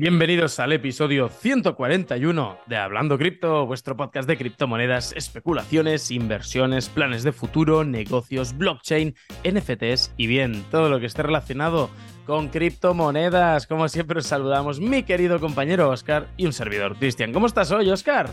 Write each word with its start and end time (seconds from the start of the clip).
Bienvenidos 0.00 0.60
al 0.60 0.72
episodio 0.72 1.28
141 1.28 2.60
de 2.66 2.76
Hablando 2.76 3.18
Cripto, 3.18 3.66
vuestro 3.66 3.96
podcast 3.96 4.28
de 4.28 4.36
criptomonedas, 4.36 5.12
especulaciones, 5.16 6.12
inversiones, 6.12 6.88
planes 6.88 7.24
de 7.24 7.32
futuro, 7.32 7.82
negocios, 7.82 8.56
blockchain, 8.56 9.16
NFTs 9.42 10.14
y 10.16 10.28
bien, 10.28 10.62
todo 10.70 10.88
lo 10.88 11.00
que 11.00 11.06
esté 11.06 11.24
relacionado 11.24 11.90
con 12.26 12.46
criptomonedas. 12.46 13.66
Como 13.66 13.88
siempre 13.88 14.20
os 14.20 14.26
saludamos 14.28 14.78
mi 14.78 15.02
querido 15.02 15.40
compañero 15.40 15.90
Oscar 15.90 16.28
y 16.36 16.46
un 16.46 16.52
servidor 16.52 16.94
Cristian. 16.94 17.32
¿Cómo 17.32 17.48
estás 17.48 17.72
hoy, 17.72 17.90
Oscar? 17.90 18.30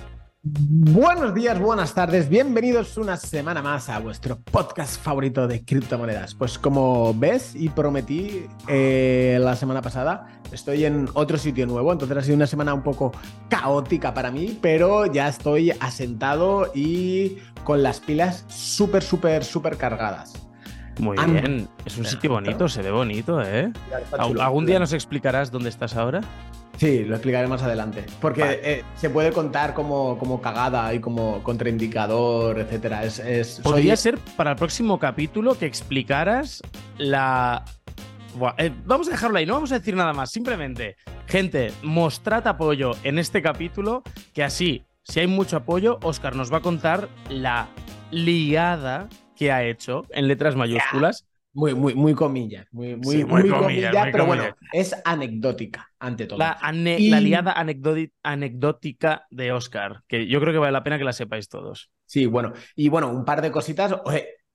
Buenos 0.47 1.33
días, 1.33 1.59
buenas 1.59 1.95
tardes, 1.95 2.29
bienvenidos 2.29 2.97
una 2.97 3.17
semana 3.17 3.63
más 3.63 3.89
a 3.89 3.97
vuestro 3.97 4.37
podcast 4.37 5.01
favorito 5.01 5.47
de 5.47 5.65
criptomonedas. 5.65 6.35
Pues 6.35 6.59
como 6.59 7.15
ves 7.15 7.55
y 7.55 7.69
prometí 7.69 8.45
eh, 8.67 9.39
la 9.41 9.55
semana 9.55 9.81
pasada, 9.81 10.27
estoy 10.51 10.85
en 10.85 11.09
otro 11.15 11.39
sitio 11.39 11.65
nuevo, 11.65 11.91
entonces 11.91 12.15
ha 12.15 12.21
sido 12.21 12.35
una 12.35 12.45
semana 12.45 12.75
un 12.75 12.83
poco 12.83 13.11
caótica 13.49 14.13
para 14.13 14.29
mí, 14.29 14.55
pero 14.61 15.11
ya 15.11 15.29
estoy 15.29 15.71
asentado 15.79 16.71
y 16.75 17.37
con 17.63 17.81
las 17.81 17.99
pilas 17.99 18.45
súper, 18.47 19.01
súper, 19.01 19.43
súper 19.43 19.77
cargadas. 19.77 20.33
Muy 20.99 21.17
bien, 21.25 21.67
es 21.85 21.97
un 21.97 22.05
sitio 22.05 22.29
bonito, 22.29 22.69
se 22.69 22.83
ve 22.83 22.91
bonito, 22.91 23.41
¿eh? 23.41 23.73
¿Algún 24.11 24.67
día 24.67 24.77
nos 24.77 24.93
explicarás 24.93 25.49
dónde 25.49 25.69
estás 25.69 25.95
ahora? 25.95 26.21
Sí, 26.77 27.05
lo 27.05 27.15
explicaré 27.15 27.47
más 27.47 27.63
adelante. 27.63 28.05
Porque 28.19 28.59
eh, 28.63 28.83
se 28.95 29.09
puede 29.09 29.31
contar 29.31 29.73
como, 29.73 30.17
como, 30.17 30.41
cagada 30.41 30.93
y 30.93 30.99
como 30.99 31.41
contraindicador, 31.43 32.59
etcétera. 32.59 33.03
Es, 33.03 33.61
Podría 33.63 33.95
ser 33.95 34.17
para 34.35 34.51
el 34.51 34.57
próximo 34.57 34.99
capítulo 34.99 35.57
que 35.57 35.65
explicaras 35.65 36.61
la. 36.97 37.63
Eh, 38.57 38.71
vamos 38.85 39.07
a 39.07 39.11
dejarlo 39.11 39.37
ahí, 39.37 39.45
no 39.45 39.53
vamos 39.53 39.71
a 39.71 39.79
decir 39.79 39.95
nada 39.95 40.13
más. 40.13 40.31
Simplemente, 40.31 40.97
gente, 41.27 41.71
mostrad 41.81 42.45
apoyo 42.47 42.91
en 43.03 43.19
este 43.19 43.41
capítulo, 43.41 44.03
que 44.33 44.43
así, 44.43 44.83
si 45.03 45.21
hay 45.21 45.27
mucho 45.27 45.57
apoyo, 45.57 45.99
Oscar 46.03 46.35
nos 46.35 46.51
va 46.51 46.57
a 46.57 46.61
contar 46.61 47.07
la 47.29 47.69
liada 48.11 49.07
que 49.35 49.51
ha 49.51 49.63
hecho 49.63 50.03
en 50.09 50.27
letras 50.27 50.55
mayúsculas. 50.55 51.25
Muy, 51.55 51.73
muy, 51.73 51.95
muy 51.95 52.13
comillas, 52.13 52.67
muy, 52.71 52.97
muy, 52.97 53.23
muy, 53.23 53.49
comillas, 53.49 53.95
pero 54.11 54.25
bueno, 54.25 54.43
es 54.73 54.93
anecdótica 55.05 55.89
ante 55.99 56.27
todo. 56.27 56.37
La, 56.37 56.59
la 56.61 57.21
liada 57.21 57.55
anecdótica 58.23 59.25
de 59.31 59.53
Oscar, 59.53 60.03
que 60.07 60.27
yo 60.27 60.41
creo 60.41 60.51
que 60.51 60.59
vale 60.59 60.73
la 60.73 60.83
pena 60.83 60.97
que 60.97 61.05
la 61.05 61.13
sepáis 61.13 61.47
todos. 61.47 61.89
Sí, 62.05 62.25
bueno, 62.25 62.51
y 62.75 62.89
bueno, 62.89 63.09
un 63.09 63.23
par 63.23 63.41
de 63.41 63.51
cositas. 63.51 63.95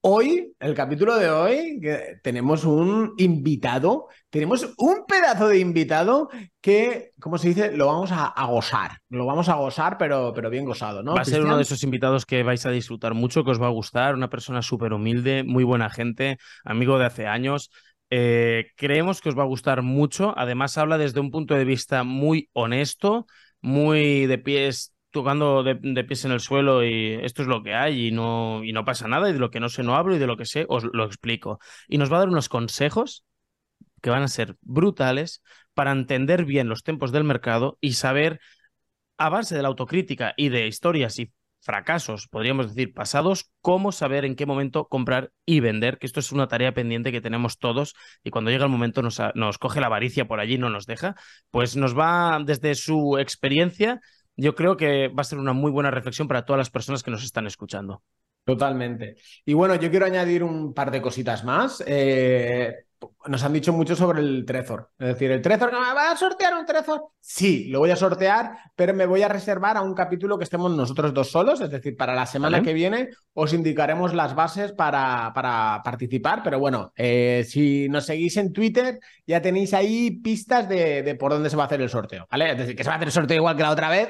Hoy, 0.03 0.51
el 0.59 0.73
capítulo 0.73 1.15
de 1.19 1.29
hoy, 1.29 1.79
tenemos 2.23 2.63
un 2.65 3.13
invitado, 3.17 4.07
tenemos 4.31 4.73
un 4.79 5.05
pedazo 5.07 5.47
de 5.47 5.59
invitado 5.59 6.27
que, 6.59 7.11
como 7.19 7.37
se 7.37 7.49
dice, 7.49 7.77
lo 7.77 7.85
vamos 7.85 8.09
a, 8.11 8.33
gozar. 8.47 8.97
Lo 9.09 9.27
vamos 9.27 9.47
a 9.47 9.57
gozar, 9.57 9.99
pero, 9.99 10.33
pero 10.33 10.49
bien 10.49 10.65
gozado, 10.65 11.03
¿no? 11.03 11.13
Va 11.13 11.21
a 11.21 11.25
ser 11.25 11.43
uno 11.43 11.55
de 11.55 11.61
esos 11.61 11.83
invitados 11.83 12.25
que 12.25 12.41
vais 12.41 12.65
a 12.65 12.71
disfrutar 12.71 13.13
mucho, 13.13 13.43
que 13.43 13.51
os 13.51 13.61
va 13.61 13.67
a 13.67 13.71
gustar, 13.71 14.15
una 14.15 14.31
persona 14.31 14.63
súper 14.63 14.93
humilde, 14.93 15.43
muy 15.43 15.63
buena 15.63 15.91
gente, 15.91 16.39
amigo 16.65 16.97
de 16.97 17.05
hace 17.05 17.27
años. 17.27 17.69
Eh, 18.09 18.71
creemos 18.77 19.21
que 19.21 19.29
os 19.29 19.37
va 19.37 19.43
a 19.43 19.47
gustar 19.47 19.83
mucho. 19.83 20.33
Además, 20.35 20.79
habla 20.79 20.97
desde 20.97 21.19
un 21.19 21.29
punto 21.29 21.53
de 21.53 21.63
vista 21.63 22.03
muy 22.03 22.49
honesto, 22.53 23.27
muy 23.61 24.25
de 24.25 24.39
pies 24.39 24.95
tocando 25.11 25.63
de, 25.63 26.03
pies 26.03 26.25
en 26.25 26.31
el 26.31 26.39
suelo 26.39 26.83
y 26.83 27.13
esto 27.21 27.41
es 27.41 27.47
lo 27.47 27.63
que 27.63 27.73
hay 27.73 28.07
y 28.07 28.11
no, 28.11 28.63
y 28.63 28.73
no 28.73 28.85
pasa 28.85 29.07
nada 29.07 29.29
y 29.29 29.33
de 29.33 29.39
lo 29.39 29.51
que 29.51 29.59
no 29.59 29.69
sé 29.69 29.83
no 29.83 29.95
hablo 29.95 30.15
y 30.15 30.19
de 30.19 30.27
lo 30.27 30.37
que 30.37 30.45
sé 30.45 30.65
os 30.69 30.85
lo 30.93 31.05
explico. 31.05 31.59
Y 31.87 31.97
nos 31.97 32.11
va 32.11 32.17
a 32.17 32.19
dar 32.19 32.29
unos 32.29 32.49
consejos 32.49 33.25
que 34.01 34.09
van 34.09 34.23
a 34.23 34.27
ser 34.27 34.55
brutales 34.61 35.43
para 35.73 35.91
entender 35.91 36.45
bien 36.45 36.69
los 36.69 36.83
tiempos 36.83 37.11
del 37.11 37.23
mercado 37.23 37.77
y 37.81 37.93
saber, 37.93 38.39
a 39.17 39.29
base 39.29 39.55
de 39.55 39.61
la 39.61 39.67
autocrítica 39.67 40.33
y 40.37 40.49
de 40.49 40.67
historias 40.67 41.19
y 41.19 41.31
fracasos, 41.61 42.27
podríamos 42.27 42.69
decir, 42.69 42.93
pasados, 42.93 43.51
cómo 43.61 43.91
saber 43.91 44.25
en 44.25 44.35
qué 44.35 44.47
momento 44.47 44.87
comprar 44.87 45.31
y 45.45 45.59
vender, 45.59 45.99
que 45.99 46.07
esto 46.07 46.19
es 46.19 46.31
una 46.31 46.47
tarea 46.47 46.73
pendiente 46.73 47.11
que 47.11 47.21
tenemos 47.21 47.59
todos 47.59 47.93
y 48.23 48.31
cuando 48.31 48.49
llega 48.49 48.65
el 48.65 48.71
momento 48.71 49.03
nos, 49.03 49.21
nos 49.35 49.59
coge 49.59 49.79
la 49.79 49.85
avaricia 49.85 50.27
por 50.27 50.39
allí, 50.39 50.57
no 50.57 50.71
nos 50.71 50.87
deja, 50.87 51.15
pues 51.51 51.75
nos 51.75 51.97
va 51.97 52.39
desde 52.43 52.73
su 52.73 53.19
experiencia 53.19 54.01
yo 54.35 54.55
creo 54.55 54.77
que 54.77 55.07
va 55.09 55.21
a 55.21 55.23
ser 55.25 55.39
una 55.39 55.53
muy 55.53 55.71
buena 55.71 55.91
reflexión 55.91 56.27
para 56.27 56.45
todas 56.45 56.57
las 56.57 56.69
personas 56.69 57.03
que 57.03 57.11
nos 57.11 57.23
están 57.23 57.47
escuchando. 57.47 58.03
Totalmente. 58.43 59.15
Y 59.45 59.53
bueno, 59.53 59.75
yo 59.75 59.89
quiero 59.91 60.05
añadir 60.05 60.43
un 60.43 60.73
par 60.73 60.91
de 60.91 61.01
cositas 61.01 61.43
más. 61.43 61.83
Eh, 61.85 62.85
nos 63.27 63.43
han 63.43 63.53
dicho 63.53 63.73
mucho 63.73 63.95
sobre 63.95 64.19
el 64.21 64.45
Trezor. 64.45 64.89
Es 64.97 65.07
decir, 65.07 65.31
¿el 65.31 65.41
Trezor 65.41 65.71
me 65.71 65.79
va 65.79 66.11
a 66.11 66.17
sortear 66.17 66.55
un 66.55 66.65
Trezor? 66.65 67.03
Sí, 67.19 67.65
lo 67.69 67.79
voy 67.79 67.91
a 67.91 67.95
sortear, 67.95 68.57
pero 68.75 68.93
me 68.93 69.05
voy 69.05 69.21
a 69.21 69.27
reservar 69.27 69.77
a 69.77 69.81
un 69.81 69.93
capítulo 69.93 70.37
que 70.37 70.43
estemos 70.43 70.71
nosotros 70.71 71.13
dos 71.13 71.31
solos. 71.31 71.61
Es 71.61 71.69
decir, 71.69 71.95
para 71.95 72.15
la 72.15 72.25
semana 72.25 72.61
que 72.61 72.73
viene 72.73 73.09
os 73.33 73.53
indicaremos 73.53 74.13
las 74.13 74.35
bases 74.35 74.71
para, 74.71 75.31
para 75.33 75.81
participar. 75.83 76.41
Pero 76.43 76.59
bueno, 76.59 76.91
eh, 76.95 77.45
si 77.47 77.87
nos 77.89 78.05
seguís 78.05 78.37
en 78.37 78.53
Twitter, 78.53 78.99
ya 79.25 79.41
tenéis 79.41 79.73
ahí 79.73 80.11
pistas 80.11 80.67
de, 80.67 81.03
de, 81.03 81.15
por 81.15 81.31
dónde 81.31 81.49
se 81.49 81.57
va 81.57 81.63
a 81.63 81.65
hacer 81.67 81.81
el 81.81 81.89
sorteo. 81.89 82.27
¿Vale? 82.29 82.51
Es 82.51 82.57
decir, 82.57 82.75
que 82.75 82.83
se 82.83 82.89
va 82.89 82.95
a 82.95 82.97
hacer 82.97 83.07
el 83.07 83.13
sorteo 83.13 83.37
igual 83.37 83.55
que 83.55 83.63
la 83.63 83.71
otra 83.71 83.89
vez, 83.89 84.09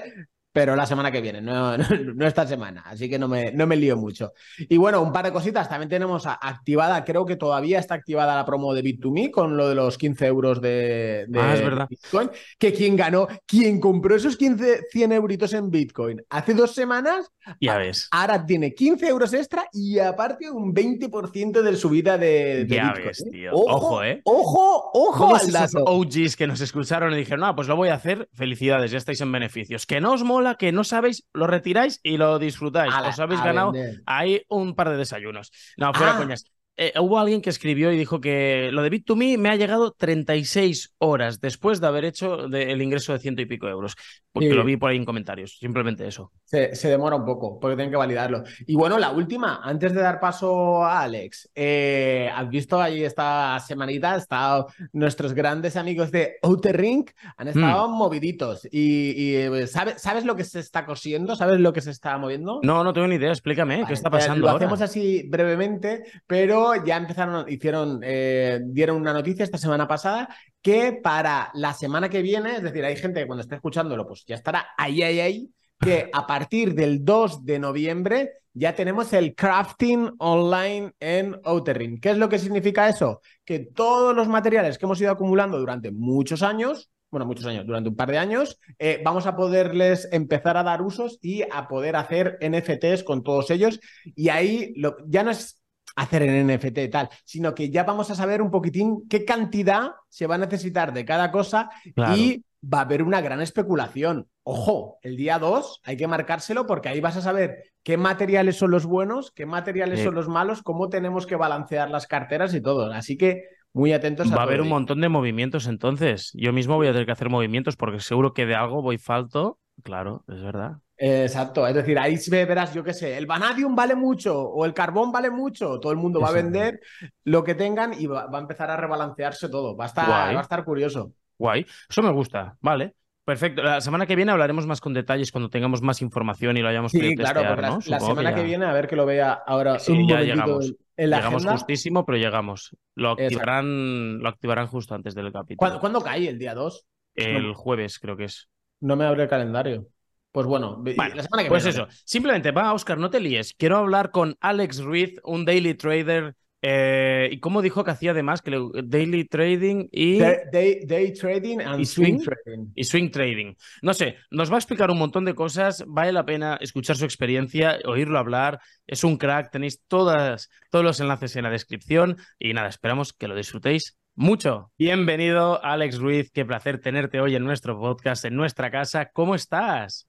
pero 0.53 0.75
la 0.75 0.85
semana 0.85 1.11
que 1.11 1.21
viene, 1.21 1.41
no, 1.41 1.77
no, 2.15 2.27
esta 2.27 2.45
semana, 2.45 2.83
así 2.85 3.09
que 3.09 3.17
no 3.17 3.27
me, 3.27 3.51
no 3.51 3.65
me 3.67 3.75
lío 3.75 3.95
mucho. 3.95 4.33
Y 4.57 4.77
bueno, 4.77 5.01
un 5.01 5.13
par 5.13 5.25
de 5.25 5.31
cositas, 5.31 5.69
también 5.69 5.89
tenemos 5.89 6.25
activada, 6.25 7.03
creo 7.05 7.25
que 7.25 7.37
todavía 7.37 7.79
está 7.79 7.95
activada 7.95 8.35
la 8.35 8.45
promo 8.45 8.73
de 8.73 8.83
Bit2Me 8.83 9.31
con 9.31 9.55
lo 9.55 9.69
de 9.69 9.75
los 9.75 9.97
15 9.97 10.25
euros 10.25 10.61
de, 10.61 11.27
ah, 11.35 11.53
es 11.53 11.61
verdad. 11.61 11.87
Bitcoin, 11.89 12.29
que 12.57 12.73
quien 12.73 12.95
ganó, 12.95 13.27
quien 13.45 13.79
compró 13.79 14.15
esos 14.15 14.35
15, 14.35 14.87
100 14.91 15.11
euritos 15.13 15.53
en 15.53 15.69
Bitcoin 15.69 16.21
hace 16.29 16.53
dos 16.53 16.73
semanas, 16.73 17.31
ya 17.59 17.77
ves. 17.77 18.07
ahora 18.11 18.45
tiene 18.45 18.73
15 18.73 19.07
euros 19.07 19.33
extra 19.33 19.65
y 19.71 19.99
aparte 19.99 20.49
un 20.49 20.73
20% 20.73 21.61
de 21.61 21.75
subida 21.75 22.17
de, 22.17 22.65
ya 22.67 22.87
Bitcoin. 22.87 23.07
Ves, 23.07 23.21
¿eh? 23.21 23.29
tío. 23.31 23.51
Ojo, 23.53 24.03
¿eh? 24.03 24.21
Ojo, 24.25 24.91
ojo 24.93 25.35
al 25.35 25.51
dato. 25.51 25.83
OGs 25.85 26.35
que 26.35 26.47
nos 26.47 26.61
escucharon 26.61 27.13
y 27.13 27.17
dijeron, 27.17 27.43
ah, 27.45 27.55
pues 27.55 27.67
lo 27.67 27.75
voy 27.75 27.89
a 27.89 27.95
hacer, 27.95 28.29
felicidades, 28.33 28.91
ya 28.91 28.97
estáis 28.97 29.21
en 29.21 29.31
beneficios. 29.31 29.85
Que 29.85 30.01
no 30.01 30.13
os 30.13 30.23
mola 30.23 30.40
que 30.57 30.71
no 30.71 30.83
sabéis, 30.83 31.25
lo 31.33 31.47
retiráis 31.47 31.99
y 32.03 32.17
lo 32.17 32.39
disfrutáis. 32.39 32.93
Os 32.93 33.19
habéis 33.19 33.43
ganado 33.43 33.73
ahí 34.05 34.43
un 34.49 34.75
par 34.75 34.89
de 34.89 34.97
desayunos. 34.97 35.51
No, 35.77 35.93
fuera 35.93 36.15
ah. 36.15 36.17
coñas. 36.17 36.45
Eh, 36.77 36.93
hubo 36.99 37.19
alguien 37.19 37.41
que 37.41 37.49
escribió 37.49 37.91
y 37.91 37.97
dijo 37.97 38.21
que 38.21 38.69
lo 38.71 38.81
de 38.81 38.89
Bit2Me 38.89 39.37
me 39.37 39.49
ha 39.49 39.55
llegado 39.55 39.91
36 39.91 40.95
horas 40.99 41.41
después 41.41 41.81
de 41.81 41.87
haber 41.87 42.05
hecho 42.05 42.45
el 42.45 42.81
ingreso 42.81 43.13
de 43.13 43.19
ciento 43.19 43.41
y 43.41 43.45
pico 43.45 43.67
euros. 43.67 43.95
Porque 44.33 44.53
lo 44.53 44.63
vi 44.63 44.77
por 44.77 44.89
ahí 44.89 44.95
en 44.95 45.03
comentarios, 45.03 45.57
simplemente 45.59 46.07
eso. 46.07 46.31
Se, 46.45 46.71
demora 46.87 47.17
un 47.17 47.25
poco, 47.25 47.59
porque 47.59 47.75
tienen 47.75 47.91
que 47.91 47.97
validarlo. 47.97 48.43
Y 48.65 48.75
bueno, 48.75 48.97
la 48.97 49.11
última, 49.11 49.59
antes 49.61 49.93
de 49.93 50.01
dar 50.01 50.21
paso 50.21 50.85
a 50.85 51.01
Alex, 51.01 51.49
eh, 51.53 52.29
has 52.33 52.49
visto 52.49 52.81
ahí 52.81 53.03
esta 53.03 53.59
semanita, 53.59 54.15
estado 54.15 54.67
nuestros 54.93 55.33
grandes 55.33 55.75
amigos 55.75 56.11
de 56.11 56.37
Outer 56.43 56.77
Ring 56.77 57.09
han 57.35 57.49
estado 57.49 57.89
mm. 57.89 57.97
moviditos. 57.97 58.65
Y, 58.71 59.35
eh, 59.35 59.67
¿sabes, 59.67 60.01
¿sabes 60.01 60.23
lo 60.23 60.37
que 60.37 60.45
se 60.45 60.59
está 60.61 60.85
cosiendo? 60.85 61.35
¿Sabes 61.35 61.59
lo 61.59 61.73
que 61.73 61.81
se 61.81 61.91
está 61.91 62.17
moviendo? 62.17 62.61
No, 62.63 62.85
no 62.85 62.93
tengo 62.93 63.07
ni 63.07 63.15
idea, 63.15 63.31
explícame, 63.31 63.83
¿qué 63.85 63.93
está 63.93 64.09
pasando? 64.09 64.47
Lo 64.47 64.55
hacemos 64.55 64.79
así 64.81 65.27
brevemente, 65.27 66.03
pero 66.25 66.60
ya 66.85 66.97
empezaron, 66.97 67.49
hicieron, 67.49 68.01
eh, 68.03 68.59
dieron 68.63 68.97
una 68.97 69.13
noticia 69.13 69.43
esta 69.43 69.57
semana 69.57 69.87
pasada 69.87 70.29
que 70.61 70.93
para 70.93 71.51
la 71.53 71.73
semana 71.73 72.09
que 72.09 72.21
viene, 72.21 72.57
es 72.57 72.63
decir, 72.63 72.83
hay 72.85 72.95
gente 72.95 73.21
que 73.21 73.27
cuando 73.27 73.41
esté 73.41 73.55
escuchándolo, 73.55 74.07
pues 74.07 74.23
ya 74.25 74.35
estará 74.35 74.67
ahí, 74.77 75.01
ahí, 75.01 75.19
ahí, 75.19 75.49
que 75.79 76.09
a 76.13 76.25
partir 76.27 76.73
del 76.73 77.03
2 77.03 77.45
de 77.45 77.59
noviembre 77.59 78.31
ya 78.53 78.75
tenemos 78.75 79.13
el 79.13 79.33
crafting 79.33 80.11
online 80.19 80.93
en 80.99 81.39
Outerring. 81.43 81.99
¿Qué 81.99 82.11
es 82.11 82.17
lo 82.17 82.29
que 82.29 82.39
significa 82.39 82.89
eso? 82.89 83.21
Que 83.45 83.59
todos 83.59 84.15
los 84.15 84.27
materiales 84.27 84.77
que 84.77 84.85
hemos 84.85 84.99
ido 85.01 85.11
acumulando 85.11 85.57
durante 85.57 85.91
muchos 85.91 86.43
años, 86.43 86.91
bueno, 87.09 87.25
muchos 87.25 87.45
años, 87.45 87.65
durante 87.65 87.89
un 87.89 87.95
par 87.95 88.09
de 88.09 88.17
años, 88.17 88.57
eh, 88.79 89.01
vamos 89.03 89.25
a 89.25 89.35
poderles 89.35 90.07
empezar 90.11 90.57
a 90.57 90.63
dar 90.63 90.81
usos 90.81 91.19
y 91.21 91.43
a 91.43 91.67
poder 91.67 91.97
hacer 91.97 92.37
NFTs 92.41 93.03
con 93.03 93.21
todos 93.23 93.51
ellos. 93.51 93.79
Y 94.03 94.29
ahí 94.29 94.73
lo, 94.75 94.95
ya 95.07 95.23
no 95.23 95.31
es 95.31 95.60
hacer 95.95 96.23
en 96.23 96.47
NFT 96.47 96.77
y 96.77 96.89
tal, 96.89 97.09
sino 97.23 97.53
que 97.53 97.69
ya 97.69 97.83
vamos 97.83 98.09
a 98.11 98.15
saber 98.15 98.41
un 98.41 98.51
poquitín 98.51 99.07
qué 99.09 99.25
cantidad 99.25 99.91
se 100.09 100.27
va 100.27 100.35
a 100.35 100.39
necesitar 100.39 100.93
de 100.93 101.05
cada 101.05 101.31
cosa 101.31 101.69
y 102.15 102.43
va 102.61 102.79
a 102.79 102.81
haber 102.81 103.03
una 103.03 103.21
gran 103.21 103.41
especulación. 103.41 104.27
Ojo, 104.43 104.99
el 105.01 105.17
día 105.17 105.39
2 105.39 105.81
hay 105.83 105.97
que 105.97 106.07
marcárselo 106.07 106.65
porque 106.65 106.89
ahí 106.89 106.99
vas 107.01 107.17
a 107.17 107.21
saber 107.21 107.63
qué 107.83 107.97
materiales 107.97 108.57
son 108.57 108.71
los 108.71 108.85
buenos, 108.85 109.31
qué 109.31 109.45
materiales 109.45 110.03
son 110.03 110.15
los 110.15 110.27
malos, 110.27 110.61
cómo 110.61 110.89
tenemos 110.89 111.25
que 111.25 111.35
balancear 111.35 111.89
las 111.89 112.07
carteras 112.07 112.53
y 112.53 112.61
todo. 112.61 112.91
Así 112.91 113.17
que 113.17 113.43
muy 113.73 113.93
atentos 113.93 114.31
a 114.31 114.35
Va 114.35 114.41
a 114.41 114.45
haber 114.45 114.61
un 114.61 114.69
montón 114.69 115.01
de 115.01 115.09
movimientos 115.09 115.67
entonces. 115.67 116.31
Yo 116.33 116.53
mismo 116.53 116.75
voy 116.75 116.87
a 116.87 116.91
tener 116.91 117.05
que 117.05 117.13
hacer 117.13 117.29
movimientos 117.29 117.75
porque 117.75 117.99
seguro 117.99 118.33
que 118.33 118.45
de 118.45 118.55
algo 118.55 118.81
voy 118.81 118.97
falto. 118.97 119.59
Claro, 119.83 120.23
es 120.27 120.41
verdad. 120.41 120.77
Exacto, 121.03 121.65
es 121.65 121.73
decir, 121.73 121.97
ahí 121.97 122.15
verás, 122.29 122.75
yo 122.75 122.83
qué 122.83 122.93
sé, 122.93 123.17
el 123.17 123.25
vanadium 123.25 123.75
vale 123.75 123.95
mucho 123.95 124.39
o 124.39 124.65
el 124.65 124.73
carbón 124.73 125.11
vale 125.11 125.31
mucho, 125.31 125.79
todo 125.79 125.91
el 125.91 125.97
mundo 125.97 126.19
va 126.19 126.29
a 126.29 126.31
vender 126.31 126.79
lo 127.23 127.43
que 127.43 127.55
tengan 127.55 127.91
y 127.99 128.05
va, 128.05 128.27
a 128.31 128.37
empezar 128.39 128.69
a 128.69 128.77
rebalancearse 128.77 129.49
todo, 129.49 129.75
va 129.75 129.85
a 129.85 129.87
estar, 129.87 130.07
va 130.07 130.39
a 130.39 130.41
estar 130.41 130.63
curioso. 130.63 131.13
Guay. 131.39 131.65
Eso 131.89 132.03
me 132.03 132.11
gusta. 132.11 132.55
Vale. 132.61 132.93
Perfecto. 133.25 133.63
La 133.63 133.81
semana 133.81 134.05
que 134.05 134.15
viene 134.15 134.31
hablaremos 134.31 134.67
más 134.67 134.79
con 134.79 134.93
detalles 134.93 135.31
cuando 135.31 135.49
tengamos 135.49 135.81
más 135.81 136.03
información 136.03 136.57
y 136.57 136.61
lo 136.61 136.67
hayamos 136.67 136.91
Sí, 136.91 137.15
claro, 137.15 137.41
testear, 137.41 137.55
porque 137.55 137.89
la, 137.89 137.97
la 137.97 137.99
semana 137.99 138.33
que, 138.35 138.41
ya- 138.41 138.45
viene, 138.45 138.65
a 138.65 138.73
ver 138.73 138.87
que 138.87 138.95
lo 138.95 139.05
vea 139.07 139.31
ahora 139.33 139.79
Sí, 139.79 139.91
un 139.93 140.07
ya 140.07 140.21
llegamos. 140.21 140.73
en- 140.97 141.09
la 141.09 141.17
Llegamos 141.17 141.41
agenda. 141.43 141.53
justísimo, 141.53 142.05
pero 142.05 142.19
llegamos. 142.19 142.75
Lo 142.93 143.11
activarán, 143.11 144.19
lo 144.19 144.29
activarán 144.29 144.67
justo 144.67 144.93
antes 144.93 145.15
del 145.15 145.31
capítulo. 145.31 145.57
¿Cuándo, 145.57 145.79
cuándo 145.79 146.01
cae 146.01 146.27
el 146.29 146.37
día 146.37 146.53
2? 146.53 146.85
El 147.15 147.53
jueves, 147.55 147.97
creo 147.97 148.15
que 148.15 148.25
es. 148.25 148.49
No 148.81 148.95
me 148.95 149.05
abre 149.05 149.23
el 149.23 149.29
calendario. 149.29 149.87
Pues 150.31 150.47
bueno, 150.47 150.81
la 150.85 150.93
semana 151.23 151.43
que 151.43 151.49
Pues 151.49 151.63
viene. 151.65 151.69
eso, 151.83 151.87
simplemente 152.05 152.51
va, 152.51 152.73
Oscar, 152.73 152.97
no 152.97 153.09
te 153.09 153.19
líes. 153.19 153.53
Quiero 153.57 153.77
hablar 153.77 154.11
con 154.11 154.37
Alex 154.39 154.81
Ruiz, 154.81 155.15
un 155.23 155.43
daily 155.45 155.73
trader. 155.73 156.35
eh, 156.63 157.27
¿Y 157.31 157.39
cómo 157.39 157.63
dijo 157.63 157.83
que 157.83 157.89
hacía 157.89 158.11
además? 158.11 158.43
Que 158.43 158.51
le- 158.51 158.59
daily 158.83 159.25
trading 159.25 159.87
y, 159.91 160.19
Day, 160.19 160.35
day- 160.53 160.79
day 160.85 161.11
trading 161.11 161.57
and 161.59 161.81
¿Y 161.81 161.85
swing, 161.85 162.19
swing? 162.19 162.23
trading. 162.23 162.65
y 162.75 162.83
swing 162.83 163.09
trading. 163.09 163.53
No 163.81 163.95
sé, 163.95 164.17
nos 164.29 164.51
va 164.51 164.55
a 164.55 164.59
explicar 164.59 164.91
un 164.91 164.99
montón 164.99 165.25
de 165.25 165.33
cosas. 165.33 165.83
Vale 165.87 166.11
la 166.11 166.23
pena 166.23 166.59
escuchar 166.61 166.95
su 166.97 167.03
experiencia, 167.05 167.79
oírlo 167.85 168.19
hablar. 168.19 168.59
Es 168.85 169.03
un 169.03 169.17
crack. 169.17 169.51
Tenéis 169.51 169.81
todas, 169.87 170.49
todos 170.69 170.85
los 170.85 170.99
enlaces 170.99 171.35
en 171.35 171.43
la 171.45 171.49
descripción. 171.49 172.17
Y 172.37 172.53
nada, 172.53 172.67
esperamos 172.69 173.11
que 173.11 173.27
lo 173.27 173.35
disfrutéis 173.35 173.97
mucho. 174.13 174.71
Bienvenido, 174.77 175.63
Alex 175.65 175.97
Ruiz. 175.97 176.29
Qué 176.31 176.45
placer 176.45 176.79
tenerte 176.79 177.19
hoy 177.21 177.35
en 177.35 177.43
nuestro 177.43 177.79
podcast, 177.79 178.23
en 178.25 178.35
nuestra 178.35 178.69
casa. 178.69 179.09
¿Cómo 179.11 179.33
estás? 179.33 180.07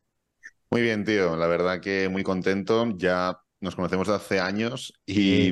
Muy 0.72 0.80
bien, 0.80 1.04
tío. 1.04 1.36
La 1.36 1.46
verdad 1.48 1.80
que 1.82 2.08
muy 2.08 2.22
contento. 2.22 2.86
Ya 2.96 3.36
nos 3.60 3.76
conocemos 3.76 4.08
de 4.08 4.14
hace 4.14 4.40
años 4.40 4.94
y, 5.04 5.50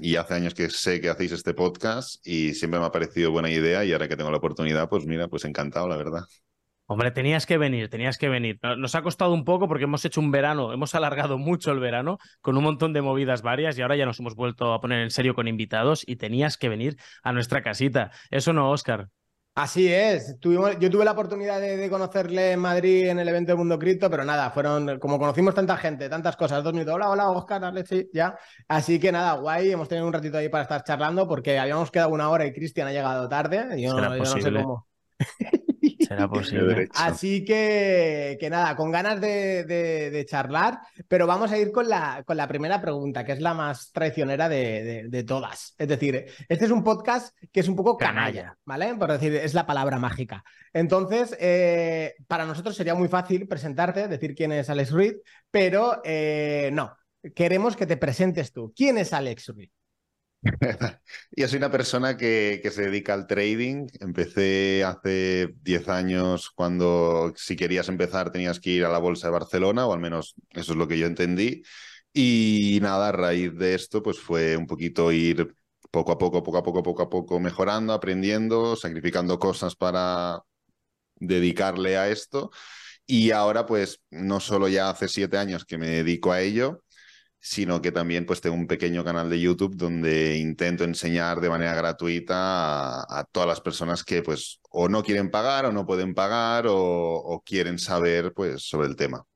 y 0.00 0.16
hace 0.16 0.32
años 0.34 0.54
que 0.54 0.70
sé 0.70 1.02
que 1.02 1.10
hacéis 1.10 1.32
este 1.32 1.52
podcast 1.52 2.26
y 2.26 2.54
siempre 2.54 2.80
me 2.80 2.86
ha 2.86 2.90
parecido 2.90 3.30
buena 3.30 3.50
idea 3.50 3.84
y 3.84 3.92
ahora 3.92 4.08
que 4.08 4.16
tengo 4.16 4.30
la 4.30 4.38
oportunidad, 4.38 4.88
pues 4.88 5.04
mira, 5.04 5.28
pues 5.28 5.44
encantado, 5.44 5.86
la 5.86 5.98
verdad. 5.98 6.22
Hombre, 6.86 7.10
tenías 7.10 7.44
que 7.44 7.58
venir, 7.58 7.90
tenías 7.90 8.16
que 8.16 8.30
venir. 8.30 8.58
No- 8.62 8.76
Nos 8.76 8.94
ha 8.94 9.02
costado 9.02 9.34
un 9.34 9.44
poco 9.44 9.68
porque 9.68 9.84
hemos 9.84 10.02
hecho 10.06 10.22
un 10.22 10.30
verano, 10.30 10.72
hemos 10.72 10.94
alargado 10.94 11.36
mucho 11.36 11.70
el 11.70 11.78
verano 11.80 12.16
con 12.40 12.56
un 12.56 12.64
montón 12.64 12.94
de 12.94 13.02
movidas 13.02 13.42
varias 13.42 13.76
y 13.76 13.82
ahora 13.82 13.96
ya 13.96 14.06
nos 14.06 14.18
hemos 14.20 14.34
vuelto 14.34 14.72
a 14.72 14.80
poner 14.80 15.00
en 15.02 15.10
serio 15.10 15.34
con 15.34 15.46
invitados 15.46 16.04
y 16.06 16.16
tenías 16.16 16.56
que 16.56 16.70
venir 16.70 16.96
a 17.22 17.32
nuestra 17.32 17.62
casita. 17.62 18.12
Eso 18.30 18.54
no, 18.54 18.70
Oscar. 18.70 19.08
Así 19.56 19.86
es. 19.92 20.38
Tuvimos, 20.40 20.76
yo 20.80 20.90
tuve 20.90 21.04
la 21.04 21.12
oportunidad 21.12 21.60
de, 21.60 21.76
de 21.76 21.88
conocerle 21.88 22.52
en 22.52 22.60
Madrid 22.60 23.08
en 23.08 23.20
el 23.20 23.28
evento 23.28 23.52
de 23.52 23.56
Mundo 23.56 23.78
Cripto, 23.78 24.10
pero 24.10 24.24
nada, 24.24 24.50
fueron, 24.50 24.98
como 24.98 25.16
conocimos 25.16 25.54
tanta 25.54 25.76
gente, 25.76 26.08
tantas 26.08 26.36
cosas, 26.36 26.64
dos 26.64 26.72
minutos, 26.72 26.96
hola, 26.96 27.08
hola, 27.08 27.30
Oscar, 27.30 27.64
Alex, 27.64 27.88
sí, 27.88 28.10
ya. 28.12 28.36
Así 28.66 28.98
que 28.98 29.12
nada, 29.12 29.34
guay, 29.34 29.70
hemos 29.70 29.88
tenido 29.88 30.08
un 30.08 30.12
ratito 30.12 30.38
ahí 30.38 30.48
para 30.48 30.64
estar 30.64 30.82
charlando 30.82 31.28
porque 31.28 31.56
habíamos 31.56 31.92
quedado 31.92 32.10
una 32.10 32.30
hora 32.30 32.46
y 32.46 32.52
Cristian 32.52 32.88
ha 32.88 32.92
llegado 32.92 33.28
tarde. 33.28 33.80
Yo, 33.80 33.94
¿Será 33.94 34.08
no, 34.08 34.16
yo 34.16 34.24
no 34.24 34.40
sé 34.40 34.52
cómo. 34.52 34.88
Será 36.00 36.28
posible. 36.30 36.88
Así 36.94 37.44
que, 37.44 38.36
que 38.40 38.50
nada, 38.50 38.76
con 38.76 38.90
ganas 38.90 39.20
de, 39.20 39.64
de- 39.64 40.10
de 40.10 40.24
charlar, 40.26 40.80
pero 41.08 41.26
vamos 41.26 41.50
a 41.52 41.58
ir 41.58 41.72
con 41.72 41.88
la, 41.88 42.22
con 42.26 42.36
la 42.36 42.48
primera 42.48 42.80
pregunta, 42.80 43.24
que 43.24 43.32
es 43.32 43.40
la 43.40 43.54
más 43.54 43.90
traicionera 43.92 44.48
de, 44.48 44.82
de- 44.84 45.08
de 45.08 45.24
todas. 45.24 45.74
Es 45.78 45.88
decir, 45.88 46.26
este 46.48 46.64
es 46.64 46.70
un 46.70 46.84
podcast 46.84 47.36
que 47.52 47.60
es 47.60 47.68
un 47.68 47.76
poco 47.76 47.96
canalla, 47.96 48.14
Canalla. 48.24 48.58
¿vale? 48.64 48.94
Por 48.96 49.12
decir, 49.12 49.34
es 49.34 49.54
la 49.54 49.66
palabra 49.66 49.98
mágica. 49.98 50.44
Entonces, 50.72 51.36
eh, 51.40 52.14
para 52.26 52.46
nosotros 52.46 52.76
sería 52.76 52.94
muy 52.94 53.08
fácil 53.08 53.46
presentarte, 53.48 54.08
decir 54.08 54.34
quién 54.34 54.52
es 54.52 54.70
Alex 54.70 54.90
Ruiz, 54.90 55.14
pero 55.50 56.00
eh, 56.04 56.70
no, 56.72 56.96
queremos 57.34 57.76
que 57.76 57.86
te 57.86 57.96
presentes 57.96 58.52
tú. 58.52 58.72
¿Quién 58.76 58.98
es 58.98 59.12
Alex 59.12 59.48
Ruiz? 59.48 59.70
Yo 61.36 61.48
soy 61.48 61.58
una 61.58 61.70
persona 61.70 62.16
que, 62.16 62.60
que 62.62 62.70
se 62.70 62.82
dedica 62.82 63.14
al 63.14 63.26
trading. 63.26 63.86
Empecé 64.00 64.84
hace 64.84 65.54
10 65.62 65.88
años 65.88 66.50
cuando 66.54 67.32
si 67.36 67.56
querías 67.56 67.88
empezar 67.88 68.30
tenías 68.30 68.60
que 68.60 68.70
ir 68.70 68.84
a 68.84 68.90
la 68.90 68.98
Bolsa 68.98 69.28
de 69.28 69.32
Barcelona, 69.32 69.86
o 69.86 69.92
al 69.92 70.00
menos 70.00 70.34
eso 70.50 70.72
es 70.72 70.78
lo 70.78 70.86
que 70.88 70.98
yo 70.98 71.06
entendí. 71.06 71.62
Y 72.12 72.78
nada, 72.82 73.08
a 73.08 73.12
raíz 73.12 73.54
de 73.56 73.74
esto, 73.74 74.02
pues 74.02 74.18
fue 74.20 74.56
un 74.56 74.66
poquito 74.66 75.10
ir 75.12 75.54
poco 75.90 76.12
a 76.12 76.18
poco, 76.18 76.42
poco 76.42 76.58
a 76.58 76.62
poco, 76.62 76.82
poco 76.82 77.02
a 77.02 77.10
poco 77.10 77.40
mejorando, 77.40 77.92
aprendiendo, 77.92 78.76
sacrificando 78.76 79.38
cosas 79.38 79.74
para 79.76 80.42
dedicarle 81.16 81.96
a 81.96 82.08
esto. 82.10 82.50
Y 83.06 83.32
ahora, 83.32 83.66
pues, 83.66 84.02
no 84.10 84.40
solo 84.40 84.68
ya 84.68 84.90
hace 84.90 85.08
siete 85.08 85.38
años 85.38 85.66
que 85.66 85.78
me 85.78 85.88
dedico 85.88 86.32
a 86.32 86.42
ello, 86.42 86.83
sino 87.46 87.82
que 87.82 87.92
también 87.92 88.24
pues 88.24 88.40
tengo 88.40 88.56
un 88.56 88.66
pequeño 88.66 89.04
canal 89.04 89.28
de 89.28 89.38
YouTube 89.38 89.76
donde 89.76 90.38
intento 90.38 90.82
enseñar 90.84 91.42
de 91.42 91.50
manera 91.50 91.74
gratuita 91.74 93.02
a, 93.02 93.24
todas 93.30 93.46
las 93.46 93.60
personas 93.60 94.02
que 94.02 94.22
pues 94.22 94.60
o 94.70 94.88
no 94.88 95.02
quieren 95.02 95.30
pagar 95.30 95.66
o 95.66 95.72
no 95.72 95.84
pueden 95.84 96.14
pagar 96.14 96.66
o, 96.66 96.74
o 96.74 97.42
quieren 97.42 97.78
saber 97.78 98.32
pues 98.32 98.62
sobre 98.66 98.88
el 98.88 98.96
tema. 98.96 99.26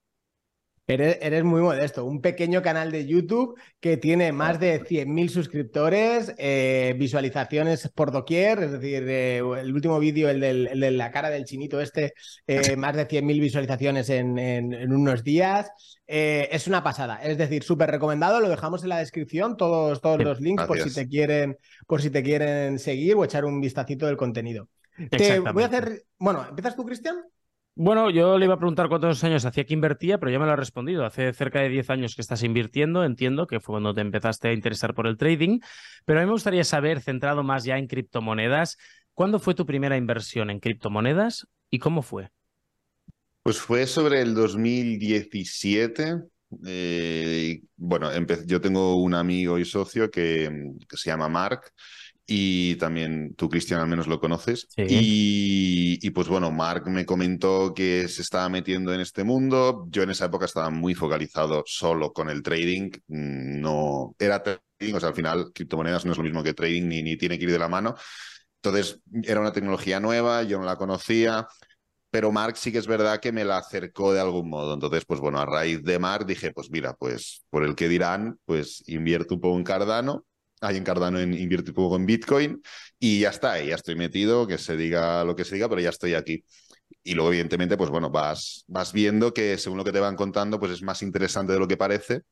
Eres, 0.91 1.19
eres 1.21 1.45
muy 1.45 1.61
modesto. 1.61 2.07
Un 2.07 2.23
pequeño 2.23 2.63
canal 2.63 2.91
de 2.91 3.05
YouTube 3.07 3.59
que 3.79 3.99
tiene 3.99 4.33
más 4.33 4.59
de 4.59 4.83
100.000 4.85 5.29
suscriptores, 5.29 6.35
eh, 6.39 6.95
visualizaciones 6.99 7.91
por 7.95 8.11
doquier. 8.11 8.63
Es 8.63 8.73
decir, 8.73 9.05
eh, 9.07 9.37
el 9.39 9.75
último 9.75 9.99
vídeo, 9.99 10.31
el, 10.31 10.41
del- 10.41 10.67
el 10.69 10.81
de 10.81 10.91
la 10.93 11.11
cara 11.11 11.29
del 11.29 11.45
chinito 11.45 11.79
este, 11.83 12.15
eh, 12.47 12.75
más 12.77 12.97
de 12.97 13.07
100.000 13.07 13.39
visualizaciones 13.39 14.09
en, 14.09 14.39
en- 14.39 14.73
en 14.73 14.93
unos 14.93 15.23
días. 15.23 15.71
Es 16.07 16.67
una 16.67 16.83
pasada. 16.83 17.23
Es 17.23 17.37
decir, 17.37 17.63
súper 17.63 17.91
recomendado. 17.91 18.41
Lo 18.41 18.49
dejamos 18.49 18.83
en 18.83 18.89
la 18.89 18.99
descripción, 18.99 19.59
todos, 19.59 20.01
todos 20.01 20.23
los 20.25 20.41
links 20.41 20.63
por 20.69 20.79
si 20.79 20.95
te 20.95 21.07
quieren, 21.07 21.59
por 21.87 22.01
si 22.01 22.09
te 22.09 22.23
quieren 22.23 22.79
seguir 22.79 23.15
o 23.17 23.25
echar 23.25 23.45
un 23.45 23.61
vistacito 23.61 24.07
del 24.07 24.17
contenido. 24.17 24.71
Te 25.11 25.39
voy 25.53 25.63
a 25.65 25.67
hacer. 25.67 26.05
Bueno, 26.19 26.47
¿empiezas 26.49 26.75
tú, 26.75 26.87
Cristian? 26.87 27.17
Bueno, 27.81 28.11
yo 28.11 28.39
le 28.39 28.47
iba 28.47 28.55
a 28.55 28.59
preguntar 28.59 28.89
cuántos 28.89 29.23
años 29.23 29.45
hacía 29.45 29.65
que 29.65 29.73
invertía, 29.73 30.19
pero 30.19 30.33
ya 30.33 30.41
me 30.41 30.47
lo 30.47 30.51
ha 30.53 30.57
respondido. 30.57 31.05
Hace 31.07 31.33
cerca 31.33 31.61
de 31.61 31.69
10 31.69 31.91
años 31.91 32.17
que 32.17 32.23
estás 32.23 32.43
invirtiendo, 32.43 33.05
entiendo 33.05 33.47
que 33.47 33.61
fue 33.61 33.75
cuando 33.75 33.95
te 33.95 34.01
empezaste 34.01 34.49
a 34.49 34.53
interesar 34.53 34.95
por 34.95 35.07
el 35.07 35.17
trading. 35.17 35.61
Pero 36.05 36.19
a 36.19 36.23
mí 36.23 36.27
me 36.27 36.33
gustaría 36.33 36.65
saber, 36.65 37.01
centrado 37.01 37.45
más 37.45 37.63
ya 37.63 37.79
en 37.79 37.87
criptomonedas, 37.87 38.79
¿cuándo 39.15 39.39
fue 39.39 39.55
tu 39.55 39.65
primera 39.65 39.97
inversión 39.97 40.51
en 40.51 40.59
criptomonedas 40.59 41.47
y 41.71 41.79
cómo 41.79 42.03
fue? 42.03 42.31
Pues 43.45 43.59
fue 43.59 43.87
sobre 43.87 44.23
el 44.23 44.35
2017. 44.35 46.17
eh, 46.67 47.61
bueno, 47.77 48.11
yo 48.45 48.61
tengo 48.61 48.97
un 48.97 49.15
amigo 49.15 49.57
y 49.57 49.65
socio 49.65 50.11
que, 50.11 50.51
que 50.89 50.97
se 50.97 51.11
llama 51.11 51.29
Mark 51.29 51.73
y 52.31 52.77
también 52.77 53.35
tú, 53.37 53.49
Cristian, 53.49 53.81
al 53.81 53.89
menos 53.89 54.07
lo 54.07 54.21
conoces. 54.21 54.67
Sí. 54.69 54.85
Y, 54.87 55.99
y, 56.07 56.11
pues 56.11 56.29
bueno, 56.29 56.51
Mark 56.51 56.87
me 56.87 57.07
comentó 57.07 57.73
que 57.75 58.07
se 58.07 58.21
estaba 58.21 58.51
metiendo 58.51 58.93
en 58.93 59.01
este 59.01 59.25
mundo. 59.25 59.87
Yo 59.89 60.03
en 60.03 60.11
esa 60.11 60.27
época 60.27 60.45
estaba 60.45 60.69
muy 60.69 60.95
focalizado 60.95 61.65
solo 61.67 62.13
con 62.13 62.29
el 62.29 62.43
trading. 62.43 62.91
mm, 63.09 63.61
No 63.63 64.15
era 64.19 64.43
trading, 64.43 64.95
o 64.95 65.01
sea, 65.01 65.09
al 65.09 65.15
final 65.15 65.53
criptomonedas 65.55 66.05
no 66.05 66.13
es 66.13 66.19
lo 66.19 66.25
mismo 66.25 66.43
que 66.43 66.53
trading 66.53 66.87
ni, 66.87 67.03
ni 67.03 67.17
tiene 67.17 67.39
que 67.39 67.45
ir 67.45 67.51
de 67.51 67.59
la 67.59 67.69
mano. 67.69 67.95
Entonces 68.57 69.01
era 69.23 69.41
una 69.41 69.53
tecnología 69.53 69.99
nueva, 69.99 70.43
yo 70.43 70.59
no 70.59 70.67
la 70.67 70.77
conocía 70.77 71.47
pero 72.11 72.33
Mark 72.33 72.57
sí 72.57 72.73
que 72.73 72.79
es 72.79 72.87
verdad 72.87 73.21
que 73.21 73.33
me 73.33 73.45
la 73.45 73.59
acercó 73.59 74.13
de 74.13 74.21
algún 74.21 74.49
modo. 74.49 74.75
Entonces, 74.75 75.05
pues 75.05 75.21
bueno, 75.21 75.41
a 75.41 75.47
raíz 75.47 75.83
de 75.83 75.99
Mark 75.99 76.27
dije, 76.27 76.53
pues 76.53 76.71
mira, 76.71 76.95
pues 76.95 77.45
por 77.51 77.65
el 77.65 77.75
que 77.75 77.89
dirán, 77.89 78.39
pues 78.47 78.83
invierto 78.89 79.35
un 79.35 79.41
poco 79.43 79.59
en 79.59 79.65
Cardano, 79.65 80.25
hay 80.61 80.77
en 80.77 80.85
Cardano 80.85 81.19
en, 81.21 81.35
invierto 81.35 81.71
un 81.71 81.75
poco 81.75 81.97
en 81.97 82.07
Bitcoin 82.07 82.63
y 82.99 83.21
ya 83.21 83.31
está, 83.31 83.61
ya 83.63 83.75
estoy 83.75 83.97
metido, 83.97 84.47
que 84.47 84.59
se 84.59 84.77
diga 84.77 85.25
lo 85.25 85.37
que 85.37 85.45
se 85.45 85.55
diga, 85.55 85.69
pero 85.69 85.81
ya 85.81 85.91
estoy 85.91 86.15
aquí. 86.15 86.45
Y 87.03 87.15
luego, 87.15 87.31
evidentemente, 87.31 87.77
pues 87.77 87.91
bueno, 87.91 88.11
vas, 88.11 88.65
vas 88.67 88.93
viendo 88.93 89.33
que 89.33 89.59
según 89.59 89.79
lo 89.79 89.85
que 89.85 89.93
te 89.93 90.01
van 90.01 90.17
contando, 90.17 90.59
pues 90.59 90.73
es 90.73 90.83
más 90.83 91.03
interesante 91.03 91.53
de 91.53 91.59
lo 91.59 91.69
que 91.69 91.77
parece. 91.77 92.23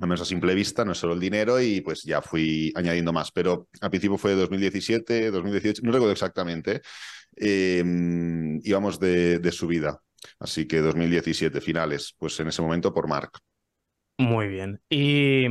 Al 0.00 0.08
menos 0.08 0.20
a 0.20 0.24
simple 0.24 0.54
vista, 0.54 0.84
no 0.84 0.92
es 0.92 0.98
solo 0.98 1.14
el 1.14 1.20
dinero, 1.20 1.60
y 1.60 1.80
pues 1.80 2.02
ya 2.04 2.22
fui 2.22 2.72
añadiendo 2.76 3.12
más. 3.12 3.32
Pero 3.32 3.68
al 3.80 3.90
principio 3.90 4.16
fue 4.18 4.34
2017, 4.34 5.30
2018, 5.30 5.82
no 5.84 5.92
recuerdo 5.92 6.12
exactamente. 6.12 6.80
eh, 7.36 7.82
íbamos 8.62 8.98
de, 9.00 9.38
de 9.38 9.52
subida. 9.52 10.00
Así 10.38 10.66
que 10.66 10.78
2017, 10.80 11.60
finales, 11.60 12.14
pues 12.18 12.38
en 12.40 12.48
ese 12.48 12.62
momento 12.62 12.92
por 12.92 13.08
Mark. 13.08 13.32
Muy 14.18 14.48
bien. 14.48 14.80
Y 14.90 15.46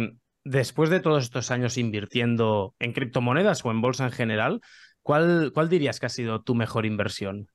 después 0.49 0.89
de 0.89 0.99
todos 0.99 1.23
estos 1.23 1.51
años 1.51 1.77
invirtiendo 1.77 2.75
en 2.79 2.93
criptomonedas 2.93 3.63
o 3.65 3.71
en 3.71 3.81
bolsa 3.81 4.05
en 4.05 4.11
general, 4.11 4.61
¿cuál, 5.01 5.51
cuál 5.53 5.69
dirías 5.69 5.99
que 5.99 6.07
ha 6.07 6.09
sido 6.09 6.41
tu 6.43 6.55
mejor 6.55 6.85
inversión? 6.85 7.49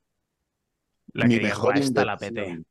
La 1.13 1.27
Mi 1.27 1.33
que 1.33 1.39
mejor 1.39 1.53
"Buah, 1.55 1.79
esta 1.79 2.05
la 2.05 2.19
inversión. 2.19 2.19
peté. 2.19 2.63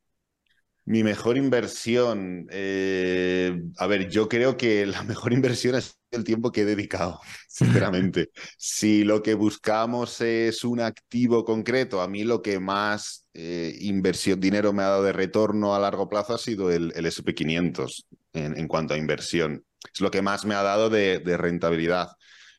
Mi 0.85 1.05
mejor 1.05 1.37
inversión. 1.37 2.47
eh, 2.50 3.62
a 3.79 3.87
ver, 3.87 4.09
yo 4.11 4.29
creo 4.29 4.57
que 4.57 4.85
la 4.87 5.02
mejor 5.05 5.33
inversión 5.33 5.76
es 5.76 5.99
el 6.11 6.25
tiempo 6.25 6.50
que 6.52 6.62
he 6.62 6.64
dedicado, 6.64 7.21
sinceramente. 7.49 8.31
si 8.59 9.05
lo 9.05 9.23
que 9.23 9.35
buscamos 9.35 10.21
es 10.21 10.64
un 10.64 10.81
activo 10.81 11.45
concreto, 11.45 12.02
a 12.02 12.09
mí 12.09 12.25
lo 12.25 12.43
que 12.43 12.59
más 12.61 13.26
eh, 13.35 13.76
inversión, 13.81 14.41
dinero 14.41 14.73
me 14.73 14.83
ha 14.83 14.88
dado 14.88 15.05
de 15.05 15.12
retorno 15.12 15.75
a 15.75 15.79
largo 15.81 16.09
plazo 16.09 16.35
ha 16.35 16.38
sido 16.38 16.71
el, 16.73 16.93
el 16.97 17.07
SP500 17.07 18.07
en, 18.33 18.69
cuanto 18.69 18.95
a 18.95 18.99
inversión. 18.99 19.65
Es 19.93 20.01
lo 20.01 20.11
que 20.11 20.23
más 20.23 20.45
me 20.45 20.55
ha 20.55 20.62
dado 20.62 20.91
de, 20.91 21.21
rentabilidad. 21.37 22.09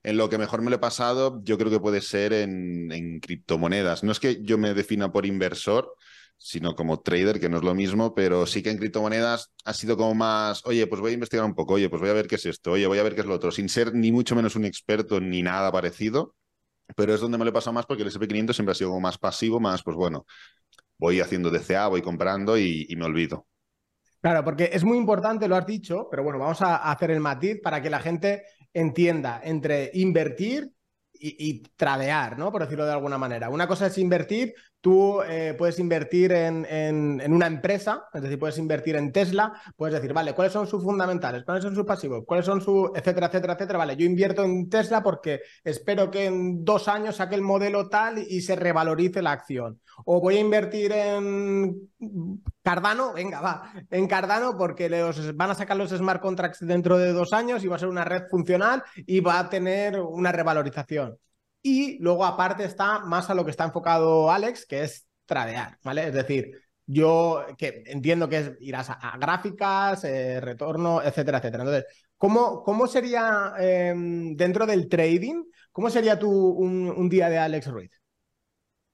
En 0.04 0.18
lo 0.18 0.30
que 0.30 0.38
mejor 0.38 0.62
me 0.62 0.70
lo 0.70 0.76
he 0.78 0.80
pasado, 0.80 1.42
yo 1.44 1.58
creo 1.58 1.72
que 1.72 1.80
puede 1.80 2.02
ser 2.02 2.34
en, 2.34 3.20
criptomonedas. 3.22 4.04
No 4.04 4.12
es 4.12 4.20
que 4.20 4.44
yo 4.44 4.58
me 4.58 4.74
defina 4.74 5.12
por 5.12 5.26
inversor, 5.26 5.96
sino 6.38 6.76
como 6.76 7.02
trader, 7.02 7.40
que 7.40 7.50
no 7.50 7.58
es 7.58 7.64
lo 7.64 7.74
mismo, 7.74 8.14
pero 8.14 8.46
sí 8.46 8.62
que 8.62 8.70
en 8.70 8.78
criptomonedas 8.78 9.52
ha 9.64 9.74
sido 9.74 9.96
como 9.96 10.14
más, 10.14 10.66
oye, 10.66 10.88
pues 10.88 11.00
voy 11.00 11.12
a 11.12 11.14
investigar 11.14 11.46
un 11.46 11.56
poco, 11.56 11.76
oye, 11.76 11.90
pues 11.90 12.02
voy 12.02 12.10
a 12.10 12.14
ver 12.14 12.28
qué 12.28 12.36
es 12.36 12.46
esto, 12.46 12.72
oye, 12.74 12.86
voy 12.86 13.00
a 13.00 13.04
ver 13.04 13.16
qué 13.16 13.22
es 13.22 13.28
lo 13.28 13.36
otro, 13.36 13.52
sin 13.52 13.70
ser 13.70 13.94
ni 13.94 14.12
mucho 14.12 14.36
menos 14.36 14.56
un 14.58 14.66
experto 14.66 15.22
ni 15.22 15.42
nada 15.42 15.72
parecido, 15.72 16.36
pero 16.98 17.14
es 17.16 17.22
donde 17.22 17.38
me 17.38 17.46
lo 17.46 17.52
he 17.52 17.54
pasado 17.54 17.74
más 17.74 17.86
porque 17.86 18.04
el 18.04 18.10
SP500 18.10 18.56
siempre 18.56 18.72
ha 18.74 18.76
sido 18.76 18.90
como 18.90 19.02
más 19.02 19.18
pasivo, 19.18 19.60
más, 19.62 19.84
pues 19.84 19.96
bueno, 19.96 20.26
voy 20.98 21.22
haciendo 21.22 21.50
DCA, 21.50 21.88
voy 21.88 22.02
comprando 22.02 22.58
y 22.58 22.94
me 22.98 23.06
olvido. 23.06 23.48
Claro, 24.24 24.42
porque 24.46 24.70
es 24.72 24.86
muy 24.86 24.98
importante, 24.98 25.50
lo 25.50 25.58
has 25.58 25.66
dicho, 25.66 26.08
pero 26.10 26.24
bueno, 26.24 26.40
vamos 26.40 26.62
a 26.62 26.90
hacer 26.90 27.12
el 27.12 27.20
matiz 27.20 27.60
para 27.62 27.82
que 27.82 27.90
la 27.90 28.00
gente 28.00 28.46
entienda 28.72 29.42
entre 29.44 29.92
invertir 29.96 30.72
y, 31.12 31.50
y, 31.50 31.64
tradear, 31.76 32.38
¿no? 32.38 32.50
Por 32.50 32.62
decirlo 32.62 32.86
de 32.86 32.94
alguna 32.94 33.18
manera. 33.18 33.50
Una 33.50 33.68
cosa 33.68 33.88
es 33.88 33.98
invertir, 33.98 34.54
tú 34.84 35.22
eh, 35.22 35.56
puedes 35.58 35.80
invertir 35.80 36.34
en, 36.34 36.66
en, 36.70 37.32
una 37.32 37.48
empresa, 37.48 38.10
es 38.14 38.22
decir, 38.22 38.38
puedes 38.38 38.58
invertir 38.58 38.98
en 38.98 39.14
Tesla, 39.14 39.54
puedes 39.78 39.96
decir, 39.96 40.12
vale, 40.12 40.34
¿cuáles 40.34 40.52
son 40.52 40.68
sus 40.68 40.84
fundamentales? 40.84 41.46
¿Cuáles 41.46 41.64
son 41.64 41.74
sus 41.74 41.86
pasivos? 41.86 42.26
¿Cuáles 42.28 42.46
son 42.46 42.60
sus, 42.60 42.90
etcétera, 42.94 43.28
etcétera, 43.28 43.54
etcétera? 43.54 43.80
Vale, 43.80 43.96
yo 43.96 44.06
invierto 44.06 44.44
en 44.44 44.70
Tesla 44.70 45.02
porque 45.02 45.40
espero 45.64 46.12
que 46.12 46.26
en 46.26 46.66
dos 46.66 46.90
años 46.90 47.16
saque 47.16 47.36
el 47.36 47.42
modelo 47.42 47.88
tal 47.88 48.18
y 48.18 48.42
se 48.42 48.58
revalorice 48.58 49.22
la 49.22 49.32
acción. 49.32 49.80
O 50.04 50.20
voy 50.20 50.36
a 50.36 50.42
invertir 50.42 50.92
en 50.92 51.90
Cardano, 52.62 53.14
venga, 53.14 53.40
va, 53.40 53.72
en 53.90 54.06
Cardano 54.06 54.58
porque 54.58 54.90
los, 54.90 55.34
van 55.34 55.52
a 55.52 55.56
sacar 55.56 55.78
los 55.78 55.92
smart 55.92 56.22
contracts 56.22 56.60
dentro 56.60 56.98
de 56.98 57.14
dos 57.14 57.32
años 57.32 57.64
y 57.64 57.70
va 57.70 57.78
a 57.78 57.80
ser 57.80 57.88
una 57.88 58.04
red 58.04 58.24
funcional 58.30 58.84
y 58.98 59.22
va 59.22 59.40
a 59.40 59.50
tener 59.50 60.02
una 60.02 60.34
revalorización. 60.34 61.18
Y 61.64 61.98
luego 62.00 62.26
aparte 62.26 62.66
está 62.66 63.00
más 63.00 63.30
a 63.30 63.34
lo 63.34 63.46
que 63.46 63.52
está 63.52 63.64
enfocado 63.64 64.30
Alex, 64.30 64.66
que 64.66 64.84
es 64.84 65.08
tradear, 65.26 65.80
¿vale? 65.82 66.08
Es 66.08 66.14
decir, 66.14 66.52
yo 66.86 67.46
que 67.58 67.84
entiendo 67.88 68.28
que 68.28 68.38
es, 68.38 68.52
irás 68.60 68.90
a, 68.90 69.18
gráficas, 69.18 70.04
eh, 70.04 70.42
retorno, 70.42 71.02
etcétera, 71.02 71.38
etcétera. 71.38 71.64
Entonces, 71.64 71.86
¿cómo, 72.18 72.64
cómo 72.64 72.86
sería 72.86 73.54
eh, 73.58 73.94
dentro 73.96 74.66
del 74.66 74.90
trading, 74.90 75.44
cómo 75.72 75.90
sería 75.90 76.20
un, 76.22 76.94
un 76.96 77.10
día 77.10 77.30
de 77.30 77.38
Alex 77.38 77.68
Ruiz? 77.68 77.92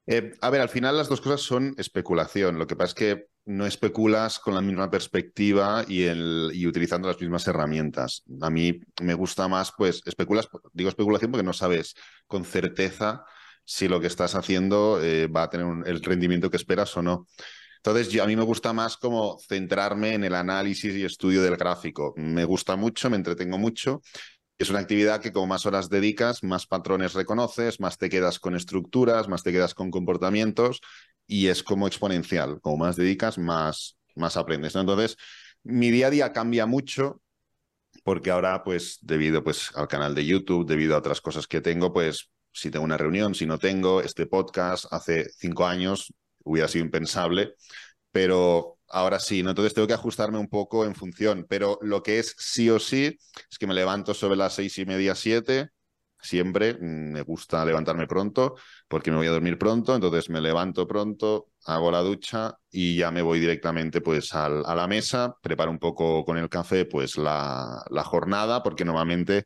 Eh, 0.06 0.34
a 0.42 0.50
ver, 0.50 0.62
al 0.62 0.70
final 0.70 0.98
las 0.98 1.08
dos 1.08 1.22
cosas 1.22 1.42
son 1.42 1.76
especulación. 1.78 2.58
Lo 2.58 2.66
que 2.66 2.76
pasa 2.76 2.90
es 2.90 2.96
que 2.96 3.28
no 3.50 3.66
especulas 3.66 4.38
con 4.38 4.54
la 4.54 4.62
misma 4.62 4.92
perspectiva 4.92 5.84
y, 5.88 6.68
utilizando 6.68 7.08
las 7.08 7.20
mismas 7.20 7.48
herramientas. 7.48 8.24
A 8.42 8.50
mí 8.52 8.80
me 9.02 9.16
gusta 9.16 9.48
más, 9.48 9.74
pues, 9.76 10.04
especulas, 10.06 10.48
digo 10.72 10.90
especulación 10.90 11.32
porque 11.32 11.44
no 11.44 11.54
sabes 11.54 11.96
con 12.28 12.46
certeza 12.46 13.26
si 13.66 13.88
lo 13.88 14.00
que 14.00 14.06
estás 14.06 14.36
haciendo 14.36 15.02
eh, 15.02 15.28
va 15.28 15.44
a 15.44 15.50
tener 15.50 15.66
el 15.88 16.02
rendimiento 16.04 16.52
que 16.52 16.58
esperas 16.58 16.96
o 16.96 17.02
no. 17.02 17.28
Entonces, 17.78 18.20
a 18.20 18.28
mí 18.28 18.36
me 18.36 18.44
gusta 18.44 18.72
más 18.72 18.98
como 18.98 19.40
centrarme 19.40 20.14
en 20.14 20.26
el 20.26 20.36
análisis 20.36 20.94
y 20.94 21.04
estudio 21.04 21.42
del 21.42 21.58
gráfico. 21.58 22.14
Me 22.18 22.46
gusta 22.46 22.76
mucho, 22.76 23.10
me 23.10 23.18
entretengo 23.18 23.58
mucho 23.58 24.02
es 24.60 24.70
una 24.70 24.80
actividad 24.80 25.22
que 25.22 25.32
como 25.32 25.48
más 25.48 25.66
horas 25.66 25.90
dedicas, 25.90 26.44
más 26.44 26.68
patrones 26.68 27.14
reconoces, 27.14 27.80
más 27.80 27.98
te 27.98 28.10
quedas 28.10 28.40
con 28.40 28.58
estructuras, 28.58 29.30
más 29.30 29.42
te 29.42 29.54
quedas 29.54 29.74
con 29.74 29.90
comportamientos 29.90 30.82
y 31.30 31.48
es 31.48 31.62
como 31.64 31.88
exponencial. 31.88 32.60
Como 32.60 32.78
más 32.78 32.96
dedicas, 32.96 33.38
más, 33.38 33.98
más 34.16 34.36
aprendes. 34.36 34.74
¿no? 34.74 34.82
Entonces, 34.82 35.16
mi 35.64 35.92
día 35.92 36.08
a 36.08 36.10
día 36.10 36.34
cambia 36.34 36.66
mucho 36.66 37.22
porque 38.04 38.32
ahora, 38.32 38.64
pues, 38.64 38.98
debido 39.02 39.44
pues, 39.44 39.72
al 39.76 39.88
canal 39.88 40.16
de 40.16 40.26
YouTube, 40.26 40.66
debido 40.66 40.96
a 40.96 41.00
otras 41.00 41.22
cosas 41.22 41.46
que 41.48 41.62
tengo, 41.62 41.94
pues, 41.94 42.32
si 42.52 42.72
tengo 42.72 42.84
una 42.84 42.98
reunión, 42.98 43.36
si 43.36 43.46
no 43.46 43.60
tengo, 43.60 44.02
este 44.02 44.26
podcast 44.26 44.92
hace 44.92 45.30
cinco 45.38 45.68
años 45.68 46.12
hubiera 46.44 46.68
sido 46.68 46.86
impensable, 46.86 47.54
pero 48.12 48.80
ahora 48.88 49.20
sí, 49.20 49.44
¿no? 49.44 49.52
Entonces 49.52 49.76
tengo 49.76 49.88
que 49.88 49.94
ajustarme 49.94 50.40
un 50.40 50.48
poco 50.48 50.84
en 50.84 50.96
función, 50.96 51.46
pero 51.48 51.78
lo 51.82 52.02
que 52.02 52.18
es 52.18 52.36
sí 52.40 52.72
o 52.72 52.80
sí 52.80 53.20
es 53.52 53.58
que 53.60 53.68
me 53.68 53.76
levanto 53.76 54.16
sobre 54.16 54.36
las 54.38 54.56
seis 54.56 54.78
y 54.80 54.86
media, 54.86 55.14
siete, 55.14 55.70
siempre 56.22 56.74
mm, 56.76 57.12
me 57.14 57.22
gusta 57.22 57.66
levantarme 57.66 58.08
pronto 58.08 58.56
porque 58.88 59.12
me 59.12 59.18
voy 59.18 59.28
a 59.28 59.32
dormir 59.32 59.58
pronto, 59.58 59.96
entonces 59.96 60.30
me 60.30 60.42
levanto 60.42 60.88
pronto, 60.88 61.50
hago 61.66 61.92
la 61.92 62.02
ducha 62.02 62.58
y 62.72 62.98
ya 62.98 63.12
me 63.12 63.22
voy 63.22 63.40
directamente 63.40 64.02
pues 64.02 64.34
al, 64.34 64.64
a 64.66 64.76
la 64.76 64.88
mesa, 64.88 65.36
preparo 65.42 65.72
un 65.72 65.80
poco 65.80 66.26
con 66.26 66.38
el 66.38 66.50
café 66.50 66.86
pues 66.86 67.18
la, 67.18 67.84
la 67.90 68.04
jornada 68.04 68.64
porque 68.64 68.86
normalmente 68.86 69.46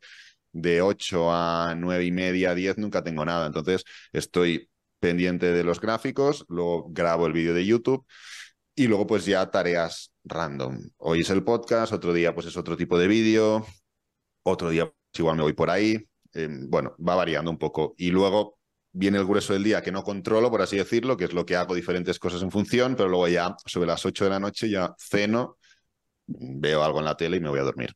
de 0.52 0.82
8 0.82 1.32
a 1.32 1.74
nueve 1.76 2.04
y 2.04 2.12
media, 2.12 2.54
10 2.54 2.78
nunca 2.78 3.02
tengo 3.02 3.24
nada, 3.24 3.46
entonces 3.46 3.84
estoy 4.12 4.70
pendiente 5.00 5.52
de 5.52 5.64
los 5.64 5.80
gráficos, 5.80 6.44
luego 6.48 6.86
grabo 6.90 7.26
el 7.26 7.32
vídeo 7.32 7.54
de 7.54 7.66
YouTube 7.66 8.06
y 8.74 8.86
luego 8.86 9.06
pues 9.06 9.24
ya 9.26 9.50
tareas 9.50 10.12
random. 10.24 10.80
Hoy 10.98 11.20
es 11.20 11.30
el 11.30 11.44
podcast, 11.44 11.92
otro 11.92 12.12
día 12.12 12.34
pues 12.34 12.46
es 12.46 12.56
otro 12.56 12.76
tipo 12.76 12.98
de 12.98 13.08
vídeo, 13.08 13.66
otro 14.44 14.70
día 14.70 14.86
pues, 14.86 14.96
igual 15.18 15.36
me 15.36 15.42
voy 15.42 15.52
por 15.52 15.70
ahí. 15.70 16.06
Eh, 16.34 16.48
bueno, 16.50 16.94
va 17.06 17.14
variando 17.14 17.50
un 17.50 17.58
poco. 17.58 17.94
Y 17.96 18.10
luego 18.10 18.58
viene 18.92 19.18
el 19.18 19.26
grueso 19.26 19.52
del 19.52 19.64
día 19.64 19.82
que 19.82 19.92
no 19.92 20.02
controlo, 20.02 20.50
por 20.50 20.62
así 20.62 20.76
decirlo, 20.76 21.16
que 21.16 21.24
es 21.24 21.32
lo 21.32 21.44
que 21.44 21.56
hago 21.56 21.74
diferentes 21.74 22.18
cosas 22.18 22.42
en 22.42 22.50
función, 22.50 22.94
pero 22.96 23.08
luego 23.08 23.28
ya 23.28 23.56
sobre 23.66 23.86
las 23.86 24.04
8 24.06 24.24
de 24.24 24.30
la 24.30 24.40
noche 24.40 24.70
ya 24.70 24.94
ceno, 24.98 25.58
veo 26.26 26.82
algo 26.82 27.00
en 27.00 27.04
la 27.04 27.16
tele 27.16 27.36
y 27.36 27.40
me 27.40 27.48
voy 27.48 27.58
a 27.58 27.64
dormir. 27.64 27.94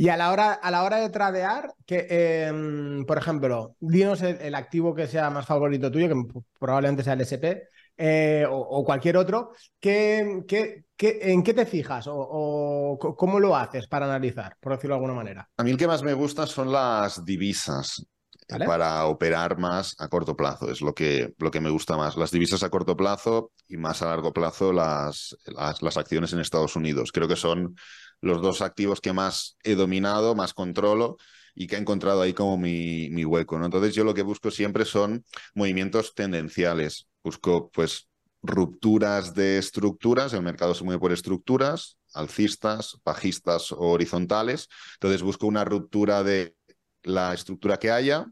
Y 0.00 0.10
a 0.10 0.16
la 0.16 0.30
hora, 0.30 0.52
a 0.52 0.70
la 0.70 0.84
hora 0.84 0.98
de 0.98 1.10
tradear, 1.10 1.74
que, 1.84 2.06
eh, 2.08 3.04
por 3.06 3.18
ejemplo, 3.18 3.74
dinos 3.80 4.22
el, 4.22 4.40
el, 4.40 4.54
activo 4.54 4.94
que 4.94 5.08
sea 5.08 5.28
más 5.28 5.44
favorito 5.44 5.90
tuyo, 5.90 6.08
que 6.08 6.40
probablemente 6.58 7.02
sea 7.02 7.14
el 7.14 7.22
SP, 7.26 7.66
eh, 7.96 8.46
o, 8.48 8.56
o, 8.56 8.84
cualquier 8.84 9.16
otro, 9.16 9.50
¿qué, 9.80 10.44
qué, 10.46 10.84
qué, 10.98 11.18
en 11.22 11.42
qué 11.42 11.54
te 11.54 11.64
fijas 11.64 12.06
o, 12.08 12.14
o, 12.14 12.98
cómo 13.16 13.40
lo 13.40 13.56
haces 13.56 13.86
para 13.86 14.04
analizar, 14.04 14.56
por 14.60 14.72
decirlo 14.72 14.96
de 14.96 14.98
alguna 14.98 15.14
manera? 15.14 15.48
A 15.56 15.64
mí 15.64 15.70
el 15.70 15.78
que 15.78 15.86
más 15.86 16.02
me 16.02 16.12
gusta 16.12 16.46
son 16.46 16.70
las 16.70 17.24
divisas. 17.24 18.04
¿Vale? 18.50 18.64
Para 18.64 19.04
operar 19.04 19.58
más 19.58 19.94
a 19.98 20.08
corto 20.08 20.34
plazo, 20.34 20.70
es 20.70 20.80
lo 20.80 20.94
que, 20.94 21.34
lo 21.36 21.50
que 21.50 21.60
me 21.60 21.68
gusta 21.68 21.98
más. 21.98 22.16
Las 22.16 22.30
divisas 22.30 22.62
a 22.62 22.70
corto 22.70 22.96
plazo 22.96 23.52
y 23.68 23.76
más 23.76 24.00
a 24.00 24.06
largo 24.06 24.32
plazo 24.32 24.72
las, 24.72 25.36
las, 25.44 25.82
las 25.82 25.98
acciones 25.98 26.32
en 26.32 26.40
Estados 26.40 26.74
Unidos. 26.74 27.12
Creo 27.12 27.28
que 27.28 27.36
son 27.36 27.74
los 28.22 28.40
dos 28.40 28.62
activos 28.62 29.02
que 29.02 29.12
más 29.12 29.58
he 29.64 29.74
dominado, 29.74 30.34
más 30.34 30.54
controlo 30.54 31.18
y 31.54 31.66
que 31.66 31.76
he 31.76 31.78
encontrado 31.78 32.22
ahí 32.22 32.32
como 32.32 32.56
mi, 32.56 33.10
mi 33.10 33.26
hueco. 33.26 33.58
¿no? 33.58 33.66
Entonces 33.66 33.94
yo 33.94 34.02
lo 34.02 34.14
que 34.14 34.22
busco 34.22 34.50
siempre 34.50 34.86
son 34.86 35.26
movimientos 35.54 36.14
tendenciales. 36.14 37.06
Busco 37.22 37.70
pues 37.70 38.07
rupturas 38.42 39.34
de 39.34 39.58
estructuras, 39.58 40.32
el 40.32 40.42
mercado 40.42 40.74
se 40.74 40.84
mueve 40.84 41.00
por 41.00 41.12
estructuras, 41.12 41.98
alcistas, 42.14 42.98
bajistas 43.04 43.72
o 43.72 43.78
horizontales. 43.78 44.68
Entonces 44.94 45.22
busco 45.22 45.46
una 45.46 45.64
ruptura 45.64 46.22
de 46.22 46.54
la 47.02 47.34
estructura 47.34 47.78
que 47.78 47.90
haya 47.90 48.26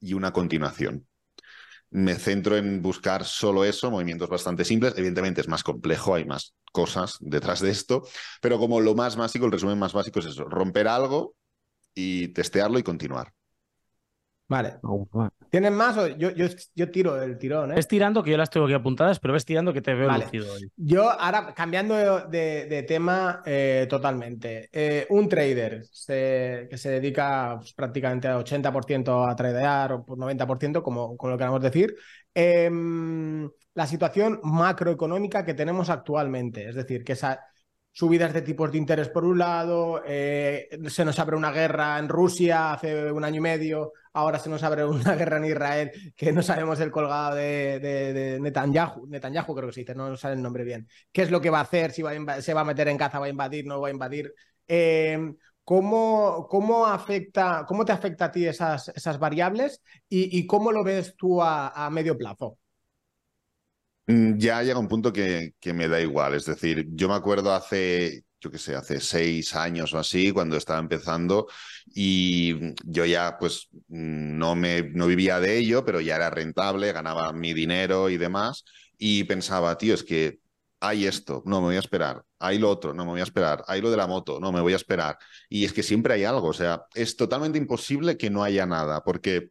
y 0.00 0.14
una 0.14 0.32
continuación. 0.32 1.06
Me 1.90 2.16
centro 2.16 2.56
en 2.56 2.82
buscar 2.82 3.24
solo 3.24 3.64
eso, 3.64 3.90
movimientos 3.90 4.28
bastante 4.28 4.64
simples. 4.64 4.94
Evidentemente 4.96 5.40
es 5.40 5.48
más 5.48 5.62
complejo, 5.62 6.14
hay 6.14 6.24
más 6.24 6.54
cosas 6.72 7.16
detrás 7.20 7.60
de 7.60 7.70
esto, 7.70 8.02
pero 8.40 8.58
como 8.58 8.80
lo 8.80 8.96
más 8.96 9.14
básico, 9.14 9.46
el 9.46 9.52
resumen 9.52 9.78
más 9.78 9.92
básico 9.92 10.18
es 10.18 10.26
eso, 10.26 10.44
romper 10.44 10.88
algo 10.88 11.36
y 11.94 12.28
testearlo 12.28 12.80
y 12.80 12.82
continuar. 12.82 13.32
Vale. 14.46 14.74
¿Tienes 15.50 15.72
más? 15.72 15.96
O 15.96 16.06
yo, 16.06 16.30
yo, 16.30 16.46
yo, 16.74 16.90
tiro 16.90 17.20
el 17.22 17.38
tirón, 17.38 17.72
¿eh? 17.72 17.76
Ves 17.76 17.88
tirando, 17.88 18.22
que 18.22 18.30
yo 18.30 18.36
las 18.36 18.50
tengo 18.50 18.66
aquí 18.66 18.74
apuntadas, 18.74 19.18
pero 19.18 19.32
ves 19.32 19.44
tirando 19.44 19.72
que 19.72 19.80
te 19.80 19.94
veo 19.94 20.06
vale. 20.06 20.24
lucido 20.24 20.52
hoy. 20.52 20.70
Yo 20.76 21.10
ahora, 21.10 21.54
cambiando 21.54 21.94
de, 22.28 22.66
de 22.66 22.82
tema 22.82 23.42
eh, 23.46 23.86
totalmente. 23.88 24.68
Eh, 24.72 25.06
un 25.10 25.28
trader 25.28 25.84
se, 25.90 26.66
que 26.68 26.76
se 26.76 26.90
dedica 26.90 27.56
pues, 27.58 27.72
prácticamente 27.72 28.28
a 28.28 28.38
80% 28.38 29.30
a 29.30 29.34
tradear 29.34 29.92
o 29.92 30.04
por 30.04 30.18
90%, 30.18 30.82
como, 30.82 31.16
como 31.16 31.30
lo 31.30 31.38
queramos 31.38 31.62
decir. 31.62 31.94
Eh, 32.34 32.70
la 33.74 33.86
situación 33.86 34.40
macroeconómica 34.42 35.44
que 35.44 35.54
tenemos 35.54 35.88
actualmente. 35.88 36.68
Es 36.68 36.74
decir, 36.74 37.02
que 37.02 37.12
esa 37.12 37.40
subidas 37.94 38.32
de 38.34 38.42
tipos 38.42 38.72
de 38.72 38.78
interés 38.78 39.08
por 39.08 39.24
un 39.24 39.38
lado, 39.38 40.02
eh, 40.04 40.68
se 40.88 41.04
nos 41.04 41.16
abre 41.20 41.36
una 41.36 41.52
guerra 41.52 41.96
en 42.00 42.08
Rusia 42.08 42.72
hace 42.72 43.12
un 43.12 43.22
año 43.22 43.36
y 43.36 43.40
medio, 43.40 43.92
ahora 44.12 44.40
se 44.40 44.50
nos 44.50 44.64
abre 44.64 44.84
una 44.84 45.14
guerra 45.16 45.36
en 45.36 45.44
Israel 45.44 45.92
que 46.16 46.32
no 46.32 46.42
sabemos 46.42 46.80
el 46.80 46.90
colgado 46.90 47.36
de, 47.36 47.78
de, 47.78 48.40
Netanyahu, 48.40 49.06
Netanyahu 49.06 49.54
creo 49.54 49.68
que 49.68 49.74
se 49.74 49.80
dice, 49.82 49.94
no, 49.94 50.10
no 50.10 50.16
sale 50.16 50.34
el 50.34 50.42
nombre 50.42 50.64
bien. 50.64 50.88
¿Qué 51.12 51.22
es 51.22 51.30
lo 51.30 51.40
que 51.40 51.50
va 51.50 51.58
a 51.58 51.62
hacer? 51.62 51.92
Si 51.92 52.02
va 52.02 52.10
a 52.10 52.42
se 52.42 52.52
va 52.52 52.62
a 52.62 52.64
meter 52.64 52.88
en 52.88 52.98
caza, 52.98 53.20
va 53.20 53.26
a 53.26 53.28
invadir, 53.28 53.64
no 53.64 53.80
va 53.80 53.88
a 53.88 53.92
invadir. 53.92 54.34
Eh, 54.66 55.32
¿Cómo, 55.62 56.48
¿Cómo, 56.50 56.86
afecta, 56.86 57.64
¿Cómo 57.66 57.84
te 57.84 57.92
afecta 57.92 58.26
a 58.26 58.32
ti 58.32 58.44
esas, 58.44 58.88
esas 58.88 59.18
variables 59.20 59.82
y, 60.08 60.36
y 60.36 60.46
cómo 60.46 60.72
lo 60.72 60.82
ves 60.82 61.14
tú 61.16 61.40
a, 61.40 61.68
a 61.68 61.90
medio 61.90 62.18
plazo? 62.18 62.58
Ya 64.06 64.62
llega 64.62 64.78
un 64.78 64.88
punto 64.88 65.12
que, 65.12 65.54
me 65.72 65.88
da 65.88 66.00
igual. 66.00 66.34
Es 66.34 66.44
decir, 66.44 66.86
yo 66.90 67.08
me 67.08 67.14
acuerdo 67.14 67.54
hace, 67.54 68.24
yo 68.40 68.50
qué 68.50 68.58
sé, 68.58 68.74
hace 68.74 69.00
seis 69.00 69.54
años 69.54 69.94
o 69.94 69.98
así, 69.98 70.30
cuando 70.32 70.56
estaba 70.56 70.78
empezando, 70.78 71.46
y 71.86 72.74
yo 72.84 73.04
ya 73.06 73.36
pues 73.38 73.68
no, 73.88 74.54
me, 74.56 74.82
no 74.90 75.06
vivía 75.06 75.40
de 75.40 75.56
ello, 75.56 75.84
pero 75.84 76.00
ya 76.00 76.16
era 76.16 76.28
rentable, 76.30 76.92
ganaba 76.92 77.32
mi 77.32 77.54
dinero 77.54 78.10
y 78.10 78.18
demás, 78.18 78.64
y 78.98 79.24
pensaba, 79.24 79.78
tío, 79.78 79.94
es 79.94 80.04
que 80.04 80.38
hay 80.80 81.06
esto, 81.06 81.42
no 81.46 81.60
me 81.60 81.68
voy 81.68 81.76
a 81.76 81.78
esperar, 81.80 82.22
hay 82.38 82.58
lo 82.58 82.68
otro, 82.68 82.92
no 82.92 83.04
me 83.06 83.12
voy 83.12 83.20
a 83.20 83.24
esperar, 83.24 83.64
hay 83.68 83.80
lo 83.80 83.90
de 83.90 83.96
la 83.96 84.06
moto, 84.06 84.38
no 84.38 84.52
me 84.52 84.60
voy 84.60 84.74
a 84.74 84.76
esperar. 84.76 85.16
Y 85.48 85.64
es 85.64 85.72
que 85.72 85.82
siempre 85.82 86.12
hay 86.12 86.24
algo, 86.24 86.48
o 86.48 86.52
sea, 86.52 86.84
es 86.94 87.16
totalmente 87.16 87.56
imposible 87.56 88.18
que 88.18 88.28
no 88.28 88.44
haya 88.44 88.66
nada, 88.66 89.02
porque 89.02 89.48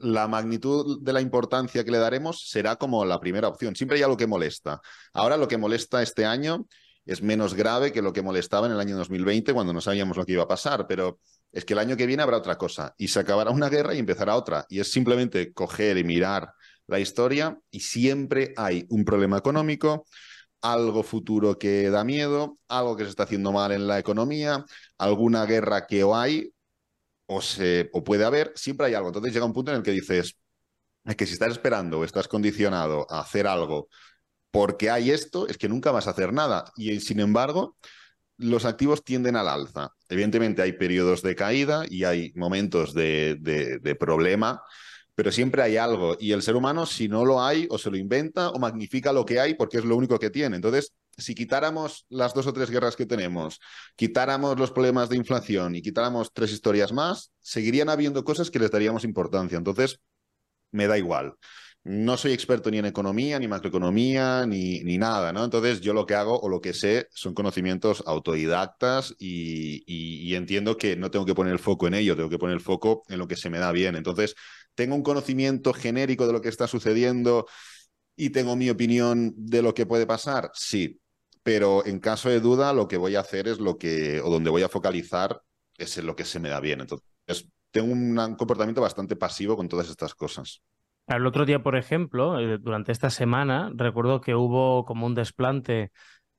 la 0.00 0.28
magnitud 0.28 1.00
de 1.02 1.12
la 1.12 1.20
importancia 1.20 1.84
que 1.84 1.90
le 1.90 1.98
daremos 1.98 2.48
será 2.48 2.76
como 2.76 3.04
la 3.04 3.20
primera 3.20 3.48
opción. 3.48 3.76
Siempre 3.76 3.98
hay 3.98 4.02
algo 4.02 4.16
que 4.16 4.26
molesta. 4.26 4.80
Ahora 5.12 5.36
lo 5.36 5.48
que 5.48 5.58
molesta 5.58 6.02
este 6.02 6.24
año 6.24 6.66
es 7.04 7.22
menos 7.22 7.54
grave 7.54 7.92
que 7.92 8.02
lo 8.02 8.12
que 8.12 8.22
molestaba 8.22 8.66
en 8.66 8.72
el 8.72 8.80
año 8.80 8.96
2020 8.96 9.52
cuando 9.52 9.72
no 9.72 9.80
sabíamos 9.80 10.16
lo 10.16 10.24
que 10.24 10.32
iba 10.32 10.44
a 10.44 10.48
pasar, 10.48 10.86
pero 10.86 11.20
es 11.52 11.64
que 11.64 11.72
el 11.72 11.80
año 11.80 11.96
que 11.96 12.06
viene 12.06 12.22
habrá 12.22 12.36
otra 12.36 12.56
cosa 12.56 12.94
y 12.96 13.08
se 13.08 13.20
acabará 13.20 13.50
una 13.50 13.68
guerra 13.68 13.94
y 13.94 13.98
empezará 13.98 14.36
otra. 14.36 14.66
Y 14.68 14.80
es 14.80 14.90
simplemente 14.90 15.52
coger 15.52 15.98
y 15.98 16.04
mirar 16.04 16.52
la 16.86 17.00
historia 17.00 17.58
y 17.70 17.80
siempre 17.80 18.52
hay 18.56 18.86
un 18.90 19.04
problema 19.04 19.38
económico, 19.38 20.06
algo 20.60 21.02
futuro 21.02 21.58
que 21.58 21.90
da 21.90 22.04
miedo, 22.04 22.58
algo 22.68 22.96
que 22.96 23.04
se 23.04 23.10
está 23.10 23.24
haciendo 23.24 23.52
mal 23.52 23.72
en 23.72 23.86
la 23.86 23.98
economía, 23.98 24.64
alguna 24.98 25.46
guerra 25.46 25.86
que 25.86 26.04
o 26.04 26.16
hay 26.16 26.52
o, 27.30 28.04
puede 28.04 28.24
haber, 28.24 28.52
siempre 28.56 28.86
hay 28.86 28.94
algo. 28.94 29.08
Entonces 29.08 29.32
llega 29.32 29.46
un 29.46 29.52
punto 29.52 29.70
en 29.70 29.78
el 29.78 29.82
que 29.82 29.92
dices, 29.92 30.36
es 31.04 31.16
que 31.16 31.26
si 31.26 31.34
estás 31.34 31.52
esperando 31.52 32.00
o 32.00 32.04
estás 32.04 32.28
condicionado 32.28 33.06
a 33.10 33.20
hacer 33.20 33.46
algo 33.46 33.88
porque 34.50 34.90
hay 34.90 35.12
esto, 35.12 35.46
es 35.46 35.56
que 35.56 35.68
nunca 35.68 35.92
vas 35.92 36.08
a 36.08 36.10
hacer 36.10 36.32
nada. 36.32 36.64
Y 36.76 36.98
sin 37.00 37.20
embargo, 37.20 37.76
los 38.36 38.64
activos 38.64 39.04
tienden 39.04 39.36
al 39.36 39.48
alza. 39.48 39.90
Evidentemente 40.08 40.62
hay 40.62 40.72
periodos 40.72 41.22
de 41.22 41.36
caída 41.36 41.84
y 41.88 42.02
hay 42.02 42.32
momentos 42.34 42.94
de, 42.94 43.36
de, 43.38 43.94
problema, 43.94 44.62
pero 45.14 45.30
siempre 45.30 45.62
hay 45.62 45.76
algo. 45.76 46.16
Y 46.18 46.32
el 46.32 46.42
ser 46.42 46.56
humano, 46.56 46.84
si 46.84 47.06
no 47.08 47.24
lo 47.24 47.44
hay, 47.44 47.68
o 47.70 47.78
se 47.78 47.90
lo 47.90 47.96
inventa 47.96 48.50
o 48.50 48.58
magnifica 48.58 49.12
lo 49.12 49.24
que 49.24 49.38
hay 49.38 49.54
porque 49.54 49.78
es 49.78 49.84
lo 49.84 49.94
único 49.94 50.18
que 50.18 50.30
tiene. 50.30 50.56
Entonces, 50.56 50.94
si 51.20 51.34
quitáramos 51.34 52.06
las 52.08 52.34
dos 52.34 52.46
o 52.46 52.52
tres 52.52 52.70
guerras 52.70 52.96
que 52.96 53.06
tenemos, 53.06 53.60
quitáramos 53.96 54.58
los 54.58 54.70
problemas 54.70 55.08
de 55.08 55.16
inflación 55.16 55.74
y 55.74 55.82
quitáramos 55.82 56.32
tres 56.32 56.52
historias 56.52 56.92
más, 56.92 57.32
seguirían 57.40 57.88
habiendo 57.88 58.24
cosas 58.24 58.50
que 58.50 58.58
les 58.58 58.70
daríamos 58.70 59.04
importancia. 59.04 59.58
Entonces, 59.58 60.00
me 60.72 60.86
da 60.86 60.98
igual. 60.98 61.34
No 61.82 62.18
soy 62.18 62.32
experto 62.32 62.70
ni 62.70 62.76
en 62.76 62.84
economía, 62.84 63.38
ni 63.38 63.48
macroeconomía, 63.48 64.44
ni, 64.46 64.80
ni 64.80 64.98
nada, 64.98 65.32
¿no? 65.32 65.44
Entonces, 65.44 65.80
yo 65.80 65.94
lo 65.94 66.04
que 66.04 66.14
hago 66.14 66.38
o 66.38 66.48
lo 66.50 66.60
que 66.60 66.74
sé 66.74 67.08
son 67.10 67.32
conocimientos 67.32 68.02
autodidactas 68.06 69.14
y, 69.18 69.82
y 69.86 70.34
entiendo 70.34 70.76
que 70.76 70.96
no 70.96 71.10
tengo 71.10 71.24
que 71.24 71.34
poner 71.34 71.54
el 71.54 71.58
foco 71.58 71.86
en 71.86 71.94
ello, 71.94 72.16
tengo 72.16 72.28
que 72.28 72.38
poner 72.38 72.54
el 72.54 72.60
foco 72.60 73.02
en 73.08 73.18
lo 73.18 73.26
que 73.26 73.36
se 73.36 73.48
me 73.48 73.58
da 73.58 73.72
bien. 73.72 73.96
Entonces, 73.96 74.34
tengo 74.74 74.94
un 74.94 75.02
conocimiento 75.02 75.72
genérico 75.72 76.26
de 76.26 76.34
lo 76.34 76.42
que 76.42 76.50
está 76.50 76.66
sucediendo 76.66 77.46
y 78.16 78.30
tengo 78.30 78.56
mi 78.56 78.68
opinión 78.68 79.32
de 79.36 79.62
lo 79.62 79.72
que 79.72 79.86
puede 79.86 80.06
pasar, 80.06 80.50
sí, 80.52 81.00
pero 81.42 81.84
en 81.86 82.00
caso 82.00 82.28
de 82.28 82.40
duda 82.40 82.72
lo 82.72 82.88
que 82.88 82.96
voy 82.96 83.16
a 83.16 83.20
hacer 83.20 83.48
es 83.48 83.60
lo 83.60 83.78
que, 83.78 84.20
o 84.20 84.30
donde 84.30 84.50
voy 84.50 84.62
a 84.62 84.68
focalizar 84.68 85.42
es 85.76 85.96
en 85.98 86.06
lo 86.06 86.16
que 86.16 86.24
se 86.24 86.40
me 86.40 86.48
da 86.48 86.60
bien. 86.60 86.80
Entonces, 86.80 87.48
tengo 87.70 87.92
un 87.92 88.34
comportamiento 88.36 88.80
bastante 88.80 89.16
pasivo 89.16 89.56
con 89.56 89.68
todas 89.68 89.88
estas 89.88 90.14
cosas. 90.14 90.62
El 91.06 91.26
otro 91.26 91.44
día, 91.44 91.62
por 91.62 91.76
ejemplo, 91.76 92.38
eh, 92.38 92.58
durante 92.58 92.92
esta 92.92 93.10
semana, 93.10 93.70
recuerdo 93.74 94.20
que 94.20 94.34
hubo 94.34 94.84
como 94.84 95.06
un 95.06 95.14
desplante 95.14 95.92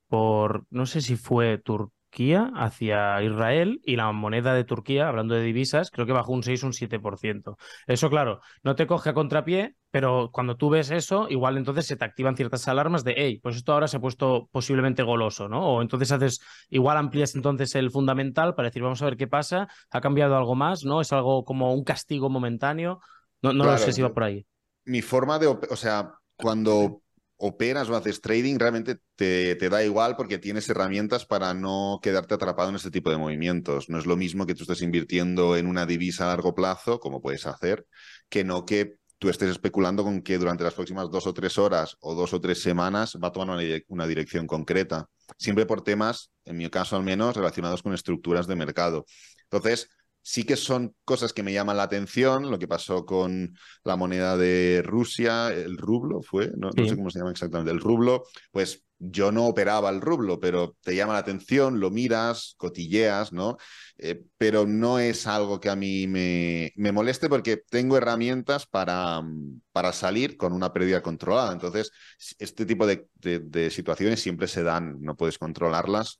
por, 0.07 0.65
no 0.69 0.85
sé 0.85 1.01
si 1.01 1.15
fue 1.15 1.57
Turquía 1.57 2.00
Turquía 2.11 2.51
hacia 2.55 3.23
Israel 3.23 3.79
y 3.85 3.95
la 3.95 4.11
moneda 4.11 4.53
de 4.53 4.65
Turquía, 4.65 5.07
hablando 5.07 5.33
de 5.33 5.43
divisas, 5.43 5.91
creo 5.91 6.05
que 6.05 6.11
bajó 6.11 6.33
un 6.33 6.43
6 6.43 6.61
o 6.63 6.67
un 6.67 6.73
7%. 6.73 7.57
Eso, 7.87 8.09
claro, 8.09 8.41
no 8.63 8.75
te 8.75 8.85
coge 8.85 9.11
a 9.11 9.13
contrapié, 9.13 9.75
pero 9.91 10.29
cuando 10.33 10.57
tú 10.57 10.69
ves 10.69 10.91
eso, 10.91 11.27
igual 11.29 11.55
entonces 11.55 11.87
se 11.87 11.95
te 11.95 12.03
activan 12.03 12.35
ciertas 12.35 12.67
alarmas 12.67 13.05
de, 13.05 13.13
hey, 13.15 13.39
pues 13.41 13.55
esto 13.55 13.71
ahora 13.71 13.87
se 13.87 13.95
ha 13.95 14.01
puesto 14.01 14.49
posiblemente 14.51 15.03
goloso, 15.03 15.47
¿no? 15.47 15.65
O 15.65 15.81
entonces 15.81 16.11
haces, 16.11 16.41
igual 16.69 16.97
amplías 16.97 17.33
entonces 17.35 17.73
el 17.75 17.91
fundamental 17.91 18.55
para 18.55 18.67
decir, 18.67 18.83
vamos 18.83 19.01
a 19.01 19.05
ver 19.05 19.15
qué 19.15 19.27
pasa, 19.27 19.69
ha 19.89 20.01
cambiado 20.01 20.35
algo 20.35 20.53
más, 20.53 20.83
¿no? 20.83 20.99
Es 20.99 21.13
algo 21.13 21.45
como 21.45 21.73
un 21.73 21.85
castigo 21.85 22.29
momentáneo. 22.29 22.99
No, 23.41 23.53
no 23.53 23.63
lo 23.63 23.77
sé 23.77 23.93
si 23.93 24.01
va 24.01 24.13
por 24.13 24.23
ahí. 24.23 24.45
Mi 24.83 25.01
forma 25.01 25.39
de, 25.39 25.47
o 25.47 25.75
sea, 25.77 26.13
cuando 26.35 27.00
operas 27.43 27.89
o 27.89 27.95
haces 27.95 28.21
trading, 28.21 28.59
realmente 28.59 28.97
te, 29.15 29.55
te, 29.55 29.69
da 29.69 29.83
igual 29.83 30.15
porque 30.15 30.37
tienes 30.37 30.69
herramientas 30.69 31.25
para 31.25 31.55
no 31.55 31.99
quedarte 32.01 32.35
atrapado 32.35 32.69
en 32.69 32.75
este 32.75 32.91
tipo 32.91 33.09
de 33.09 33.17
movimientos. 33.17 33.89
No 33.89 33.97
es 33.97 34.05
lo 34.05 34.15
mismo 34.15 34.45
que 34.45 34.53
tú 34.53 34.61
estés 34.63 34.83
invirtiendo 34.83 35.57
en 35.57 35.65
una 35.65 35.87
divisa 35.87 36.25
a 36.25 36.27
largo 36.27 36.53
plazo, 36.53 36.99
como 36.99 37.19
puedes 37.19 37.47
hacer, 37.47 37.87
que 38.29 38.43
no 38.43 38.63
que 38.63 38.97
tú 39.17 39.29
estés 39.29 39.49
especulando 39.49 40.03
con 40.03 40.21
que 40.21 40.37
durante 40.37 40.63
las 40.63 40.75
próximas 40.75 41.09
dos 41.09 41.25
o 41.25 41.33
tres 41.33 41.57
horas 41.57 41.97
o 41.99 42.13
dos 42.13 42.31
o 42.33 42.39
tres 42.39 42.61
semanas 42.61 43.17
va 43.21 43.29
a 43.29 43.31
tomar 43.31 43.57
una, 43.57 43.63
una 43.87 44.05
dirección 44.05 44.45
concreta. 44.45 45.09
Siempre 45.39 45.65
por 45.65 45.83
temas, 45.83 46.29
en 46.45 46.57
mi 46.57 46.69
caso 46.69 46.95
al 46.95 47.03
menos, 47.03 47.35
relacionados 47.35 47.81
con 47.81 47.93
estructuras 47.95 48.45
de 48.45 48.55
mercado. 48.55 49.05
Entonces, 49.49 49.89
sí 50.21 50.43
que 50.43 50.55
son 50.55 50.95
cosas 51.03 51.33
que 51.33 51.43
me 51.43 51.53
llaman 51.53 51.77
la 51.77 51.83
atención, 51.83 52.49
lo 52.51 52.59
que 52.59 52.67
pasó 52.67 53.05
con 53.05 53.55
la 53.83 53.95
moneda 53.95 54.37
de 54.37 54.81
Rusia, 54.85 55.51
el 55.51 55.77
rublo 55.77 56.21
fue, 56.21 56.51
no, 56.57 56.71
sé 56.71 56.95
cómo 56.95 57.09
se 57.09 57.19
llama 57.19 57.31
exactamente, 57.31 57.71
el 57.71 57.79
rublo, 57.79 58.23
pues 58.51 58.83
yo 59.03 59.31
no 59.31 59.47
operaba 59.47 59.89
el 59.89 59.99
rublo, 59.99 60.39
pero 60.39 60.77
te 60.83 60.95
llama 60.95 61.13
la 61.13 61.19
atención, 61.19 61.79
lo 61.79 61.89
miras, 61.89 62.53
cotilleas, 62.57 63.33
¿no? 63.33 63.57
Eh, 63.97 64.23
pero 64.37 64.67
no 64.67 64.99
es 64.99 65.25
algo 65.25 65.59
que 65.59 65.69
a 65.69 65.75
mí 65.75 66.05
me, 66.07 66.71
me 66.75 66.91
moleste 66.91 67.27
porque 67.27 67.57
tengo 67.57 67.97
herramientas 67.97 68.67
para, 68.67 69.23
para, 69.71 69.91
salir 69.91 70.37
con 70.37 70.53
una 70.53 70.71
pérdida 70.71 71.01
controlada. 71.01 71.51
Entonces, 71.51 71.91
este 72.37 72.65
tipo 72.67 72.85
de, 72.85 73.07
de 73.19 73.71
situaciones 73.71 74.21
siempre 74.21 74.47
se 74.47 74.61
dan, 74.61 75.01
no 75.01 75.15
puedes 75.15 75.39
controlarlas, 75.39 76.19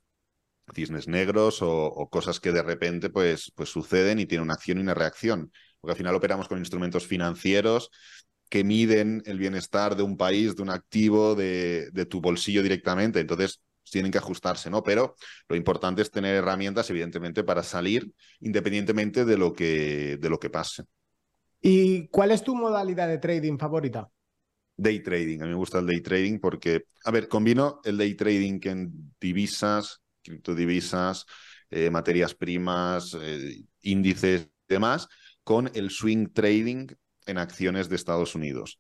cisnes 0.74 1.08
negros 1.08 1.60
o, 1.62 2.08
cosas 2.12 2.40
que 2.40 2.52
de 2.52 2.64
repente 2.64 3.10
pues, 3.10 3.52
pues 3.56 3.70
suceden 3.70 4.20
y 4.20 4.26
tienen 4.26 4.44
una 4.44 4.54
acción 4.54 4.78
y 4.78 4.82
una 4.82 4.94
reacción. 4.94 5.52
Porque 5.80 5.92
al 5.92 5.98
final 5.98 6.16
operamos 6.16 6.48
con 6.48 6.60
instrumentos 6.60 7.08
financieros 7.08 7.90
que 8.50 8.64
miden 8.64 9.24
el 9.26 9.40
bienestar 9.40 9.96
de 9.96 10.04
un 10.04 10.18
país, 10.18 10.56
de 10.56 10.62
un 10.64 10.70
activo, 10.70 11.36
de, 11.36 11.90
de 11.92 12.06
tu 12.06 12.22
bolsillo 12.22 12.62
directamente. 12.62 13.20
Entonces, 13.20 13.62
tienen 13.92 14.12
que 14.12 14.18
ajustarse, 14.18 14.70
¿no? 14.70 14.84
Pero 14.84 15.16
lo 15.48 15.56
importante 15.56 16.02
es 16.02 16.10
tener 16.10 16.36
herramientas, 16.36 16.90
evidentemente, 16.90 17.44
para 17.44 17.62
salir 17.62 18.12
independientemente 18.40 19.26
de 19.26 19.38
lo 19.38 19.54
que, 19.54 20.18
de 20.18 20.30
lo 20.30 20.40
que 20.40 20.50
pase. 20.50 20.84
¿Y 21.62 22.08
cuál 22.08 22.32
es 22.32 22.44
tu 22.44 22.56
modalidad 22.56 23.08
de 23.08 23.20
trading 23.20 23.58
favorita? 23.58 24.10
Day 24.78 25.02
trading. 25.02 25.42
A 25.42 25.44
mí 25.44 25.50
me 25.50 25.58
gusta 25.58 25.80
el 25.80 25.86
day 25.86 26.02
trading 26.02 26.40
porque, 26.40 26.86
a 27.06 27.12
ver, 27.12 27.28
combino 27.28 27.82
el 27.84 27.98
day 27.98 28.16
trading 28.16 28.60
en 28.64 29.14
divisas, 29.20 30.01
criptodivisas, 30.24 31.26
eh, 31.70 31.90
materias 31.90 32.36
primas, 32.36 33.16
eh, 33.22 33.64
índices 33.82 34.50
y 34.70 34.74
demás, 34.74 35.08
con 35.44 35.72
el 35.76 35.90
swing 35.90 36.28
trading 36.34 36.88
en 37.26 37.38
acciones 37.38 37.90
de 37.90 37.96
Estados 37.96 38.36
Unidos. 38.36 38.80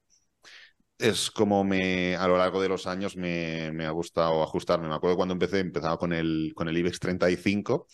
Es 0.97 1.31
como 1.31 1.63
me, 1.63 2.15
a 2.15 2.27
lo 2.27 2.37
largo 2.37 2.61
de 2.61 2.69
los 2.69 2.85
años 2.85 3.15
me, 3.17 3.71
me 3.71 3.85
ha 3.87 3.91
gustado 3.91 4.43
ajustarme. 4.43 4.87
Me 4.87 4.93
acuerdo 4.95 5.15
cuando 5.17 5.33
empecé, 5.33 5.59
empezaba 5.59 5.97
con 5.97 6.13
el, 6.13 6.53
con 6.55 6.67
el 6.69 6.77
IBEX 6.77 6.99
35, 6.99 7.87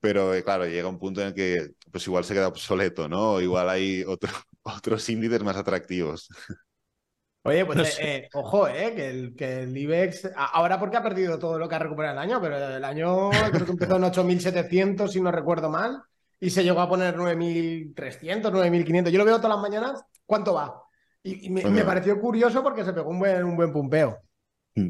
pero 0.00 0.34
eh, 0.34 0.42
claro, 0.44 0.66
llega 0.66 0.88
un 0.88 0.98
punto 0.98 1.20
en 1.22 1.28
el 1.28 1.34
que 1.34 1.70
pues 1.92 2.06
igual 2.06 2.24
se 2.24 2.34
queda 2.34 2.48
obsoleto, 2.48 3.08
¿no? 3.08 3.40
Igual 3.40 3.68
hay 3.70 4.02
otro, 4.06 4.30
otros 4.62 5.08
índices 5.10 5.42
más 5.44 5.56
atractivos. 5.56 6.28
Oye, 7.42 7.64
pues 7.64 7.98
eh, 7.98 8.02
eh, 8.02 8.28
ojo, 8.34 8.68
eh, 8.68 8.92
que 8.94 9.08
el, 9.08 9.34
que 9.34 9.62
el 9.62 9.76
IBEX, 9.76 10.30
ahora 10.36 10.78
porque 10.78 10.96
ha 10.96 11.02
perdido 11.02 11.38
todo 11.38 11.58
lo 11.58 11.68
que 11.68 11.74
ha 11.76 11.78
recuperado 11.78 12.14
el 12.14 12.22
año, 12.22 12.40
pero 12.40 12.56
el 12.56 12.84
año 12.84 13.30
creo 13.30 13.64
que 13.64 13.72
empezó 13.72 13.96
en 13.96 14.02
8.700, 14.02 15.08
si 15.08 15.20
no 15.20 15.30
recuerdo 15.30 15.70
mal, 15.70 16.02
y 16.40 16.50
se 16.50 16.62
llegó 16.62 16.80
a 16.80 16.88
poner 16.88 17.16
9.300, 17.16 18.52
9.500. 18.52 19.10
Yo 19.10 19.18
lo 19.18 19.24
veo 19.24 19.36
todas 19.36 19.56
las 19.56 19.62
mañanas, 19.62 20.04
¿cuánto 20.26 20.54
va? 20.54 20.82
Y, 21.22 21.50
me, 21.50 21.64
me, 21.64 21.84
pareció 21.84 22.20
curioso 22.20 22.62
porque 22.62 22.84
se 22.84 22.92
pegó 22.92 23.10
un 23.10 23.18
buen, 23.18 23.44
un 23.44 23.56
buen 23.56 23.72
pumpeo. 23.72 24.18
Mm. 24.74 24.88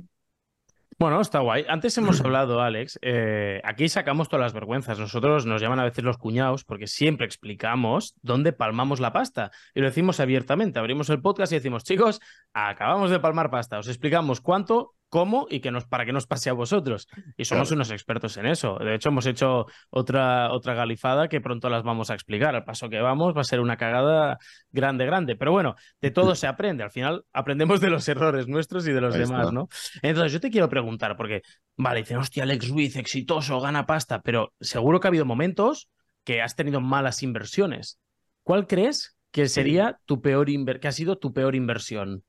Bueno, 0.99 1.21
está 1.21 1.39
guay. 1.39 1.65
Antes 1.69 1.97
hemos 1.97 2.21
hablado, 2.25 2.61
Alex, 2.61 2.99
eh, 3.03 3.61
aquí 3.63 3.89
sacamos 3.89 4.29
todas 4.29 4.43
las 4.43 4.53
vergüenzas. 4.53 4.99
Nosotros 4.99 5.47
nos 5.47 5.63
llaman 5.63 5.79
a 5.79 5.85
veces 5.85 6.03
los 6.03 6.19
cuñados 6.19 6.65
porque 6.65 6.89
siempre 6.89 7.25
explicamos 7.25 8.17
dónde 8.21 8.53
palmamos 8.53 8.99
la 8.99 9.13
pasta. 9.13 9.53
Y 9.75 9.81
lo 9.81 9.87
decimos 9.87 10.19
abiertamente. 10.19 10.81
Abrimos 10.81 11.09
el 11.11 11.23
podcast 11.23 11.53
y 11.53 11.57
decimos, 11.57 11.85
chicos, 11.85 12.21
acabamos 12.53 13.11
de 13.11 13.21
palmar 13.21 13.49
pasta. 13.49 13.79
Os 13.79 13.87
explicamos 13.87 14.41
cuánto 14.41 14.97
cómo 15.09 15.47
y 15.51 15.61
que 15.61 15.71
nos, 15.71 15.87
para 15.87 16.05
que 16.05 16.13
nos 16.13 16.27
pase 16.27 16.51
a 16.51 16.53
vosotros. 16.53 17.09
Y 17.37 17.45
somos 17.45 17.71
unos 17.71 17.91
expertos 17.91 18.37
en 18.37 18.47
eso. 18.47 18.79
De 18.79 18.95
hecho, 18.95 19.09
hemos 19.09 19.27
hecho 19.27 19.67
otra, 19.91 20.53
otra 20.53 20.75
galifada 20.75 21.29
que 21.29 21.41
pronto 21.41 21.69
las 21.69 21.83
vamos 21.83 22.11
a 22.11 22.15
explicar. 22.15 22.55
Al 22.55 22.65
paso 22.65 22.89
que 22.89 23.01
vamos 23.01 23.37
va 23.37 23.41
a 23.41 23.45
ser 23.45 23.61
una 23.61 23.77
cagada 23.77 24.39
grande, 24.71 25.07
grande. 25.07 25.37
Pero 25.37 25.53
bueno, 25.53 25.75
de 26.01 26.11
todo 26.11 26.35
se 26.35 26.47
aprende. 26.47 26.83
Al 26.83 26.91
final 26.91 27.25
aprendemos 27.33 27.81
de 27.81 27.91
los 27.91 28.09
errores 28.09 28.49
nuestros 28.49 28.87
y 28.87 28.93
de 28.93 29.01
los 29.01 29.15
demás, 29.15 29.53
¿no? 29.53 29.69
Entonces, 30.03 30.33
yo 30.33 30.41
te 30.41 30.51
quiero 30.51 30.69
preguntar, 30.69 31.17
porque, 31.17 31.43
vale, 31.77 32.01
dicen, 32.01 32.19
hostia, 32.19 32.43
Alex 32.43 32.69
Ruiz, 32.69 32.97
exitoso, 32.97 33.61
gana 33.61 33.87
pasta, 33.87 34.21
pero 34.21 34.53
seguro 34.61 35.01
que 35.01 35.07
ha 35.07 35.11
habido 35.11 35.25
momentos 35.25 35.89
que 36.25 36.43
has 36.43 36.57
tenido 36.57 36.81
malas 36.81 37.23
inversiones. 37.23 37.99
¿Cuál 38.43 38.67
crees 38.67 39.17
que 39.31 39.49
sería 39.49 39.99
tu 40.05 40.21
peor 40.21 40.49
que 40.81 40.89
ha 40.89 40.93
sido 40.93 41.19
tu 41.19 41.33
peor 41.33 41.55
inversión? 41.55 42.25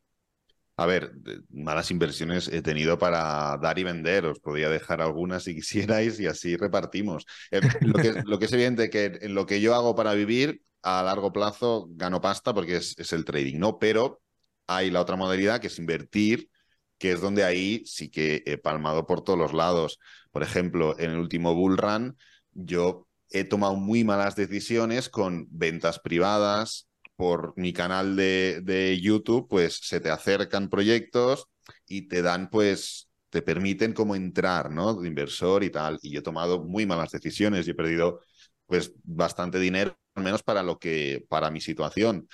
A 0.80 0.86
ver, 0.86 1.12
malas 1.50 1.92
inversiones 1.92 2.48
he 2.48 2.62
tenido 2.62 2.98
para 2.98 3.58
dar 3.58 3.78
y 3.80 3.84
vender. 3.84 4.26
Os 4.26 4.40
podría 4.40 4.70
dejar 4.70 5.02
algunas 5.02 5.44
si 5.44 5.54
quisierais 5.56 6.20
y 6.22 6.28
así 6.28 6.56
repartimos. 6.56 7.26
Eh, 7.52 7.60
lo, 7.82 7.94
que, 7.96 8.14
lo, 8.26 8.40
que, 8.40 8.46
es 8.46 8.54
evidente 8.54 8.90
que 8.90 9.20
en 9.22 9.36
lo 9.36 9.46
que 9.46 9.60
yo 9.60 9.76
hago 9.76 9.94
para 9.94 10.14
vivir, 10.14 10.64
a 10.82 11.04
largo 11.04 11.34
plazo 11.34 11.90
gano 11.92 12.22
pasta 12.22 12.54
porque 12.54 12.78
es, 12.78 12.98
es, 12.98 13.12
el 13.12 13.26
trading, 13.26 13.60
¿no? 13.60 13.78
Pero 13.78 14.22
hay 14.68 14.90
la 14.90 15.02
otra 15.02 15.18
modalidad 15.18 15.60
que 15.60 15.68
es 15.68 15.78
invertir, 15.80 16.50
que 16.98 17.12
es 17.12 17.20
donde 17.20 17.44
ahí 17.44 17.84
sí 17.86 18.10
que 18.10 18.44
he 18.46 18.58
palmado 18.58 19.06
por 19.06 19.22
todos 19.22 19.38
los 19.38 19.54
lados. 19.54 20.00
Por 20.32 20.44
ejemplo, 20.44 20.98
en 20.98 21.12
el 21.12 21.20
último 21.20 21.54
bull 21.56 21.78
run, 21.78 22.18
yo 22.54 23.06
he 23.32 23.44
tomado 23.44 23.76
muy 23.76 24.06
malas 24.06 24.38
decisiones 24.38 25.10
con 25.10 25.48
ventas 25.50 26.00
privadas, 26.00 26.89
por 27.20 27.54
mi 27.58 27.74
canal 27.74 28.16
de, 28.16 28.62
de, 28.64 28.98
YouTube, 29.02 29.50
pues 29.50 29.78
se 29.84 30.00
te 30.00 30.10
acercan 30.10 30.70
proyectos 30.70 31.48
y 31.86 32.08
te 32.08 32.22
dan, 32.22 32.50
pues, 32.50 33.10
te 33.30 33.42
permiten 33.42 33.92
como 33.92 34.16
entrar, 34.16 34.72
¿no? 34.72 34.94
De 34.94 35.10
inversor 35.10 35.66
y 35.66 35.70
tal. 35.70 36.00
Y 36.02 36.12
yo 36.12 36.20
he 36.22 36.24
tomado 36.24 36.64
muy 36.64 36.86
malas 36.86 37.12
decisiones 37.12 37.68
y 37.68 37.72
he 37.72 37.76
perdido, 37.76 38.22
pues, 38.68 38.94
bastante 39.04 39.60
dinero, 39.60 40.00
al 40.16 40.24
menos 40.24 40.44
para 40.44 40.64
lo 40.64 40.80
que, 40.80 41.26
para 41.28 41.52
mi 41.52 41.60
situación. 41.60 42.26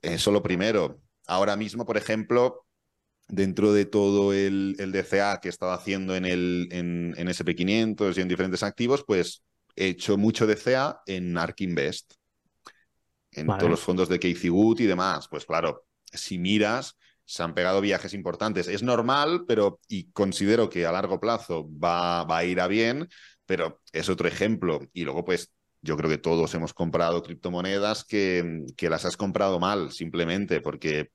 Eso 0.00 0.30
lo 0.30 0.40
primero. 0.40 1.00
Ahora 1.26 1.56
mismo, 1.56 1.84
por 1.84 1.96
ejemplo, 1.96 2.64
dentro 3.26 3.72
de 3.72 3.86
todo 3.86 4.32
el, 4.32 4.76
el 4.78 4.92
DCA 4.92 5.40
que 5.40 5.48
he 5.48 5.50
estado 5.50 5.72
haciendo 5.72 6.14
en, 6.14 6.26
el, 6.26 6.68
en, 6.70 7.12
en 7.16 7.26
SP500 7.26 8.16
y 8.16 8.20
en 8.20 8.28
diferentes 8.28 8.62
activos, 8.62 9.02
pues 9.04 9.42
he 9.74 9.88
hecho 9.88 10.16
mucho 10.16 10.46
DCA 10.46 11.00
en 11.06 11.36
ARK 11.36 11.62
Invest 11.62 12.15
en 13.36 13.46
todos 13.46 13.70
los 13.70 13.80
fondos 13.80 14.08
de 14.08 14.18
Casey 14.18 14.50
Wood 14.50 14.80
y 14.80 14.86
demás. 14.86 15.28
Pues 15.28 15.46
claro, 15.46 15.86
si 16.04 16.38
miras, 16.38 16.96
se 17.24 17.42
han 17.42 17.54
pegado 17.54 17.80
viajes 17.80 18.14
importantes. 18.14 18.68
Es 18.68 18.82
normal, 18.82 19.44
pero 19.46 19.80
y 19.88 20.10
considero 20.12 20.70
que 20.70 20.86
a 20.86 20.92
largo 20.92 21.20
plazo 21.20 21.68
va, 21.78 22.24
va 22.24 22.38
a 22.38 22.44
ir 22.44 22.60
a 22.60 22.68
bien, 22.68 23.08
pero 23.44 23.80
es 23.92 24.08
otro 24.08 24.28
ejemplo. 24.28 24.80
Y 24.92 25.04
luego, 25.04 25.24
pues, 25.24 25.52
yo 25.82 25.96
creo 25.96 26.10
que 26.10 26.18
todos 26.18 26.54
hemos 26.54 26.74
comprado 26.74 27.22
criptomonedas 27.22 28.04
que, 28.04 28.64
que 28.76 28.90
las 28.90 29.04
has 29.04 29.16
comprado 29.16 29.60
mal, 29.60 29.92
simplemente 29.92 30.60
porque 30.60 31.10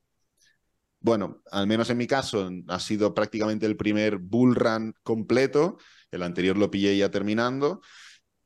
bueno, 1.02 1.42
al 1.50 1.66
menos 1.66 1.90
en 1.90 1.98
mi 1.98 2.06
caso, 2.06 2.48
ha 2.68 2.78
sido 2.78 3.12
prácticamente 3.12 3.66
el 3.66 3.76
primer 3.76 4.18
bull 4.18 4.54
run 4.54 4.94
completo. 5.02 5.78
El 6.12 6.22
anterior 6.22 6.56
lo 6.56 6.70
pillé 6.70 6.96
ya 6.96 7.10
terminando. 7.10 7.80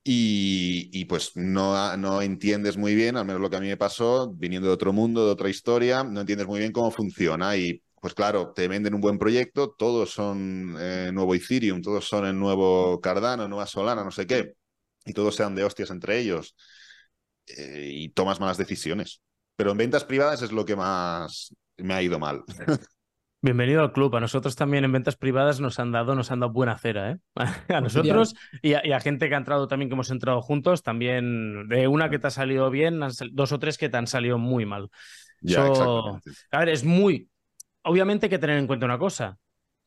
Y, 0.08 1.04
pues 1.06 1.32
no, 1.34 1.96
no 1.96 2.22
entiendes 2.22 2.76
muy 2.76 2.94
bien, 2.94 3.16
al 3.16 3.24
menos 3.24 3.42
lo 3.42 3.50
que 3.50 3.56
a 3.56 3.60
mí 3.60 3.66
me 3.66 3.76
pasó, 3.76 4.30
viniendo 4.32 4.68
de 4.68 4.74
otro 4.74 4.92
mundo, 4.92 5.26
de 5.26 5.32
otra 5.32 5.48
historia, 5.48 6.04
no 6.04 6.20
entiendes 6.20 6.46
muy 6.46 6.60
bien 6.60 6.70
cómo 6.70 6.92
funciona. 6.92 7.56
Y 7.56 7.82
pues 8.00 8.14
claro, 8.14 8.52
te 8.54 8.68
venden 8.68 8.94
un 8.94 9.00
buen 9.00 9.18
proyecto, 9.18 9.74
todos 9.76 10.12
son 10.12 10.76
eh, 10.78 11.10
nuevo 11.12 11.34
Ethereum, 11.34 11.82
todos 11.82 12.06
son 12.06 12.24
el 12.24 12.38
nuevo 12.38 13.00
Cardano, 13.00 13.48
nueva 13.48 13.66
Solana, 13.66 14.04
no 14.04 14.12
sé 14.12 14.28
qué, 14.28 14.54
y 15.04 15.12
todos 15.12 15.34
sean 15.34 15.56
de 15.56 15.64
hostias 15.64 15.90
entre 15.90 16.20
ellos. 16.20 16.54
Eh, 17.48 17.90
y 17.92 18.08
tomas 18.10 18.38
malas 18.38 18.58
decisiones. 18.58 19.22
Pero 19.56 19.72
en 19.72 19.78
ventas 19.78 20.04
privadas 20.04 20.40
es 20.42 20.52
lo 20.52 20.64
que 20.64 20.76
más 20.76 21.52
me 21.78 21.94
ha 21.94 22.02
ido 22.02 22.20
mal. 22.20 22.44
Bienvenido 23.46 23.80
al 23.80 23.92
club. 23.92 24.16
A 24.16 24.18
nosotros 24.18 24.56
también 24.56 24.82
en 24.82 24.90
ventas 24.90 25.14
privadas 25.14 25.60
nos 25.60 25.78
han 25.78 25.92
dado, 25.92 26.16
nos 26.16 26.32
han 26.32 26.40
dado 26.40 26.52
buena 26.52 26.76
cera, 26.78 27.12
¿eh? 27.12 27.18
A 27.72 27.80
nosotros 27.80 28.34
y 28.60 28.72
a, 28.72 28.98
gente 28.98 29.28
que 29.28 29.36
ha 29.36 29.38
entrado 29.38 29.68
también, 29.68 29.88
que 29.88 29.94
hemos 29.94 30.10
entrado 30.10 30.42
juntos, 30.42 30.82
también 30.82 31.68
de 31.68 31.86
una 31.86 32.10
que 32.10 32.18
te 32.18 32.26
ha 32.26 32.30
salido 32.30 32.70
bien, 32.70 32.98
dos 33.30 33.52
o 33.52 33.58
tres 33.60 33.78
que 33.78 33.88
te 33.88 33.98
han 33.98 34.08
salido 34.08 34.36
muy 34.38 34.66
mal. 34.66 34.90
Ya, 35.42 35.64
a 35.64 36.58
ver, 36.58 36.70
es 36.70 36.82
muy. 36.82 37.30
Obviamente 37.82 38.26
hay 38.26 38.30
que 38.30 38.40
tener 38.40 38.58
en 38.58 38.66
cuenta 38.66 38.84
una 38.84 38.98
cosa: 38.98 39.38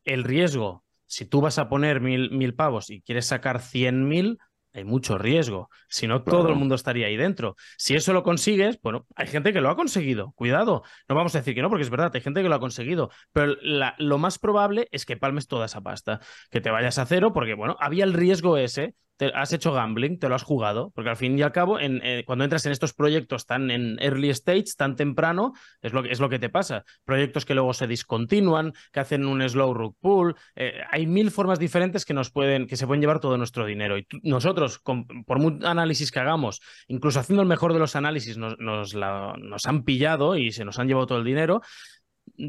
el 0.05 0.23
riesgo. 0.23 0.85
Si 1.05 1.25
tú 1.25 1.41
vas 1.41 1.59
a 1.59 1.67
poner 1.67 1.99
mil, 1.99 2.31
mil 2.31 2.53
pavos 2.53 2.89
y 2.89 3.01
quieres 3.01 3.25
sacar 3.25 3.59
cien 3.59 4.07
mil, 4.07 4.39
hay 4.79 4.85
mucho 4.85 5.17
riesgo. 5.17 5.69
Si 5.87 6.07
no, 6.07 6.23
todo 6.23 6.49
el 6.49 6.55
mundo 6.55 6.75
estaría 6.75 7.07
ahí 7.07 7.17
dentro. 7.17 7.55
Si 7.77 7.95
eso 7.95 8.13
lo 8.13 8.23
consigues, 8.23 8.79
bueno, 8.81 9.07
hay 9.15 9.27
gente 9.27 9.53
que 9.53 9.61
lo 9.61 9.69
ha 9.69 9.75
conseguido. 9.75 10.33
Cuidado. 10.33 10.83
No 11.07 11.15
vamos 11.15 11.35
a 11.35 11.39
decir 11.39 11.55
que 11.55 11.61
no, 11.61 11.69
porque 11.69 11.83
es 11.83 11.89
verdad, 11.89 12.11
hay 12.13 12.21
gente 12.21 12.41
que 12.41 12.49
lo 12.49 12.55
ha 12.55 12.59
conseguido. 12.59 13.11
Pero 13.31 13.55
lo 13.97 14.17
más 14.17 14.39
probable 14.39 14.87
es 14.91 15.05
que 15.05 15.17
palmes 15.17 15.47
toda 15.47 15.67
esa 15.67 15.81
pasta. 15.81 16.19
Que 16.49 16.61
te 16.61 16.71
vayas 16.71 16.97
a 16.97 17.05
cero, 17.05 17.31
porque, 17.33 17.53
bueno, 17.53 17.77
había 17.79 18.03
el 18.03 18.13
riesgo 18.13 18.57
ese 18.57 18.95
has 19.33 19.53
hecho 19.53 19.73
gambling, 19.73 20.19
te 20.19 20.29
lo 20.29 20.35
has 20.35 20.43
jugado, 20.43 20.91
porque 20.95 21.09
al 21.09 21.17
fin 21.17 21.37
y 21.37 21.41
al 21.41 21.51
cabo, 21.51 21.77
eh, 21.79 22.23
cuando 22.25 22.43
entras 22.43 22.65
en 22.65 22.71
estos 22.71 22.93
proyectos 22.93 23.45
tan 23.45 23.71
en 23.71 23.97
early 23.99 24.29
stage, 24.29 24.65
tan 24.77 24.95
temprano, 24.95 25.53
es 25.81 25.93
lo, 25.93 26.03
que, 26.03 26.11
es 26.11 26.19
lo 26.19 26.29
que 26.29 26.39
te 26.39 26.49
pasa. 26.49 26.83
Proyectos 27.03 27.45
que 27.45 27.53
luego 27.53 27.73
se 27.73 27.87
discontinúan, 27.87 28.73
que 28.91 28.99
hacen 28.99 29.25
un 29.25 29.47
slow 29.47 29.73
rug 29.73 29.95
pull, 29.99 30.35
eh, 30.55 30.81
hay 30.89 31.05
mil 31.05 31.31
formas 31.31 31.59
diferentes 31.59 32.05
que 32.05 32.13
nos 32.13 32.31
pueden, 32.31 32.67
que 32.67 32.77
se 32.77 32.87
pueden 32.87 33.01
llevar 33.01 33.19
todo 33.19 33.37
nuestro 33.37 33.65
dinero. 33.65 33.97
Y 33.97 34.07
nosotros, 34.23 34.81
por 35.25 35.39
mucho 35.39 35.67
análisis 35.67 36.11
que 36.11 36.19
hagamos, 36.19 36.61
incluso 36.87 37.19
haciendo 37.19 37.41
el 37.41 37.47
mejor 37.47 37.73
de 37.73 37.79
los 37.79 37.95
análisis, 37.95 38.37
nos, 38.37 38.57
nos 38.59 39.65
han 39.65 39.83
pillado 39.83 40.35
y 40.35 40.51
se 40.51 40.65
nos 40.65 40.79
han 40.79 40.87
llevado 40.87 41.07
todo 41.07 41.19
el 41.19 41.25
dinero 41.25 41.61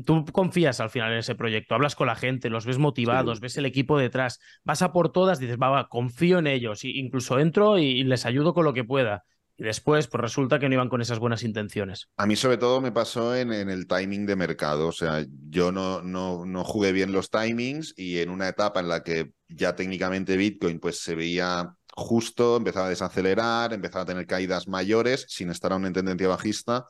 tú 0.05 0.25
confías 0.33 0.81
al 0.81 0.91
final 0.91 1.13
en 1.13 1.19
ese 1.19 1.35
proyecto, 1.35 1.75
hablas 1.75 1.95
con 1.95 2.07
la 2.07 2.17
gente, 2.17 2.51
los 2.51 2.67
ves 2.67 2.79
motivados, 2.79 3.41
ves 3.41 3.57
el 3.57 3.67
equipo 3.67 3.99
detrás, 3.99 4.39
vas 4.65 4.83
a 4.83 4.93
por 4.93 5.13
todas, 5.13 5.39
dices, 5.39 5.59
va, 5.61 5.71
va, 5.71 5.89
confío 5.89 6.39
en 6.39 6.47
ellos, 6.47 6.85
y 6.85 6.99
incluso 6.99 7.39
entro 7.39 7.79
y, 7.79 8.05
les 8.05 8.27
ayudo 8.27 8.55
con 8.55 8.65
lo 8.65 8.73
que 8.73 8.85
pueda. 8.85 9.25
Y 9.57 9.65
después, 9.65 10.07
pues 10.07 10.23
resulta 10.23 10.59
que 10.59 10.69
no 10.69 10.75
iban 10.75 10.89
con 10.89 11.03
esas 11.03 11.19
buenas 11.19 11.43
intenciones. 11.43 12.09
A 12.17 12.27
mí, 12.27 12.35
sobre 12.35 12.57
todo, 12.57 12.81
me 12.81 12.93
pasó 12.93 13.37
en, 13.37 13.53
en 13.53 13.69
el 13.69 13.87
timing 13.87 14.25
de 14.25 14.35
mercado. 14.35 14.89
O 14.89 14.93
sea, 14.93 15.23
yo 15.51 15.71
no, 15.71 16.01
no, 16.01 16.47
no, 16.47 16.65
jugué 16.65 16.93
bien 16.93 17.13
los 17.13 17.29
timings 17.29 17.93
y 17.95 18.21
en 18.21 18.31
una 18.31 18.49
etapa 18.49 18.81
en 18.81 18.89
la 18.89 19.03
que 19.03 19.33
ya 19.49 19.77
técnicamente 19.77 20.39
Bitcoin 20.39 20.81
pues 20.81 21.01
se 21.01 21.15
veía 21.15 21.75
justo, 21.95 22.57
empezaba 22.57 22.87
a 22.87 22.91
desacelerar, 22.91 23.75
empezaba 23.75 24.05
a 24.05 24.07
tener 24.07 24.27
caídas 24.27 24.67
mayores 24.67 25.27
sin 25.29 25.51
estar 25.51 25.73
aún 25.73 25.85
en 25.85 25.93
tendencia 25.93 26.29
bajista. 26.29 26.87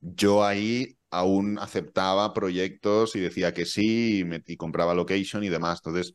Yo 0.00 0.44
ahí 0.44 0.96
aún 1.10 1.58
aceptaba 1.58 2.32
proyectos 2.32 3.16
y 3.16 3.20
decía 3.20 3.52
que 3.52 3.66
sí 3.66 4.24
y, 4.46 4.56
compraba 4.56 4.94
location 4.94 5.44
y 5.44 5.48
demás. 5.48 5.80
Entonces, 5.84 6.12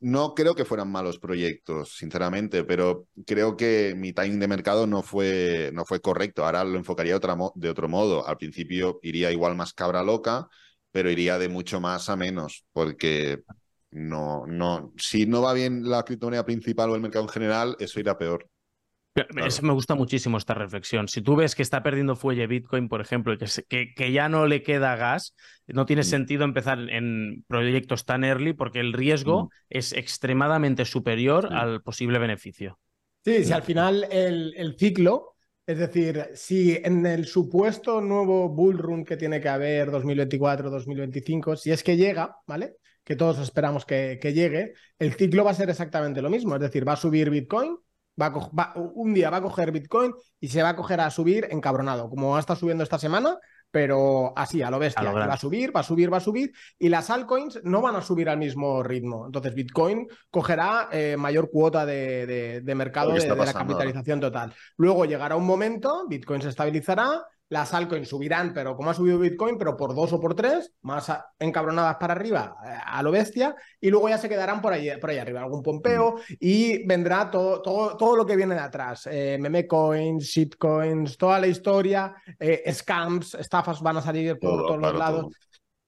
no 0.00 0.34
creo 0.34 0.54
que 0.54 0.64
fueran 0.64 0.90
malos 0.90 1.18
proyectos, 1.18 1.96
sinceramente, 1.96 2.64
pero 2.64 3.06
creo 3.26 3.56
que 3.56 3.94
mi 3.96 4.12
timing 4.12 4.40
de 4.40 4.48
mercado 4.48 4.86
no 4.86 5.02
fue, 5.02 5.70
no 5.74 5.84
fue 5.84 6.00
correcto. 6.00 6.44
Ahora 6.44 6.64
lo 6.64 6.78
enfocaría 6.78 7.12
de 7.54 7.70
otro 7.70 7.88
modo. 7.88 8.26
Al 8.26 8.36
principio 8.36 8.98
iría 9.02 9.30
igual 9.32 9.56
más 9.56 9.72
cabra 9.72 10.02
loca, 10.02 10.48
pero 10.90 11.10
iría 11.10 11.38
de 11.38 11.48
mucho 11.48 11.80
más 11.80 12.08
a 12.10 12.16
menos, 12.16 12.64
porque 12.72 13.42
no, 13.90 14.46
no, 14.46 14.92
si 14.98 15.26
no 15.26 15.42
va 15.42 15.52
bien 15.52 15.88
la 15.88 16.04
criptomoneda 16.04 16.44
principal 16.44 16.90
o 16.90 16.94
el 16.94 17.02
mercado 17.02 17.24
en 17.24 17.30
general, 17.30 17.76
eso 17.78 18.00
irá 18.00 18.18
peor 18.18 18.48
me 19.14 19.72
gusta 19.72 19.94
muchísimo 19.94 20.38
esta 20.38 20.54
reflexión. 20.54 21.08
Si 21.08 21.20
tú 21.20 21.36
ves 21.36 21.54
que 21.54 21.62
está 21.62 21.82
perdiendo 21.82 22.16
fuelle 22.16 22.46
Bitcoin, 22.46 22.88
por 22.88 23.00
ejemplo, 23.00 23.34
y 23.34 23.38
que, 23.38 23.94
que, 23.94 24.12
ya 24.12 24.28
no 24.28 24.46
le 24.46 24.62
queda 24.62 24.96
gas, 24.96 25.34
no 25.66 25.84
tiene 25.84 26.02
mm. 26.02 26.06
sentido 26.06 26.44
empezar 26.44 26.78
en 26.88 27.44
proyectos 27.46 28.04
tan 28.04 28.24
early 28.24 28.54
porque 28.54 28.80
el 28.80 28.92
riesgo 28.92 29.44
mm. 29.44 29.48
es 29.70 29.92
extremadamente 29.92 30.84
superior 30.84 31.52
al 31.52 31.82
posible 31.82 32.18
beneficio. 32.18 32.78
Sí, 33.24 33.44
si 33.44 33.52
al 33.52 33.62
final 33.62 34.06
el, 34.10 34.54
el, 34.56 34.76
ciclo, 34.76 35.36
es 35.66 35.78
decir, 35.78 36.30
si 36.34 36.72
en 36.82 37.06
el 37.06 37.26
supuesto 37.26 38.00
nuevo 38.00 38.48
bull 38.48 38.78
run 38.78 39.04
que 39.04 39.16
tiene 39.16 39.40
que 39.40 39.48
haber 39.48 39.90
2024-2025, 39.90 41.56
si 41.56 41.70
es 41.70 41.84
que 41.84 41.96
llega, 41.96 42.36
¿vale? 42.46 42.76
Que 43.04 43.14
todos 43.14 43.38
esperamos 43.38 43.84
que, 43.84 44.18
que 44.20 44.32
llegue, 44.32 44.72
el 44.98 45.12
ciclo 45.14 45.44
va 45.44 45.52
a 45.52 45.54
ser 45.54 45.70
exactamente 45.70 46.22
lo 46.22 46.30
mismo. 46.30 46.54
Es 46.56 46.62
decir, 46.62 46.86
va 46.86 46.94
a 46.94 46.96
subir 46.96 47.30
Bitcoin, 47.30 47.76
Va, 48.20 48.72
un 48.76 49.14
día 49.14 49.30
va 49.30 49.38
a 49.38 49.42
coger 49.42 49.72
Bitcoin 49.72 50.12
y 50.38 50.48
se 50.48 50.62
va 50.62 50.70
a 50.70 50.76
coger 50.76 51.00
a 51.00 51.10
subir 51.10 51.48
encabronado, 51.50 52.10
como 52.10 52.36
ha 52.36 52.40
estado 52.40 52.60
subiendo 52.60 52.84
esta 52.84 52.98
semana, 52.98 53.38
pero 53.70 54.34
así, 54.36 54.60
a 54.60 54.70
lo 54.70 54.78
bestia. 54.78 55.10
va 55.10 55.32
a 55.32 55.38
subir, 55.38 55.74
va 55.74 55.80
a 55.80 55.82
subir, 55.82 56.12
va 56.12 56.18
a 56.18 56.20
subir, 56.20 56.52
y 56.78 56.90
las 56.90 57.08
altcoins 57.08 57.60
no 57.64 57.80
van 57.80 57.96
a 57.96 58.02
subir 58.02 58.28
al 58.28 58.36
mismo 58.36 58.82
ritmo. 58.82 59.24
Entonces, 59.24 59.54
Bitcoin 59.54 60.06
cogerá 60.30 60.90
eh, 60.92 61.16
mayor 61.16 61.50
cuota 61.50 61.86
de, 61.86 62.62
mercado 62.76 63.12
de, 63.12 63.26
la 63.26 63.52
capitalización 63.52 64.20
total. 64.20 64.52
Luego 64.76 65.06
llegará 65.06 65.36
un 65.36 65.46
momento, 65.46 66.06
Bitcoin 66.06 66.42
se 66.42 66.50
estabilizará, 66.50 67.24
las 67.52 67.74
altcoins 67.74 68.08
subirán, 68.08 68.54
pero 68.54 68.74
como 68.74 68.88
ha 68.88 68.94
subido 68.94 69.18
Bitcoin, 69.18 69.58
pero 69.58 69.76
por 69.76 69.94
dos 69.94 70.10
o 70.14 70.18
por 70.18 70.34
tres, 70.34 70.72
más 70.80 71.12
encabronadas 71.38 71.96
para 71.96 72.14
arriba 72.14 72.56
eh, 72.64 72.78
a 72.82 73.02
lo 73.02 73.10
bestia, 73.10 73.54
y 73.78 73.90
luego 73.90 74.08
ya 74.08 74.16
se 74.16 74.30
quedarán 74.30 74.62
por 74.62 74.72
ahí, 74.72 74.88
por 74.98 75.10
ahí 75.10 75.18
arriba, 75.18 75.42
algún 75.42 75.62
pompeo, 75.62 76.14
mm. 76.16 76.32
y 76.40 76.86
vendrá 76.86 77.30
todo, 77.30 77.60
todo, 77.60 77.94
todo 77.98 78.16
lo 78.16 78.24
que 78.24 78.36
viene 78.36 78.54
de 78.54 78.60
atrás, 78.62 79.06
eh, 79.10 79.36
meme 79.38 79.66
coins, 79.66 80.24
shitcoins, 80.24 81.18
toda 81.18 81.38
la 81.38 81.46
historia, 81.46 82.14
eh, 82.40 82.72
scams, 82.72 83.34
estafas 83.34 83.82
van 83.82 83.98
a 83.98 84.00
salir 84.00 84.38
por 84.38 84.66
todos 84.66 84.80
los 84.80 84.94
lados. 84.94 85.26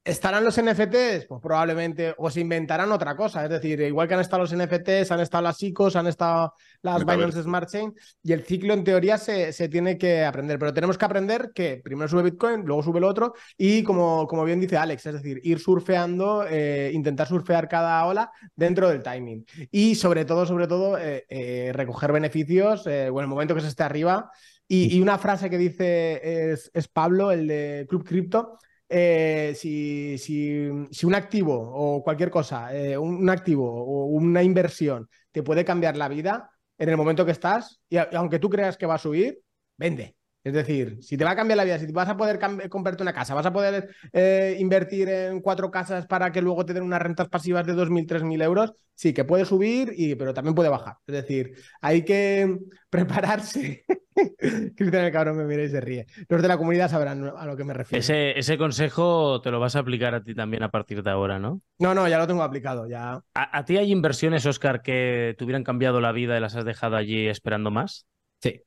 ¿Estarán 0.05 0.43
los 0.43 0.61
NFTs? 0.61 1.25
Pues 1.27 1.41
probablemente, 1.41 2.13
o 2.19 2.29
se 2.29 2.39
inventarán 2.39 2.91
otra 2.91 3.15
cosa. 3.15 3.43
Es 3.43 3.49
decir, 3.49 3.81
igual 3.81 4.07
que 4.07 4.13
han 4.13 4.19
estado 4.19 4.43
los 4.43 4.55
NFTs, 4.55 5.09
han 5.09 5.19
estado 5.19 5.41
las 5.41 5.63
ICOs, 5.63 5.95
han 5.95 6.05
estado 6.05 6.53
las 6.83 7.03
Binance 7.03 7.41
Smart 7.41 7.67
Chain, 7.67 7.91
y 8.21 8.31
el 8.31 8.43
ciclo 8.45 8.75
en 8.75 8.83
teoría 8.83 9.17
se, 9.17 9.51
se, 9.51 9.67
tiene 9.67 9.97
que 9.97 10.23
aprender. 10.23 10.59
Pero 10.59 10.75
tenemos 10.75 10.99
que 10.99 11.05
aprender 11.05 11.51
que 11.55 11.81
primero 11.83 12.07
sube 12.07 12.21
Bitcoin, 12.21 12.61
luego 12.65 12.83
sube 12.83 12.99
el 12.99 13.03
otro, 13.03 13.33
y 13.57 13.81
como, 13.81 14.27
como 14.27 14.43
bien 14.43 14.59
dice 14.59 14.77
Alex, 14.77 15.07
es 15.07 15.13
decir, 15.15 15.41
ir 15.43 15.57
surfeando, 15.57 16.45
eh, 16.47 16.91
intentar 16.93 17.27
surfear 17.27 17.67
cada 17.67 18.05
ola 18.05 18.31
dentro 18.55 18.87
del 18.89 19.01
timing. 19.01 19.43
Y 19.71 19.95
sobre 19.95 20.23
todo, 20.23 20.45
sobre 20.45 20.67
todo, 20.67 20.99
eh, 20.99 21.25
eh, 21.29 21.71
recoger 21.73 22.11
beneficios, 22.11 22.85
o 22.85 22.89
en 22.91 23.19
el 23.21 23.27
momento 23.27 23.55
que 23.55 23.61
se 23.61 23.69
esté 23.69 23.81
arriba. 23.81 24.29
Y, 24.67 24.95
y 24.95 25.01
una 25.01 25.17
frase 25.17 25.49
que 25.49 25.57
dice 25.57 26.51
es, 26.51 26.69
es 26.75 26.87
Pablo, 26.87 27.31
el 27.31 27.47
de 27.47 27.87
Club 27.89 28.03
Crypto, 28.05 28.59
eh, 28.89 29.53
si, 29.55 30.17
si, 30.17 30.69
si, 30.91 31.05
un 31.05 31.15
activo 31.15 31.55
o 31.55 32.03
cualquier 32.03 32.29
cosa, 32.29 32.75
eh, 32.75 32.97
un, 32.97 33.29
activo 33.29 33.65
o 33.67 34.05
una 34.05 34.43
inversión 34.43 35.09
te 35.31 35.43
puede 35.43 35.65
cambiar 35.65 35.97
la 35.97 36.07
vida 36.07 36.51
en 36.77 36.89
el 36.89 36.97
momento 36.97 37.25
que 37.25 37.31
estás, 37.31 37.79
y, 37.89 37.97
aunque 37.97 38.39
tú 38.39 38.49
creas 38.49 38.77
que 38.77 38.85
va 38.85 38.95
a 38.95 38.99
subir, 38.99 39.39
vende. 39.77 40.15
Es 40.45 40.53
decir, 40.53 40.99
si 41.01 41.17
te 41.17 41.23
va 41.25 41.31
a 41.31 41.35
cambiar 41.35 41.57
la 41.57 41.63
vida, 41.63 41.79
si 41.79 41.91
vas 41.91 42.07
a 42.07 42.15
poder 42.15 42.39
comprarte 42.69 43.01
una 43.01 43.13
casa, 43.13 43.33
vas 43.33 43.47
a 43.47 43.51
poder 43.51 43.89
eh, 44.13 44.55
invertir 44.59 45.09
en 45.09 45.41
cuatro 45.41 45.71
casas 45.71 46.05
para 46.05 46.31
que 46.31 46.39
luego 46.39 46.63
te 46.63 46.75
den 46.75 46.83
unas 46.83 47.01
rentas 47.01 47.27
pasivas 47.29 47.65
de 47.65 47.73
2.000, 47.73 48.05
3.000 48.05 48.43
euros, 48.43 48.73
sí, 48.93 49.11
que 49.11 49.25
puede 49.25 49.43
subir, 49.43 49.93
y, 49.97 50.13
pero 50.13 50.35
también 50.35 50.53
puede 50.53 50.69
bajar. 50.69 50.97
Es 51.07 51.15
decir, 51.15 51.55
hay 51.81 52.05
que 52.05 52.59
prepararse. 52.91 53.85
Cristian 54.75 55.05
el 55.05 55.11
cabrón 55.11 55.37
me 55.37 55.45
mira 55.45 55.63
y 55.63 55.69
se 55.69 55.81
ríe. 55.81 56.05
Los 56.29 56.43
de 56.43 56.47
la 56.47 56.57
comunidad 56.57 56.91
sabrán 56.91 57.27
a 57.35 57.45
lo 57.47 57.57
que 57.57 57.63
me 57.63 57.73
refiero. 57.73 57.99
Ese, 57.99 58.37
ese 58.37 58.55
consejo 58.59 59.41
te 59.41 59.49
lo 59.49 59.59
vas 59.59 59.75
a 59.75 59.79
aplicar 59.79 60.13
a 60.13 60.21
ti 60.21 60.35
también 60.35 60.61
a 60.61 60.69
partir 60.69 61.01
de 61.01 61.09
ahora, 61.09 61.39
¿no? 61.39 61.59
No, 61.79 61.95
no, 61.95 62.07
ya 62.07 62.19
lo 62.19 62.27
tengo 62.27 62.43
aplicado. 62.43 62.87
Ya. 62.87 63.19
¿A, 63.33 63.65
ti 63.65 63.77
hay 63.77 63.91
inversiones, 63.91 64.45
Oscar, 64.45 64.83
que 64.83 65.33
te 65.39 65.43
hubieran 65.43 65.63
cambiado 65.63 65.99
la 66.01 66.11
vida 66.11 66.37
y 66.37 66.39
las 66.39 66.55
has 66.55 66.65
dejado 66.65 66.97
allí 66.97 67.27
esperando 67.27 67.71
más? 67.71 68.05
Sí. 68.43 68.61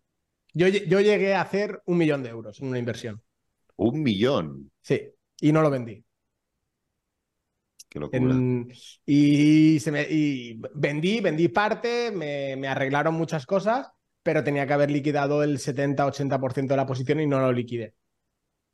Yo, 0.58 1.00
llegué 1.00 1.34
a 1.34 1.42
hacer 1.42 1.80
un 1.86 1.98
millón 1.98 2.24
de 2.24 2.30
euros 2.30 2.60
en 2.60 2.66
una 2.66 2.80
inversión. 2.80 3.22
¿Un 3.76 4.02
millón? 4.02 4.72
Sí, 4.82 5.08
y 5.40 5.52
no 5.52 5.62
lo 5.62 5.70
vendí. 5.70 6.04
Qué 7.88 8.00
locura. 8.00 8.34
y, 9.06 9.78
se 9.78 9.92
me, 9.92 10.06
vendí, 10.74 11.20
vendí 11.20 11.48
parte, 11.48 12.10
me, 12.10 12.66
arreglaron 12.66 13.14
muchas 13.14 13.46
cosas, 13.46 13.88
pero 14.22 14.42
tenía 14.42 14.66
que 14.66 14.72
haber 14.72 14.90
liquidado 14.90 15.44
el 15.44 15.58
70-80% 15.58 16.66
de 16.66 16.76
la 16.76 16.86
posición 16.86 17.20
y 17.20 17.26
no 17.28 17.38
lo 17.38 17.52
liquidé. 17.52 17.94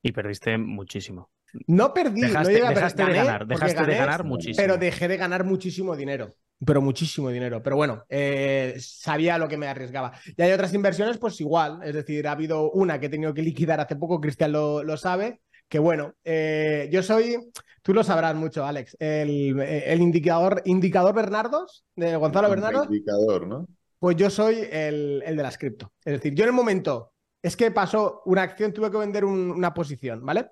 Y 0.03 0.13
perdiste 0.13 0.57
muchísimo. 0.57 1.31
No 1.67 1.93
perdí, 1.93 2.23
dejaste, 2.23 2.61
no 2.61 2.69
dejaste 2.71 3.05
de 3.05 3.13
ganar, 3.13 3.47
dejaste 3.47 3.85
de 3.85 3.95
ganar 3.95 4.25
muchísimo. 4.25 4.57
Pero 4.57 4.79
dejé 4.79 5.07
de 5.07 5.19
ganar 5.19 5.45
muchísimo 5.45 5.95
dinero 5.95 6.35
pero 6.65 6.81
muchísimo 6.81 7.31
dinero. 7.31 7.63
Pero 7.63 7.77
bueno, 7.77 8.05
eh, 8.09 8.77
sabía 8.79 9.39
lo 9.39 9.49
que 9.49 9.57
me 9.57 9.67
arriesgaba. 9.67 10.13
Y 10.37 10.43
hay 10.43 10.53
otras 10.53 10.75
inversiones, 10.75 11.19
pues 11.19 11.41
igual. 11.41 11.81
Es 11.83 11.95
decir, 11.95 12.27
ha 12.27 12.33
habido 12.33 12.71
una 12.73 12.99
que 12.99 13.07
he 13.07 13.11
tenido 13.11 13.35
que 13.35 13.43
liquidar 13.43 13.81
hace 13.81 13.97
poco, 13.97 14.21
Cristian 14.21 14.53
lo, 14.53 14.97
sabe, 14.97 15.41
que 15.69 15.79
bueno, 15.79 16.15
eh, 16.25 16.89
yo 16.93 17.03
soy, 17.03 17.51
tú 17.83 17.93
lo 17.93 18.05
sabrás 18.05 18.35
mucho, 18.35 18.65
Alex, 18.65 18.97
el, 18.99 19.59
el 19.61 20.01
indicador, 20.01 20.63
indicador 20.65 21.15
Bernardos, 21.15 21.85
de 21.97 22.17
Gonzalo 22.17 22.51
Bernardo. 22.51 22.85
Indicador, 22.85 23.47
¿no? 23.47 23.67
Pues 23.99 24.17
yo 24.17 24.29
soy 24.29 24.69
el, 24.71 25.23
el 25.25 25.37
de 25.37 25.43
las 25.43 25.57
cripto. 25.57 25.93
Es 26.05 26.15
decir, 26.15 26.35
yo 26.35 26.45
en 26.45 26.51
el 26.51 26.55
momento, 26.55 27.13
es 27.43 27.57
que 27.57 27.71
pasó 27.71 28.23
una 28.27 28.43
acción, 28.43 28.73
tuve 28.73 28.91
que 28.91 28.99
vender 28.99 29.25
una 29.25 29.73
posición, 29.73 30.25
¿vale? 30.25 30.51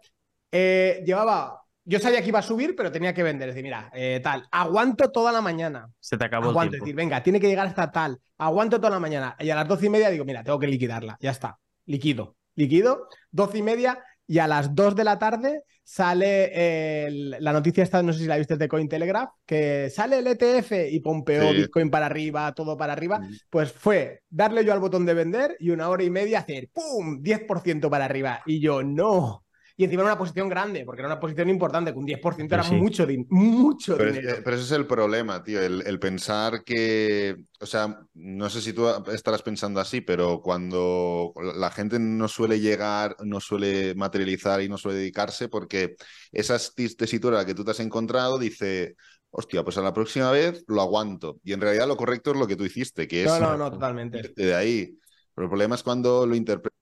Eh, 0.50 1.02
llevaba 1.06 1.61
yo 1.84 1.98
sabía 1.98 2.22
que 2.22 2.28
iba 2.28 2.38
a 2.38 2.42
subir, 2.42 2.74
pero 2.76 2.92
tenía 2.92 3.14
que 3.14 3.22
vender. 3.22 3.48
Es 3.48 3.54
decir, 3.54 3.64
mira, 3.64 3.90
eh, 3.94 4.20
tal, 4.22 4.46
aguanto 4.50 5.10
toda 5.10 5.32
la 5.32 5.40
mañana. 5.40 5.90
Se 6.00 6.16
te 6.16 6.24
acabó 6.24 6.50
aguanto, 6.50 6.62
el 6.62 6.70
tiempo. 6.70 6.84
decir, 6.86 6.96
venga, 6.96 7.22
tiene 7.22 7.40
que 7.40 7.48
llegar 7.48 7.66
hasta 7.66 7.90
tal. 7.90 8.20
Aguanto 8.38 8.78
toda 8.78 8.90
la 8.90 9.00
mañana. 9.00 9.36
Y 9.38 9.50
a 9.50 9.56
las 9.56 9.68
doce 9.68 9.86
y 9.86 9.90
media 9.90 10.10
digo, 10.10 10.24
mira, 10.24 10.44
tengo 10.44 10.58
que 10.58 10.66
liquidarla. 10.66 11.16
Ya 11.20 11.30
está. 11.30 11.58
Liquido. 11.86 12.36
Liquido. 12.54 13.08
Doce 13.30 13.58
y 13.58 13.62
media. 13.62 14.04
Y 14.26 14.38
a 14.38 14.46
las 14.46 14.74
dos 14.74 14.94
de 14.94 15.04
la 15.04 15.18
tarde 15.18 15.64
sale 15.84 17.10
la 17.40 17.52
noticia 17.52 17.82
esta, 17.82 18.02
no 18.02 18.12
sé 18.12 18.20
si 18.20 18.26
la 18.26 18.38
viste 18.38 18.56
de 18.56 18.68
Cointelegraph, 18.68 19.30
que 19.44 19.90
sale 19.90 20.20
el 20.20 20.26
ETF 20.26 20.72
y 20.90 21.00
pompeó 21.00 21.52
Bitcoin 21.52 21.90
para 21.90 22.06
arriba, 22.06 22.52
todo 22.52 22.76
para 22.76 22.92
arriba. 22.92 23.20
Pues 23.50 23.72
fue 23.72 24.22
darle 24.30 24.64
yo 24.64 24.72
al 24.72 24.78
botón 24.78 25.04
de 25.04 25.14
vender 25.14 25.56
y 25.58 25.70
una 25.70 25.88
hora 25.88 26.04
y 26.04 26.10
media 26.10 26.38
hacer 26.38 26.70
¡pum! 26.72 27.20
10% 27.20 27.90
para 27.90 28.04
arriba. 28.04 28.40
Y 28.46 28.60
yo, 28.60 28.82
no, 28.82 29.44
y 29.76 29.84
encima 29.84 30.02
era 30.02 30.12
una 30.12 30.18
posición 30.18 30.48
grande, 30.48 30.84
porque 30.84 31.00
era 31.00 31.08
una 31.08 31.20
posición 31.20 31.48
importante, 31.48 31.92
que 31.92 31.98
un 31.98 32.06
10% 32.06 32.52
era 32.52 32.62
mucho, 32.64 33.06
mucho 33.28 33.96
pero 33.96 34.12
dinero. 34.12 34.36
pero 34.44 34.56
ese 34.56 34.66
es 34.66 34.72
el 34.72 34.86
problema, 34.86 35.42
tío, 35.42 35.60
el, 35.60 35.98
pensar 35.98 36.64
que, 36.64 37.36
o 37.60 37.66
sea, 37.66 38.00
no 38.14 38.50
sé 38.50 38.60
si 38.60 38.72
tú 38.72 38.88
estarás 39.12 39.42
pensando 39.42 39.80
así, 39.80 40.00
pero 40.00 40.40
cuando 40.42 41.32
la 41.56 41.70
gente 41.70 41.98
no 41.98 42.28
suele 42.28 42.60
llegar, 42.60 43.16
no 43.24 43.40
suele 43.40 43.94
materializar 43.94 44.60
y 44.62 44.68
no 44.68 44.78
suele 44.78 44.98
dedicarse, 44.98 45.48
porque 45.48 45.96
esa 46.30 46.58
tesitura 46.76 47.38
la 47.38 47.46
que 47.46 47.54
tú 47.54 47.64
te 47.64 47.70
has 47.70 47.80
encontrado 47.80 48.38
dice, 48.38 48.96
hostia, 49.30 49.64
pues 49.64 49.78
a 49.78 49.82
la 49.82 49.92
próxima 49.92 50.30
vez 50.30 50.64
lo 50.68 50.82
aguanto. 50.82 51.38
Y 51.42 51.52
en 51.52 51.60
realidad 51.60 51.88
lo 51.88 51.96
correcto 51.96 52.32
es 52.32 52.36
lo 52.36 52.46
que 52.46 52.56
tú 52.56 52.64
hiciste, 52.64 53.08
que 53.08 53.24
es... 53.24 53.28
No, 53.28 53.40
no, 53.40 53.56
no, 53.56 53.70
totalmente. 53.72 54.32
De 54.36 54.54
ahí. 54.54 54.98
Pero 55.34 55.46
el 55.46 55.50
problema 55.50 55.74
es 55.74 55.82
cuando 55.82 56.26
lo 56.26 56.34
interpretas 56.34 56.81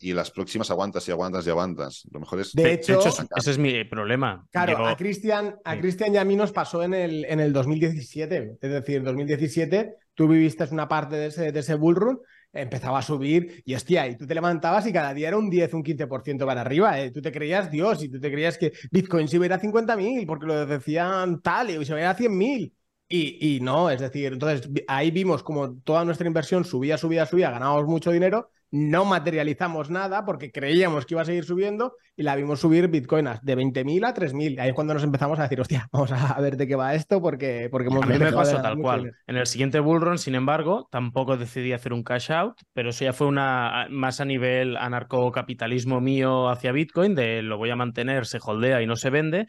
y 0.00 0.14
las 0.14 0.30
próximas 0.30 0.70
aguantas 0.70 1.06
y 1.08 1.10
aguantas 1.12 1.46
y 1.46 1.50
aguantas. 1.50 2.02
Lo 2.10 2.20
mejor 2.20 2.40
es. 2.40 2.52
De 2.54 2.72
hecho, 2.72 3.00
ese 3.36 3.50
es 3.50 3.58
mi 3.58 3.84
problema. 3.84 4.46
Claro, 4.50 4.86
a 4.86 4.96
Cristian 4.96 5.56
a 5.64 5.78
Cristian 5.78 6.14
y 6.14 6.18
a 6.18 6.24
mí 6.24 6.34
nos 6.34 6.52
pasó 6.52 6.82
en 6.82 6.94
el, 6.94 7.24
en 7.26 7.40
el 7.40 7.52
2017. 7.52 8.58
Es 8.60 8.70
decir, 8.70 8.96
en 8.96 9.04
2017 9.04 9.94
tú 10.14 10.28
viviste 10.28 10.64
una 10.70 10.88
parte 10.88 11.16
de 11.16 11.26
ese, 11.26 11.52
de 11.52 11.60
ese 11.60 11.74
bullrun, 11.74 12.20
empezaba 12.52 12.98
a 12.98 13.02
subir 13.02 13.62
y 13.64 13.74
hostia, 13.74 14.06
y 14.08 14.16
tú 14.16 14.26
te 14.26 14.34
levantabas 14.34 14.86
y 14.86 14.92
cada 14.92 15.14
día 15.14 15.28
era 15.28 15.36
un 15.36 15.50
10, 15.50 15.74
un 15.74 15.82
15% 15.84 16.46
para 16.46 16.62
arriba. 16.62 16.98
¿eh? 16.98 17.10
Tú 17.10 17.20
te 17.20 17.30
creías 17.30 17.70
Dios 17.70 18.02
y 18.02 18.08
tú 18.08 18.18
te 18.18 18.30
creías 18.30 18.56
que 18.56 18.72
Bitcoin 18.90 19.28
se 19.28 19.36
iba 19.36 19.44
a 19.44 19.46
ir 19.46 19.52
a 19.52 19.60
50.000 19.60 20.26
porque 20.26 20.46
lo 20.46 20.66
decían 20.66 21.42
tal 21.42 21.70
y 21.70 21.84
se 21.84 21.92
iba 21.92 21.98
a 21.98 22.00
ir 22.00 22.06
a 22.06 22.16
100.000. 22.16 22.72
Y, 23.12 23.56
y 23.56 23.60
no, 23.60 23.90
es 23.90 24.00
decir, 24.00 24.32
entonces 24.32 24.70
ahí 24.86 25.10
vimos 25.10 25.42
como 25.42 25.74
toda 25.80 26.04
nuestra 26.04 26.28
inversión 26.28 26.64
subía, 26.64 26.96
subía, 26.96 27.26
subía, 27.26 27.50
ganábamos 27.50 27.86
mucho 27.86 28.12
dinero 28.12 28.50
no 28.70 29.04
materializamos 29.04 29.90
nada 29.90 30.24
porque 30.24 30.52
creíamos 30.52 31.04
que 31.04 31.14
iba 31.14 31.22
a 31.22 31.24
seguir 31.24 31.44
subiendo 31.44 31.94
y 32.16 32.22
la 32.22 32.36
vimos 32.36 32.60
subir 32.60 32.88
Bitcoin 32.88 33.26
de 33.42 33.56
20.000 33.56 34.06
a 34.06 34.14
3.000. 34.14 34.60
Ahí 34.60 34.68
es 34.68 34.74
cuando 34.74 34.94
nos 34.94 35.02
empezamos 35.02 35.38
a 35.38 35.42
decir, 35.42 35.60
hostia, 35.60 35.88
vamos 35.92 36.12
a 36.12 36.40
ver 36.40 36.56
de 36.56 36.66
qué 36.68 36.76
va 36.76 36.94
esto 36.94 37.20
porque, 37.20 37.68
porque 37.70 37.88
hemos... 37.88 38.04
A 38.04 38.06
mí 38.06 38.18
me 38.18 38.32
pasó 38.32 38.62
tal 38.62 38.78
cual. 38.78 39.12
En 39.26 39.36
el 39.36 39.46
siguiente 39.46 39.80
bullrun, 39.80 40.18
sin 40.18 40.34
embargo, 40.34 40.88
tampoco 40.90 41.36
decidí 41.36 41.72
hacer 41.72 41.92
un 41.92 42.04
cash 42.04 42.30
out, 42.30 42.58
pero 42.72 42.90
eso 42.90 43.04
ya 43.04 43.12
fue 43.12 43.26
una 43.26 43.86
más 43.90 44.20
a 44.20 44.24
nivel 44.24 44.76
anarcocapitalismo 44.76 46.00
mío 46.00 46.48
hacia 46.48 46.72
Bitcoin, 46.72 47.14
de 47.14 47.42
lo 47.42 47.58
voy 47.58 47.70
a 47.70 47.76
mantener, 47.76 48.26
se 48.26 48.38
holdea 48.40 48.82
y 48.82 48.86
no 48.86 48.96
se 48.96 49.10
vende. 49.10 49.46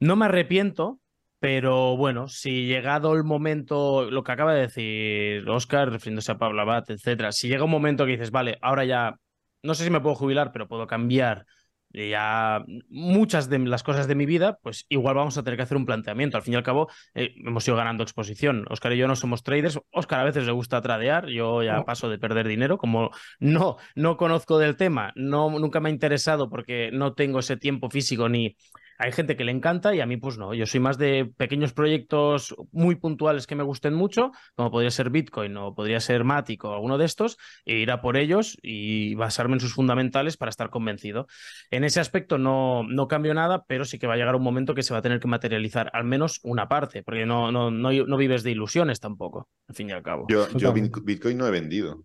No 0.00 0.14
me 0.14 0.26
arrepiento, 0.26 1.00
pero 1.38 1.96
bueno, 1.96 2.28
si 2.28 2.66
llegado 2.66 3.14
el 3.14 3.24
momento, 3.24 4.10
lo 4.10 4.24
que 4.24 4.32
acaba 4.32 4.54
de 4.54 4.62
decir 4.62 5.48
Oscar, 5.48 5.90
refiriéndose 5.90 6.32
a 6.32 6.38
Pablo 6.38 6.62
Abad, 6.62 6.84
etcétera, 6.90 7.32
si 7.32 7.48
llega 7.48 7.64
un 7.64 7.70
momento 7.70 8.04
que 8.04 8.12
dices, 8.12 8.30
vale, 8.30 8.58
ahora 8.60 8.84
ya, 8.84 9.16
no 9.62 9.74
sé 9.74 9.84
si 9.84 9.90
me 9.90 10.00
puedo 10.00 10.14
jubilar, 10.14 10.50
pero 10.52 10.68
puedo 10.68 10.86
cambiar 10.86 11.46
ya 11.90 12.64
muchas 12.88 13.48
de 13.48 13.58
las 13.60 13.82
cosas 13.82 14.06
de 14.08 14.14
mi 14.14 14.26
vida, 14.26 14.58
pues 14.62 14.84
igual 14.88 15.14
vamos 15.14 15.38
a 15.38 15.42
tener 15.42 15.56
que 15.56 15.62
hacer 15.62 15.76
un 15.76 15.86
planteamiento. 15.86 16.36
Al 16.36 16.42
fin 16.42 16.54
y 16.54 16.56
al 16.56 16.62
cabo, 16.62 16.88
eh, 17.14 17.34
hemos 17.44 17.66
ido 17.66 17.76
ganando 17.76 18.02
exposición. 18.02 18.66
Oscar 18.70 18.92
y 18.92 18.98
yo 18.98 19.08
no 19.08 19.16
somos 19.16 19.42
traders. 19.42 19.80
Oscar 19.92 20.20
a 20.20 20.24
veces 20.24 20.44
le 20.44 20.52
gusta 20.52 20.82
tradear, 20.82 21.28
yo 21.28 21.62
ya 21.62 21.84
paso 21.84 22.08
de 22.08 22.18
perder 22.18 22.46
dinero. 22.46 22.78
Como 22.78 23.10
no, 23.40 23.78
no 23.94 24.16
conozco 24.16 24.58
del 24.58 24.76
tema, 24.76 25.12
no, 25.16 25.50
nunca 25.50 25.80
me 25.80 25.88
ha 25.88 25.92
interesado 25.92 26.50
porque 26.50 26.90
no 26.92 27.14
tengo 27.14 27.38
ese 27.40 27.56
tiempo 27.56 27.90
físico 27.90 28.28
ni 28.28 28.56
hay 28.98 29.12
gente 29.12 29.36
que 29.36 29.44
le 29.44 29.52
encanta 29.52 29.94
y 29.94 30.00
a 30.00 30.06
mí 30.06 30.16
pues 30.16 30.38
no. 30.38 30.54
Yo 30.54 30.66
soy 30.66 30.80
más 30.80 30.98
de 30.98 31.30
pequeños 31.36 31.72
proyectos 31.72 32.54
muy 32.72 32.96
puntuales 32.96 33.46
que 33.46 33.54
me 33.54 33.62
gusten 33.62 33.94
mucho, 33.94 34.32
como 34.56 34.70
podría 34.70 34.90
ser 34.90 35.10
Bitcoin 35.10 35.56
o 35.56 35.74
podría 35.74 36.00
ser 36.00 36.24
Matic 36.24 36.64
o 36.64 36.74
alguno 36.74 36.98
de 36.98 37.04
estos, 37.04 37.38
e 37.64 37.76
ir 37.76 37.90
a 37.92 38.00
por 38.00 38.16
ellos 38.16 38.58
y 38.62 39.14
basarme 39.14 39.54
en 39.54 39.60
sus 39.60 39.74
fundamentales 39.74 40.36
para 40.36 40.50
estar 40.50 40.68
convencido. 40.70 41.28
En 41.70 41.84
ese 41.84 42.00
aspecto 42.00 42.38
no, 42.38 42.82
no 42.82 43.06
cambio 43.06 43.34
nada, 43.34 43.64
pero 43.66 43.84
sí 43.84 43.98
que 43.98 44.08
va 44.08 44.14
a 44.14 44.16
llegar 44.16 44.34
un 44.34 44.42
momento 44.42 44.74
que 44.74 44.82
se 44.82 44.92
va 44.92 44.98
a 44.98 45.02
tener 45.02 45.20
que 45.20 45.28
materializar 45.28 45.90
al 45.92 46.04
menos 46.04 46.40
una 46.42 46.68
parte, 46.68 47.04
porque 47.04 47.24
no, 47.24 47.52
no, 47.52 47.70
no, 47.70 47.92
no 47.92 48.16
vives 48.16 48.42
de 48.42 48.50
ilusiones 48.50 48.98
tampoco, 48.98 49.48
al 49.68 49.74
fin 49.76 49.90
y 49.90 49.92
al 49.92 50.02
cabo. 50.02 50.26
Yo, 50.28 50.48
yo 50.56 50.72
Bitcoin 50.72 51.38
no 51.38 51.46
he 51.46 51.50
vendido. 51.50 52.04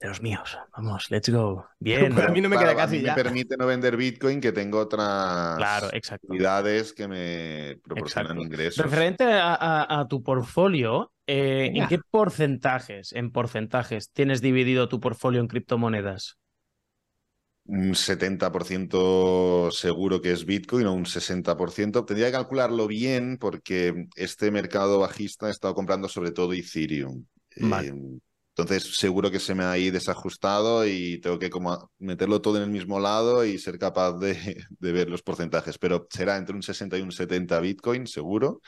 De 0.00 0.08
los 0.08 0.20
míos. 0.20 0.58
Vamos, 0.76 1.10
let's 1.10 1.28
go. 1.30 1.66
Bien. 1.78 2.14
Pero 2.14 2.28
a 2.28 2.30
mí 2.30 2.40
no 2.40 2.48
me 2.48 2.56
Claro, 2.56 2.70
queda 2.72 2.82
a 2.82 2.86
casi 2.86 2.96
mí 2.98 3.02
ya. 3.04 3.14
me 3.16 3.22
permite 3.22 3.56
no 3.56 3.66
vender 3.66 3.96
Bitcoin 3.96 4.40
que 4.40 4.52
tengo 4.52 4.78
otras 4.78 5.56
Claro, 5.56 5.88
actividades 5.88 6.92
que 6.92 7.08
me 7.08 7.76
proporcionan 7.82 8.32
Exacto. 8.32 8.42
ingresos. 8.42 8.84
Referente 8.84 9.24
a, 9.24 9.54
a- 9.54 10.00
a 10.00 10.08
tu 10.08 10.22
portfolio, 10.22 11.12
eh, 11.26 11.70
¿en 11.74 11.88
qué 11.88 11.98
porcentajes, 12.10 13.12
en 13.12 13.30
porcentajes, 13.32 14.10
tienes 14.12 14.40
dividido 14.42 14.88
tu 14.88 15.00
portfolio 15.00 15.40
en 15.40 15.48
criptomonedas? 15.48 16.38
Un 17.66 17.94
70% 17.94 19.70
seguro 19.70 20.20
que 20.20 20.32
es 20.32 20.44
Bitcoin 20.44 20.86
o 20.86 20.92
un 20.92 21.06
60%. 21.06 22.04
Tendría 22.04 22.26
que 22.26 22.32
calcularlo 22.32 22.86
bien 22.86 23.38
porque 23.40 24.06
este 24.16 24.50
mercado 24.50 24.98
bajista 24.98 25.48
he 25.48 25.50
estado 25.50 25.74
comprando 25.74 26.08
sobre 26.10 26.30
todo 26.30 26.52
Ethereum. 26.52 27.24
Vale. 27.56 27.88
Eh, 27.88 27.94
entonces 28.56 28.96
seguro 28.96 29.32
que 29.32 29.40
se 29.40 29.52
me 29.56 29.64
ha 29.64 29.72
ahí 29.72 29.90
desajustado 29.90 30.86
y 30.86 31.18
tengo 31.18 31.40
que 31.40 31.50
como 31.50 31.90
meterlo 31.98 32.40
todo 32.40 32.58
en 32.58 32.62
el 32.62 32.70
mismo 32.70 33.00
lado 33.00 33.44
y 33.44 33.58
ser 33.58 33.80
capaz 33.80 34.12
de, 34.12 34.64
de 34.78 34.92
ver 34.92 35.10
los 35.10 35.22
porcentajes. 35.22 35.76
Pero 35.78 36.06
será 36.08 36.36
entre 36.36 36.54
un 36.54 36.62
60 36.62 36.96
y 36.96 37.02
un 37.02 37.10
70 37.10 37.58
Bitcoin, 37.58 38.06
seguro. 38.06 38.60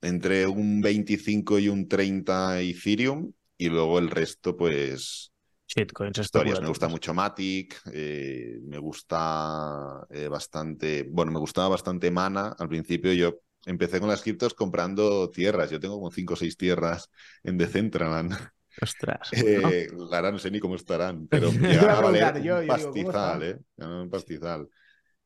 Entre 0.00 0.46
un 0.46 0.80
25 0.80 1.58
y 1.58 1.68
un 1.68 1.88
30 1.88 2.62
Ethereum. 2.62 3.30
Y 3.58 3.68
luego 3.68 3.98
el 3.98 4.08
resto, 4.08 4.56
pues, 4.56 5.30
Shitcoins, 5.66 6.16
historias. 6.16 6.62
Me 6.62 6.68
gusta 6.68 6.88
mucho 6.88 7.12
Matic, 7.12 7.82
eh, 7.92 8.58
me 8.62 8.78
gusta 8.78 10.06
eh, 10.08 10.26
bastante, 10.26 11.06
bueno, 11.10 11.32
me 11.32 11.38
gustaba 11.38 11.68
bastante 11.68 12.10
Mana. 12.10 12.56
Al 12.58 12.68
principio 12.70 13.12
yo 13.12 13.40
empecé 13.66 14.00
con 14.00 14.08
las 14.08 14.22
criptos 14.22 14.54
comprando 14.54 15.28
tierras. 15.28 15.70
Yo 15.70 15.78
tengo 15.78 15.96
como 15.96 16.10
5 16.10 16.32
o 16.32 16.36
6 16.36 16.56
tierras 16.56 17.10
en 17.44 17.58
Decentraland. 17.58 18.32
Ostras. 18.80 19.30
Eh, 19.32 19.88
ahora 20.12 20.30
no 20.32 20.38
sé 20.38 20.50
ni 20.50 20.60
cómo 20.60 20.76
estarán, 20.76 21.26
pero 21.30 21.50
iba 21.52 21.98
a 21.98 22.00
valer 22.00 22.34
yo- 22.34 22.38
un 22.38 22.42
yo 22.42 22.60
digo, 22.60 22.74
¿cómo 22.74 22.92
pastizal? 23.12 23.42
¿eh? 23.42 23.58
Un 23.78 24.10
pastizal. 24.10 24.68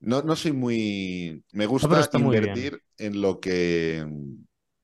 No, 0.00 0.22
no 0.22 0.36
soy 0.36 0.52
muy... 0.52 1.42
Me 1.52 1.66
gusta 1.66 2.08
invertir 2.14 2.80
en 2.98 3.20
lo 3.20 3.40
que... 3.40 4.04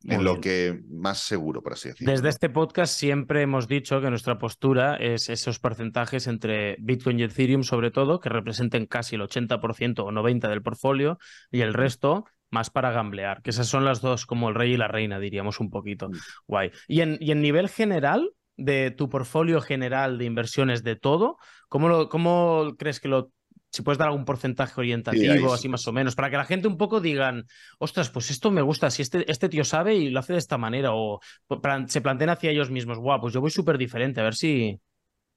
Muy 0.02 0.14
en 0.14 0.24
lo 0.24 0.40
que 0.40 0.80
más 0.88 1.18
seguro, 1.18 1.62
por 1.62 1.74
así 1.74 1.90
decirlo. 1.90 2.10
Desde 2.10 2.22
¿no? 2.22 2.28
este 2.30 2.48
podcast 2.48 2.98
siempre 2.98 3.42
hemos 3.42 3.68
dicho 3.68 4.00
que 4.00 4.08
nuestra 4.08 4.38
postura 4.38 4.96
es 4.96 5.28
esos 5.28 5.58
porcentajes 5.58 6.26
entre 6.26 6.76
Bitcoin 6.80 7.20
y 7.20 7.24
Ethereum, 7.24 7.64
sobre 7.64 7.90
todo, 7.90 8.18
que 8.18 8.30
representen 8.30 8.86
casi 8.86 9.16
el 9.16 9.20
80% 9.20 9.98
o 9.98 10.10
90% 10.10 10.48
del 10.48 10.62
portfolio, 10.62 11.18
y 11.50 11.60
el 11.60 11.74
resto 11.74 12.24
más 12.50 12.70
para 12.70 12.90
gamblear, 12.90 13.42
que 13.42 13.50
esas 13.50 13.68
son 13.68 13.84
las 13.84 14.00
dos, 14.00 14.26
como 14.26 14.48
el 14.48 14.54
rey 14.54 14.72
y 14.72 14.76
la 14.76 14.88
reina, 14.88 15.18
diríamos 15.18 15.60
un 15.60 15.70
poquito. 15.70 16.08
Mm. 16.08 16.12
Guay. 16.46 16.70
Y 16.88 17.02
en, 17.02 17.18
y 17.20 17.30
en 17.32 17.42
nivel 17.42 17.68
general, 17.68 18.32
de 18.60 18.90
tu 18.90 19.08
portfolio 19.08 19.60
general 19.60 20.18
de 20.18 20.24
inversiones 20.26 20.82
de 20.82 20.96
todo, 20.96 21.36
¿cómo, 21.68 21.88
lo, 21.88 22.08
cómo 22.08 22.74
crees 22.78 23.00
que 23.00 23.08
lo... 23.08 23.32
Si 23.72 23.82
puedes 23.82 23.98
dar 23.98 24.08
algún 24.08 24.24
porcentaje 24.24 24.80
orientativo, 24.80 25.48
sí. 25.48 25.54
así 25.54 25.68
más 25.68 25.86
o 25.86 25.92
menos, 25.92 26.16
para 26.16 26.28
que 26.28 26.36
la 26.36 26.44
gente 26.44 26.66
un 26.66 26.76
poco 26.76 27.00
digan, 27.00 27.44
ostras, 27.78 28.10
pues 28.10 28.30
esto 28.30 28.50
me 28.50 28.62
gusta, 28.62 28.90
si 28.90 29.02
este, 29.02 29.30
este 29.30 29.48
tío 29.48 29.62
sabe 29.64 29.94
y 29.94 30.10
lo 30.10 30.18
hace 30.18 30.32
de 30.32 30.40
esta 30.40 30.58
manera, 30.58 30.90
o 30.92 31.20
plan- 31.62 31.88
se 31.88 32.00
plantean 32.00 32.30
hacia 32.30 32.50
ellos 32.50 32.68
mismos, 32.70 32.98
guau, 32.98 33.20
pues 33.20 33.32
yo 33.32 33.40
voy 33.40 33.52
súper 33.52 33.78
diferente, 33.78 34.20
a 34.20 34.24
ver 34.24 34.34
si... 34.34 34.80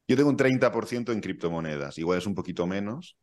Yo 0.08 0.16
tengo 0.18 0.30
un 0.30 0.38
30% 0.38 1.12
en 1.12 1.22
criptomonedas, 1.22 1.98
igual 2.00 2.18
es 2.18 2.26
un 2.26 2.36
poquito 2.36 2.66
menos, 2.68 3.18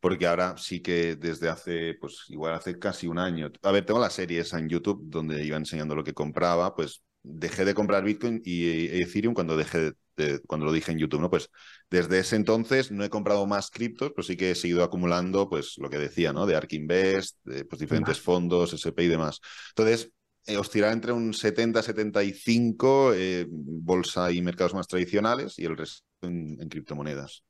porque 0.00 0.26
ahora 0.26 0.56
sí 0.58 0.82
que 0.82 1.16
desde 1.16 1.48
hace, 1.48 1.94
pues 2.00 2.24
igual 2.28 2.54
hace 2.54 2.78
casi 2.78 3.06
un 3.06 3.18
año. 3.18 3.50
A 3.62 3.70
ver, 3.72 3.86
tengo 3.86 4.00
la 4.00 4.10
serie 4.10 4.40
esa 4.40 4.58
en 4.58 4.68
YouTube 4.68 5.00
donde 5.06 5.44
iba 5.44 5.56
enseñando 5.56 5.94
lo 5.94 6.04
que 6.04 6.12
compraba, 6.12 6.74
pues 6.74 7.02
dejé 7.26 7.64
de 7.64 7.74
comprar 7.74 8.04
Bitcoin 8.04 8.40
y 8.44 8.86
Ethereum 9.02 9.34
cuando 9.34 9.56
dejé 9.56 9.92
de- 10.16 10.40
cuando 10.46 10.66
lo 10.66 10.72
dije 10.72 10.92
en 10.92 10.98
YouTube, 10.98 11.20
¿no? 11.20 11.30
Pues 11.30 11.50
desde 11.90 12.18
ese 12.20 12.36
entonces 12.36 12.90
no 12.90 13.04
he 13.04 13.10
comprado 13.10 13.46
más 13.46 13.70
criptos, 13.70 14.12
pero 14.14 14.22
sí 14.22 14.36
que 14.36 14.52
he 14.52 14.54
seguido 14.54 14.82
acumulando, 14.84 15.48
pues 15.48 15.74
lo 15.78 15.90
que 15.90 15.98
decía, 15.98 16.32
¿no? 16.32 16.46
De 16.46 16.56
ARK 16.56 16.72
Invest, 16.76 17.36
de 17.44 17.64
pues, 17.64 17.80
diferentes 17.80 18.20
fondos, 18.20 18.72
SP 18.72 19.04
y 19.04 19.08
demás. 19.08 19.40
Entonces, 19.70 20.10
eh, 20.46 20.56
oscilar 20.56 20.92
entre 20.92 21.12
un 21.12 21.34
70-75 21.34 23.12
eh, 23.14 23.46
bolsa 23.50 24.30
y 24.32 24.40
mercados 24.42 24.74
más 24.74 24.86
tradicionales 24.88 25.58
y 25.58 25.64
el 25.66 25.76
resto 25.76 26.04
en, 26.22 26.56
en 26.60 26.68
criptomonedas. 26.68 27.44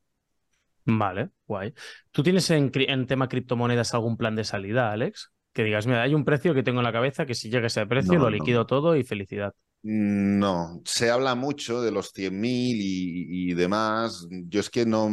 Vale, 0.89 1.31
guay. 1.47 1.75
¿Tú 2.13 2.23
tienes 2.23 2.49
en 2.51 2.71
tema 3.07 3.29
criptomonedas 3.29 3.93
algún 3.95 4.17
plan 4.17 4.37
de 4.37 4.45
salida, 4.45 4.93
Alex? 4.93 5.33
Que 5.57 5.65
digas, 5.65 5.87
mira, 5.87 6.03
hay 6.03 6.15
un 6.15 6.25
precio 6.25 6.55
que 6.55 6.63
tengo 6.63 6.81
en 6.81 6.85
la 6.85 6.93
cabeza 6.93 7.27
que 7.27 7.35
si 7.35 7.49
llega 7.51 7.65
a 7.65 7.69
ese 7.69 7.87
precio 7.87 8.19
No, 8.19 8.21
lo 8.21 8.31
no. 8.31 8.31
liquido 8.31 8.67
todo 8.67 8.97
y 8.97 9.05
felicidad. 9.05 9.55
No, 9.89 10.83
se 10.85 11.11
habla 11.11 11.37
mucho 11.37 11.81
de 11.81 11.93
los 11.93 12.11
100.000 12.13 12.77
y, 12.81 13.51
y 13.53 13.55
demás. 13.55 14.27
Yo 14.49 14.59
es 14.61 14.69
que 14.69 14.85
no, 14.85 15.09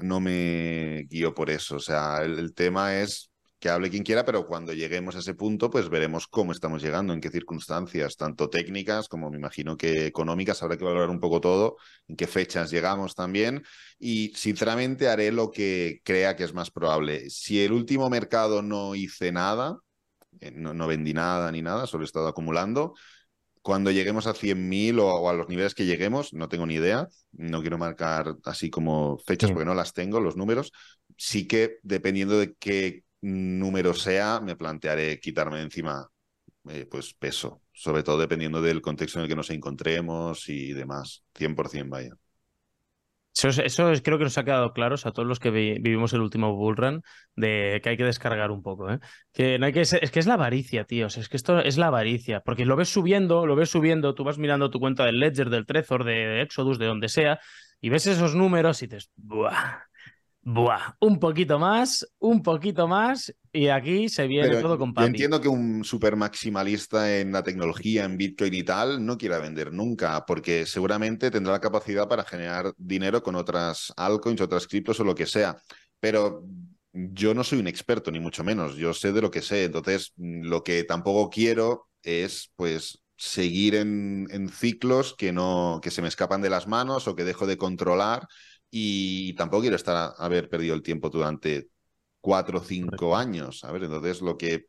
no 0.00 0.20
me 0.20 1.04
guío 1.08 1.32
por 1.34 1.48
eso. 1.48 1.76
O 1.76 1.78
sea, 1.80 2.18
el, 2.22 2.38
el 2.38 2.52
tema 2.54 2.94
es 3.00 3.30
que 3.58 3.70
hable 3.70 3.88
quien 3.88 4.02
quiera, 4.04 4.24
pero 4.26 4.46
cuando 4.46 4.74
lleguemos 4.74 5.16
a 5.16 5.20
ese 5.20 5.32
punto, 5.34 5.70
pues 5.70 5.88
veremos 5.88 6.26
cómo 6.28 6.52
estamos 6.52 6.82
llegando, 6.82 7.12
en 7.14 7.20
qué 7.22 7.30
circunstancias, 7.30 8.16
tanto 8.16 8.50
técnicas 8.50 9.08
como 9.08 9.30
me 9.30 9.38
imagino 9.38 9.76
que 9.78 10.06
económicas. 10.06 10.62
Habrá 10.62 10.76
que 10.76 10.84
valorar 10.84 11.08
un 11.10 11.20
poco 11.20 11.40
todo, 11.40 11.76
en 12.06 12.14
qué 12.16 12.26
fechas 12.26 12.70
llegamos 12.70 13.14
también. 13.14 13.62
Y 13.98 14.32
sinceramente 14.36 15.08
haré 15.08 15.32
lo 15.32 15.50
que 15.50 16.00
crea 16.04 16.36
que 16.36 16.44
es 16.44 16.52
más 16.52 16.70
probable. 16.70 17.30
Si 17.30 17.64
el 17.64 17.72
último 17.72 18.10
mercado 18.10 18.60
no 18.62 18.94
hice 18.94 19.32
nada, 19.32 19.78
no, 20.54 20.74
no 20.74 20.86
vendí 20.86 21.12
nada 21.14 21.50
ni 21.52 21.62
nada, 21.62 21.86
solo 21.86 22.04
he 22.04 22.06
estado 22.06 22.28
acumulando 22.28 22.94
cuando 23.62 23.90
lleguemos 23.90 24.26
a 24.26 24.34
100.000 24.34 24.98
o, 24.98 25.06
o 25.08 25.28
a 25.28 25.34
los 25.34 25.48
niveles 25.48 25.74
que 25.74 25.84
lleguemos, 25.84 26.32
no 26.32 26.48
tengo 26.48 26.66
ni 26.66 26.74
idea, 26.74 27.08
no 27.32 27.60
quiero 27.60 27.76
marcar 27.78 28.36
así 28.44 28.70
como 28.70 29.18
fechas 29.18 29.48
Sí. 29.48 29.54
porque 29.54 29.66
no 29.66 29.74
las 29.74 29.92
tengo, 29.92 30.20
los 30.20 30.36
números, 30.36 30.72
sí 31.16 31.46
que 31.46 31.78
dependiendo 31.82 32.38
de 32.38 32.54
qué 32.58 33.04
número 33.20 33.94
sea, 33.94 34.40
me 34.40 34.56
plantearé 34.56 35.20
quitarme 35.20 35.60
encima 35.60 36.08
eh, 36.68 36.86
pues 36.90 37.14
peso, 37.14 37.62
sobre 37.72 38.02
todo 38.02 38.18
dependiendo 38.18 38.62
del 38.62 38.80
contexto 38.82 39.18
en 39.18 39.24
el 39.24 39.28
que 39.28 39.36
nos 39.36 39.50
encontremos 39.50 40.48
y 40.48 40.72
demás, 40.72 41.24
100% 41.34 41.90
vaya. 41.90 42.12
Eso, 43.38 43.48
es- 43.50 43.58
eso 43.58 43.90
es- 43.92 44.02
creo 44.02 44.18
que 44.18 44.24
nos 44.24 44.36
ha 44.38 44.44
quedado 44.44 44.72
claro 44.72 44.96
a 45.02 45.12
todos 45.12 45.26
los 45.28 45.38
que 45.38 45.50
vi- 45.50 45.78
vivimos 45.78 46.12
el 46.12 46.20
último 46.22 46.54
bull 46.56 46.76
run 46.76 47.02
de 47.36 47.80
que 47.82 47.90
hay 47.90 47.96
que 47.96 48.04
descargar 48.04 48.50
un 48.50 48.62
poco, 48.62 48.90
¿eh? 48.90 48.98
Que 49.32 49.58
no 49.58 49.66
hay 49.66 49.72
que 49.72 49.82
es 49.82 49.94
que 50.10 50.18
es 50.18 50.26
la 50.26 50.34
avaricia, 50.34 50.84
tío. 50.84 51.06
O 51.06 51.10
sea, 51.10 51.22
es 51.22 51.28
que 51.28 51.36
esto 51.36 51.60
es 51.60 51.78
la 51.78 51.86
avaricia. 51.88 52.40
Porque 52.40 52.64
lo 52.64 52.74
ves 52.76 52.88
subiendo, 52.88 53.46
lo 53.46 53.54
ves 53.56 53.70
subiendo, 53.70 54.14
tú 54.14 54.24
vas 54.24 54.38
mirando 54.38 54.70
tu 54.70 54.80
cuenta 54.80 55.04
del 55.04 55.20
Ledger, 55.20 55.50
del 55.50 55.66
Trezor, 55.66 56.04
de 56.04 56.42
Exodus, 56.42 56.78
de 56.78 56.86
donde 56.86 57.08
sea, 57.08 57.38
y 57.80 57.90
ves 57.90 58.06
esos 58.06 58.34
números 58.34 58.82
y 58.82 58.86
dices, 58.88 59.10
¡buah! 59.16 59.87
¡Buah! 60.50 60.96
Un 61.00 61.18
poquito 61.18 61.58
más, 61.58 62.06
un 62.18 62.42
poquito 62.42 62.88
más, 62.88 63.34
y 63.52 63.68
aquí 63.68 64.08
se 64.08 64.26
viene 64.26 64.48
Pero 64.48 64.60
todo 64.62 64.78
con 64.78 64.94
yo 64.94 64.94
papi. 64.94 65.06
entiendo 65.06 65.40
que 65.40 65.48
un 65.48 65.84
super 65.84 66.16
maximalista 66.16 67.18
en 67.18 67.32
la 67.32 67.42
tecnología, 67.42 68.04
en 68.04 68.16
Bitcoin 68.16 68.54
y 68.54 68.62
tal, 68.62 69.04
no 69.04 69.18
quiera 69.18 69.38
vender 69.38 69.72
nunca, 69.72 70.24
porque 70.26 70.64
seguramente 70.64 71.30
tendrá 71.30 71.52
la 71.52 71.60
capacidad 71.60 72.08
para 72.08 72.24
generar 72.24 72.72
dinero 72.78 73.22
con 73.22 73.34
otras 73.36 73.92
altcoins, 73.96 74.40
otras 74.40 74.66
criptos 74.66 74.98
o 75.00 75.04
lo 75.04 75.14
que 75.14 75.26
sea. 75.26 75.56
Pero 76.00 76.44
yo 76.92 77.34
no 77.34 77.44
soy 77.44 77.58
un 77.60 77.66
experto, 77.68 78.10
ni 78.10 78.18
mucho 78.20 78.42
menos. 78.42 78.76
Yo 78.76 78.94
sé 78.94 79.12
de 79.12 79.20
lo 79.20 79.30
que 79.30 79.42
sé. 79.42 79.64
Entonces, 79.64 80.12
lo 80.16 80.64
que 80.64 80.84
tampoco 80.84 81.28
quiero 81.30 81.88
es, 82.02 82.52
pues, 82.56 83.02
seguir 83.16 83.74
en, 83.74 84.26
en 84.30 84.48
ciclos 84.48 85.14
que 85.18 85.32
no, 85.32 85.80
que 85.82 85.90
se 85.90 86.00
me 86.02 86.08
escapan 86.08 86.40
de 86.40 86.50
las 86.50 86.66
manos 86.68 87.06
o 87.06 87.14
que 87.14 87.24
dejo 87.24 87.46
de 87.46 87.58
controlar. 87.58 88.26
Y 88.70 89.34
tampoco 89.34 89.62
quiero 89.62 89.76
estar 89.76 89.96
a 89.96 90.24
haber 90.24 90.48
perdido 90.48 90.74
el 90.74 90.82
tiempo 90.82 91.08
durante 91.10 91.68
cuatro 92.20 92.58
o 92.58 92.64
cinco 92.64 93.16
años. 93.16 93.64
A 93.64 93.72
ver, 93.72 93.84
entonces 93.84 94.20
lo 94.20 94.36
que 94.36 94.66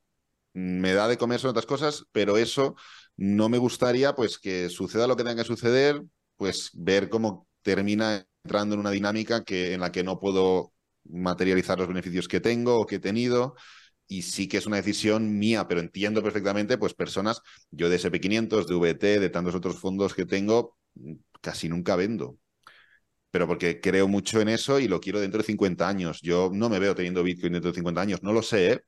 me 0.53 0.93
da 0.93 1.07
de 1.07 1.17
comer 1.17 1.39
son 1.39 1.51
otras 1.51 1.65
cosas, 1.65 2.05
pero 2.11 2.37
eso 2.37 2.75
no 3.17 3.49
me 3.49 3.57
gustaría 3.57 4.15
pues 4.15 4.39
que 4.39 4.69
suceda 4.69 5.07
lo 5.07 5.15
que 5.15 5.23
tenga 5.23 5.43
que 5.43 5.47
suceder, 5.47 6.01
pues 6.37 6.71
ver 6.73 7.09
cómo 7.09 7.47
termina 7.61 8.25
entrando 8.43 8.75
en 8.75 8.81
una 8.81 8.91
dinámica 8.91 9.43
que, 9.43 9.73
en 9.73 9.81
la 9.81 9.91
que 9.91 10.03
no 10.03 10.19
puedo 10.19 10.73
materializar 11.03 11.77
los 11.77 11.87
beneficios 11.87 12.27
que 12.27 12.39
tengo 12.39 12.79
o 12.79 12.85
que 12.85 12.95
he 12.95 12.99
tenido. 12.99 13.55
Y 14.07 14.23
sí 14.23 14.47
que 14.47 14.57
es 14.57 14.65
una 14.65 14.77
decisión 14.77 15.37
mía, 15.37 15.67
pero 15.67 15.81
entiendo 15.81 16.23
perfectamente, 16.23 16.77
pues 16.79 16.95
personas, 16.95 17.41
yo 17.69 17.89
de 17.89 17.97
SP500, 17.97 18.67
de 18.67 18.75
VT, 18.75 19.19
de 19.19 19.29
tantos 19.29 19.53
otros 19.53 19.77
fondos 19.79 20.15
que 20.15 20.25
tengo, 20.25 20.77
casi 21.41 21.69
nunca 21.69 21.95
vendo 21.95 22.37
pero 23.31 23.47
porque 23.47 23.79
creo 23.79 24.07
mucho 24.07 24.41
en 24.41 24.49
eso 24.49 24.79
y 24.79 24.87
lo 24.87 24.99
quiero 24.99 25.19
dentro 25.19 25.39
de 25.39 25.45
50 25.45 25.87
años. 25.87 26.19
Yo 26.21 26.49
no 26.53 26.69
me 26.69 26.79
veo 26.79 26.95
teniendo 26.95 27.23
Bitcoin 27.23 27.53
dentro 27.53 27.71
de 27.71 27.75
50 27.75 28.01
años, 28.01 28.23
no 28.23 28.33
lo 28.33 28.41
sé. 28.41 28.71
¿eh? 28.73 28.81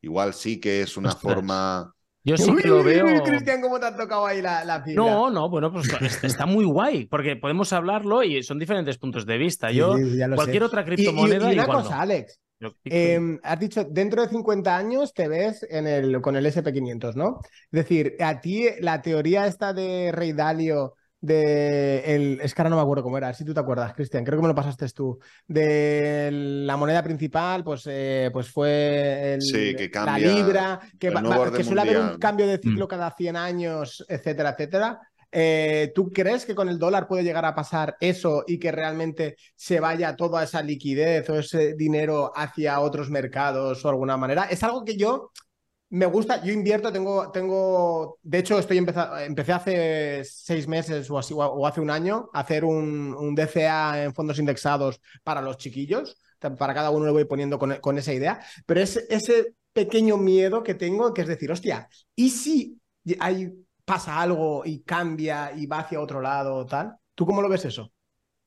Igual 0.00 0.34
sí 0.34 0.60
que 0.60 0.82
es 0.82 0.96
una 0.96 1.10
Ostras. 1.10 1.34
forma... 1.34 1.92
Yo 2.24 2.36
sí 2.36 2.50
Uy, 2.50 2.62
que 2.62 2.68
lo 2.68 2.76
uy, 2.78 2.80
uy, 2.80 2.84
veo. 2.84 3.22
Cristian, 3.24 3.60
¿cómo 3.62 3.80
te 3.80 3.86
ha 3.86 3.96
tocado 3.96 4.26
ahí 4.26 4.42
la, 4.42 4.64
la 4.64 4.82
fibra? 4.82 5.02
No, 5.02 5.30
no, 5.30 5.48
bueno, 5.48 5.72
pues 5.72 5.88
está- 6.22 6.46
muy 6.46 6.64
guay, 6.64 7.06
porque 7.06 7.36
podemos 7.36 7.72
hablarlo 7.72 8.22
y 8.22 8.42
son 8.42 8.58
diferentes 8.58 8.98
puntos 8.98 9.24
de 9.24 9.38
vista. 9.38 9.70
Yo, 9.70 9.96
Sí, 9.96 10.18
cualquier 10.34 10.62
sé. 10.62 10.66
otra 10.66 10.80
Y- 10.82 10.84
y- 10.84 10.86
criptomoneda, 10.86 11.50
y, 11.50 11.54
una 11.54 11.62
igual 11.62 11.82
cosa, 11.82 11.94
no. 11.96 12.00
Alex. 12.02 12.40
Eh, 12.84 13.38
has 13.44 13.60
dicho, 13.60 13.84
dentro 13.84 14.20
de 14.22 14.28
50 14.28 14.76
años 14.76 15.14
te 15.14 15.28
ves 15.28 15.64
en 15.70 15.86
el, 15.86 16.20
con 16.20 16.36
el 16.36 16.44
SP500, 16.44 17.14
¿no? 17.14 17.38
Es 17.70 17.70
decir, 17.70 18.16
a 18.20 18.40
ti 18.40 18.66
la 18.80 19.00
teoría 19.00 19.46
esta 19.46 19.72
de 19.72 20.10
Rey 20.12 20.32
Dalio 20.32 20.94
de 21.20 22.14
el, 22.14 22.40
es 22.42 22.54
que 22.54 22.62
ahora 22.62 22.70
no 22.70 22.76
me 22.76 22.82
acuerdo 22.82 23.02
cómo 23.02 23.18
era, 23.18 23.32
si 23.34 23.44
tú 23.44 23.52
te 23.52 23.60
acuerdas, 23.60 23.92
Cristian, 23.94 24.24
creo 24.24 24.38
que 24.38 24.42
me 24.42 24.48
lo 24.48 24.54
pasaste 24.54 24.88
tú, 24.90 25.18
de 25.46 26.30
la 26.32 26.76
moneda 26.76 27.02
principal, 27.02 27.64
pues, 27.64 27.84
eh, 27.86 28.30
pues 28.32 28.48
fue 28.50 29.34
el, 29.34 29.42
Sí, 29.42 29.74
que 29.74 29.90
la 29.94 30.18
libra, 30.18 30.80
que, 30.98 31.10
va- 31.10 31.50
que 31.52 31.64
suele 31.64 31.80
haber 31.80 31.98
un 31.98 32.18
cambio 32.18 32.46
de 32.46 32.58
ciclo 32.58 32.84
Mm. 32.86 32.88
cada 32.88 33.10
100 33.16 33.36
años, 33.36 34.04
etcétera, 34.08 34.50
etcétera. 34.50 35.00
Eh, 35.30 35.92
¿Tú 35.94 36.10
crees 36.10 36.46
que 36.46 36.54
con 36.54 36.70
el 36.70 36.78
dólar 36.78 37.06
puede 37.06 37.22
llegar 37.22 37.44
a 37.44 37.54
pasar 37.54 37.96
eso 38.00 38.44
y 38.46 38.58
que 38.58 38.72
realmente 38.72 39.36
se 39.56 39.78
vaya 39.78 40.16
toda 40.16 40.42
esa 40.42 40.62
liquidez 40.62 41.28
o 41.28 41.38
ese 41.38 41.74
dinero 41.74 42.32
hacia 42.34 42.80
otros 42.80 43.10
mercados 43.10 43.84
o 43.84 43.88
alguna 43.90 44.16
manera? 44.16 44.44
Es 44.44 44.62
algo 44.62 44.84
que 44.86 44.96
yo 44.96 45.30
me 45.90 46.06
gusta, 46.06 46.42
yo 46.44 46.52
invierto, 46.52 46.92
tengo, 46.92 47.30
tengo, 47.30 48.18
de 48.22 48.38
hecho 48.38 48.58
estoy 48.58 48.78
empeza- 48.78 49.24
empecé 49.24 49.52
hace 49.52 50.22
seis 50.24 50.68
meses 50.68 51.10
o 51.10 51.18
así, 51.18 51.32
o 51.36 51.66
hace 51.66 51.80
un 51.80 51.90
año, 51.90 52.28
a 52.34 52.40
hacer 52.40 52.64
un, 52.64 53.14
un 53.14 53.34
DCA 53.34 54.04
en 54.04 54.14
fondos 54.14 54.38
indexados 54.38 55.00
para 55.24 55.40
los 55.42 55.56
chiquillos. 55.56 56.18
Para 56.40 56.72
cada 56.74 56.90
uno 56.90 57.06
le 57.06 57.12
voy 57.12 57.24
poniendo 57.24 57.58
con, 57.58 57.74
con 57.80 57.98
esa 57.98 58.12
idea, 58.14 58.40
pero 58.64 58.80
es 58.80 58.96
ese 59.08 59.54
pequeño 59.72 60.16
miedo 60.16 60.62
que 60.62 60.74
tengo, 60.74 61.12
que 61.12 61.22
es 61.22 61.28
decir, 61.28 61.50
hostia, 61.50 61.88
¿y 62.14 62.30
si 62.30 62.80
hay, 63.18 63.52
pasa 63.84 64.20
algo 64.20 64.62
y 64.64 64.80
cambia 64.82 65.52
y 65.56 65.66
va 65.66 65.80
hacia 65.80 66.00
otro 66.00 66.20
lado 66.20 66.54
o 66.54 66.66
tal? 66.66 66.94
¿Tú 67.14 67.26
cómo 67.26 67.42
lo 67.42 67.48
ves 67.48 67.64
eso? 67.64 67.90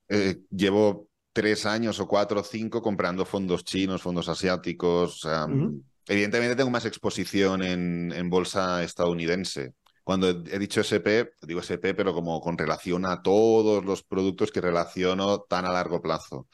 Eh, 0.09 0.41
llevo 0.49 1.09
tres 1.33 1.65
años 1.65 1.99
o 1.99 2.07
cuatro 2.07 2.41
o 2.41 2.43
cinco 2.43 2.81
comprando 2.81 3.25
fondos 3.25 3.63
chinos, 3.63 4.01
fondos 4.01 4.27
asiáticos. 4.29 5.15
o 5.25 5.29
sea, 5.29 5.47
Ujú. 5.47 5.83
Evidentemente 6.07 6.55
tengo 6.55 6.69
más 6.69 6.85
exposición 6.85 7.63
en, 7.63 8.11
en 8.11 8.29
bolsa 8.29 8.83
estadounidense. 8.83 9.73
Cuando 10.03 10.29
he, 10.29 10.59
dicho 10.59 10.81
SP, 10.81 11.33
digo 11.43 11.61
SP, 11.61 11.93
pero 11.93 12.13
como 12.13 12.41
con 12.41 12.57
relación 12.57 13.05
a 13.05 13.21
todos 13.21 13.85
los 13.85 14.03
productos 14.03 14.51
que 14.51 14.61
relaciono 14.61 15.41
tan 15.41 15.65
a 15.65 15.71
largo 15.71 16.01
plazo. 16.01 16.47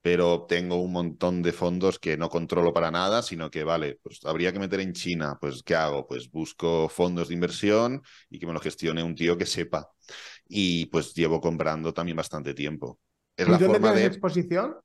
Pero 0.00 0.44
tengo 0.46 0.76
un 0.76 0.92
montón 0.92 1.42
de 1.42 1.52
fondos 1.52 1.98
que 1.98 2.16
no 2.16 2.28
controlo 2.28 2.72
para 2.72 2.90
nada, 2.90 3.22
sino 3.22 3.50
que, 3.50 3.64
vale, 3.64 3.98
pues 4.02 4.20
habría 4.24 4.52
que 4.52 4.58
meter 4.58 4.80
en 4.80 4.92
China. 4.92 5.38
Pues, 5.40 5.62
¿qué 5.62 5.74
hago? 5.74 6.06
Pues 6.06 6.30
busco 6.30 6.88
fondos 6.88 7.28
de 7.28 7.34
inversión 7.34 8.02
y 8.28 8.38
que 8.38 8.46
me 8.46 8.52
lo 8.52 8.60
gestione 8.60 9.02
un 9.02 9.14
tío 9.14 9.38
que 9.38 9.46
sepa. 9.46 9.88
Y 10.46 10.86
pues 10.86 11.14
llevo 11.14 11.40
comprando 11.40 11.94
también 11.94 12.16
bastante 12.16 12.52
tiempo. 12.52 12.98
Es 13.36 13.48
la 13.48 13.56
¿Y 13.56 13.60
dónde 13.60 13.78
forma 13.78 13.94
de 13.94 14.06
exposición? 14.06 14.76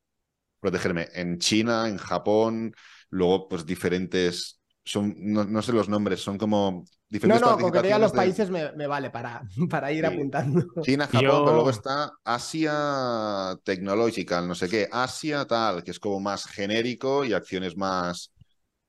protegerme 0.60 1.08
en 1.14 1.40
China, 1.40 1.88
en 1.88 1.98
Japón, 1.98 2.74
luego 3.10 3.48
pues 3.50 3.66
diferentes, 3.66 4.60
son, 4.86 5.14
no, 5.18 5.44
no 5.46 5.62
sé 5.62 5.74
los 5.74 5.90
nombres, 5.90 6.22
son 6.22 6.38
como 6.38 6.86
No, 7.22 7.38
diferentes 7.38 7.40
no, 7.40 7.60
con 7.60 7.72
que 7.72 7.80
te 7.82 7.88
digan 7.88 8.02
los 8.02 8.14
países 8.14 8.50
me, 8.50 8.72
me 8.74 8.88
vale 8.88 9.10
para, 9.10 9.44
para 9.70 9.92
ir 9.92 10.06
Sí. 10.06 10.06
apuntando. 10.06 10.64
China, 10.82 11.08
Japón, 11.08 11.44
Yo- 11.44 11.44
pero 11.44 11.56
luego 11.56 11.70
está 11.72 12.12
Asia 12.24 13.56
Technological, 13.64 14.48
no 14.48 14.56
sé 14.56 14.70
qué, 14.70 14.88
Asia 14.92 15.46
tal, 15.46 15.84
que 15.84 15.92
es 15.92 16.00
como 16.00 16.20
más 16.22 16.46
genérico 16.48 17.26
y 17.26 17.34
acciones 17.34 17.76
más 17.78 18.32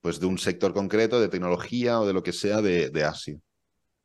pues 0.01 0.21
de 0.21 0.27
un 0.27 0.39
sector 0.39 0.73
concreto, 0.75 1.21
de 1.21 1.29
tecnología 1.29 2.01
o 2.01 2.07
de 2.07 2.13
lo 2.15 2.23
que 2.23 2.33
sea 2.33 2.63
de, 2.63 2.91
de 2.91 3.05
Asia. 3.05 3.39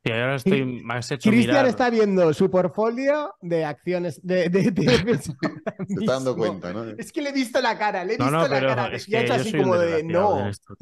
Y 0.06 0.10
ahora 0.12 0.36
estoy 0.36 0.64
más 0.82 1.10
hecho 1.10 1.30
Cristian 1.30 1.48
mirar. 1.56 1.66
está 1.66 1.90
viendo 1.90 2.32
su 2.32 2.50
portfolio 2.50 3.34
de 3.40 3.64
acciones 3.64 4.20
de, 4.24 4.48
de, 4.48 4.70
de- 4.70 5.18
Se 5.22 5.32
está 6.00 6.12
dando 6.14 6.36
cuenta, 6.36 6.72
¿no? 6.72 6.84
Es 6.96 7.12
que 7.12 7.22
le 7.22 7.30
he 7.30 7.32
visto 7.32 7.60
la 7.60 7.76
cara, 7.76 8.04
le 8.04 8.14
he 8.14 8.18
No, 8.18 8.24
visto 8.26 8.36
no, 8.38 8.42
la 8.42 8.48
pero 8.48 8.68
cara. 8.68 8.94
es 8.96 9.08
y 9.08 9.16
ha 9.16 9.20
que 9.20 9.24
hecho 9.24 9.34
yo 9.34 9.40
así 9.40 9.52
como 9.56 9.76
de 9.78 10.02
no. 10.04 10.48
esto. 10.48 10.74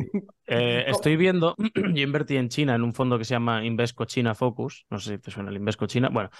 Eh, 0.46 0.84
estoy 0.88 1.16
viendo, 1.16 1.56
yo 1.74 2.02
invertí 2.02 2.36
en 2.36 2.48
China 2.48 2.74
en 2.74 2.82
un 2.82 2.92
fondo 2.94 3.18
que 3.18 3.24
se 3.24 3.34
llama 3.34 3.64
Invesco 3.64 4.04
China 4.04 4.34
Focus, 4.34 4.84
no 4.90 4.98
sé 4.98 5.12
si 5.16 5.18
te 5.18 5.30
suena 5.30 5.50
el 5.50 5.56
Invesco 5.56 5.86
China, 5.86 6.10
bueno, 6.12 6.30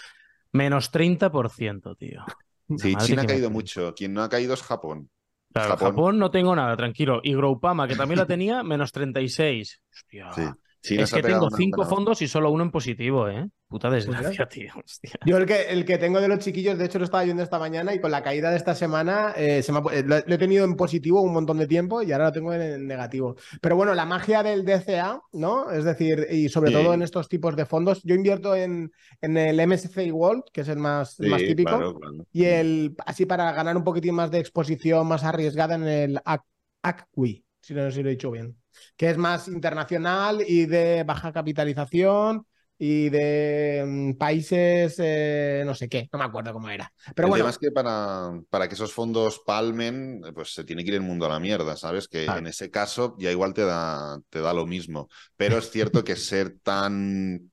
menos 0.53 0.91
30%, 0.93 1.97
tío. 1.97 2.25
La 2.69 2.77
Sí, 2.79 2.95
China 2.97 3.23
ha 3.23 3.27
caído 3.27 3.51
mucho. 3.51 3.95
Quien 3.95 4.13
no 4.15 4.23
ha 4.23 4.29
caído 4.29 4.55
es 4.55 4.63
Japón. 4.63 5.11
Claro, 5.53 5.71
Japón. 5.71 5.89
Japón. 5.91 6.19
no 6.19 6.31
tengo 6.31 6.57
nada, 6.57 6.77
tranquilo. 6.77 7.21
Y 7.23 7.35
Groupama, 7.35 7.87
que 7.87 7.95
también 7.95 8.19
la 8.19 8.27
tenía, 8.27 8.63
menos 8.63 8.91
36. 8.91 9.81
Hostia. 9.93 10.33
Sí. 10.33 10.43
Es 10.87 11.13
que 11.13 11.23
tengo 11.23 11.49
cinco 11.51 11.85
fondos 11.87 12.21
y 12.21 12.29
solo 12.29 12.51
uno 12.51 12.63
en 12.65 12.71
positivo, 12.71 13.29
¿eh? 13.29 13.49
Puta 13.69 13.89
desgracia, 13.91 14.47
tío. 14.47 14.71
Hostia. 14.85 15.13
Yo 15.25 15.39
el 15.39 15.47
que, 15.47 15.63
el 15.71 15.85
que 15.85 15.97
tengo 15.99 16.21
de 16.21 16.29
los 16.29 16.39
chiquillos, 16.41 16.79
de 16.79 16.85
hecho 16.85 16.99
lo 16.99 17.05
estaba 17.07 17.25
viendo 17.25 17.43
esta 17.43 17.59
mañana 17.59 17.95
y 17.95 18.01
con 18.01 18.11
la 18.11 18.23
caída 18.23 18.51
de 18.51 18.57
esta 18.59 18.75
semana 18.75 19.33
eh, 19.37 19.63
se 19.63 19.73
me 19.73 19.79
ha 19.79 19.83
pu- 19.83 20.05
lo, 20.05 20.17
lo 20.25 20.35
he 20.35 20.39
tenido 20.39 20.65
en 20.65 20.77
positivo 20.77 21.23
un 21.23 21.33
montón 21.33 21.59
de 21.59 21.67
tiempo 21.67 22.03
y 22.03 22.13
ahora 22.13 22.27
lo 22.27 22.33
tengo 22.33 22.53
en, 22.53 22.61
en 22.63 22.87
negativo. 22.87 23.35
Pero 23.61 23.75
bueno, 23.77 23.95
la 23.95 24.05
magia 24.05 24.43
del 24.43 24.65
DCA, 24.65 25.21
¿no? 25.33 25.71
Es 25.71 25.85
decir, 25.85 26.27
y 26.31 26.49
sobre 26.51 26.71
Sí. 26.71 26.77
todo 26.77 26.93
en 26.95 27.03
estos 27.03 27.29
tipos 27.29 27.57
de 27.57 27.65
fondos, 27.67 28.03
yo 28.05 28.15
invierto 28.15 28.55
en, 28.55 28.93
en 29.23 29.37
el 29.39 29.59
MSCI 29.61 30.11
World, 30.13 30.45
que 30.53 30.61
es 30.61 30.69
el 30.69 30.79
más, 30.79 31.19
el 31.19 31.31
más 31.31 31.41
Sí, 31.41 31.49
típico. 31.49 31.71
claro, 31.71 31.95
claro. 31.99 32.27
Y 32.33 32.45
el, 32.45 32.95
así 33.07 33.25
para 33.27 33.51
ganar 33.53 33.77
un 33.77 33.85
poquitín 33.85 34.15
más 34.15 34.31
de 34.31 34.39
exposición 34.39 35.07
más 35.09 35.25
arriesgada 35.25 35.75
en 35.77 35.85
el 35.85 36.19
AC- 36.25 36.45
ACWI, 36.83 37.44
si 37.65 37.75
no 37.75 37.83
sé 37.91 37.97
si 37.97 38.03
lo 38.03 38.09
he 38.11 38.13
dicho 38.13 38.31
bien, 38.31 38.57
que 38.97 39.11
es 39.11 39.17
más 39.17 39.49
internacional 39.49 40.45
y 40.47 40.67
de 40.67 41.03
baja 41.05 41.33
capitalización 41.33 42.47
y 42.77 43.09
de 43.09 43.85
mm, 43.87 44.13
países, 44.19 44.97
eh, 44.99 45.63
no 45.65 45.75
sé 45.75 45.89
qué, 45.89 46.09
no 46.13 46.19
me 46.19 46.25
acuerdo 46.27 46.53
cómo 46.53 46.69
era. 46.69 46.93
Pero 47.15 47.27
el 47.27 47.31
bueno, 47.31 47.45
tema 47.45 47.51
es 47.51 47.59
que 47.59 47.71
para, 47.71 48.39
para 48.51 48.69
que 48.69 48.75
esos 48.75 48.93
fondos 48.93 49.41
palmen, 49.47 50.21
pues 50.35 50.53
se 50.53 50.65
tiene 50.65 50.83
que 50.83 50.91
ir 50.91 50.97
el 50.97 51.01
mundo 51.01 51.25
a 51.27 51.31
la 51.31 51.41
mierda, 51.41 51.77
¿sabes? 51.77 52.09
Que 52.09 52.25
en 52.25 52.47
ese 52.47 52.71
caso 52.71 53.17
ya 53.19 53.31
igual 53.31 53.55
te 53.55 53.65
da, 53.65 54.19
te 54.29 54.41
da 54.41 54.53
lo 54.53 54.67
mismo. 54.67 55.09
Pero 55.37 55.57
es 55.59 55.71
cierto 55.71 56.05
que 56.05 56.17
ser 56.17 56.59
tan... 56.63 57.51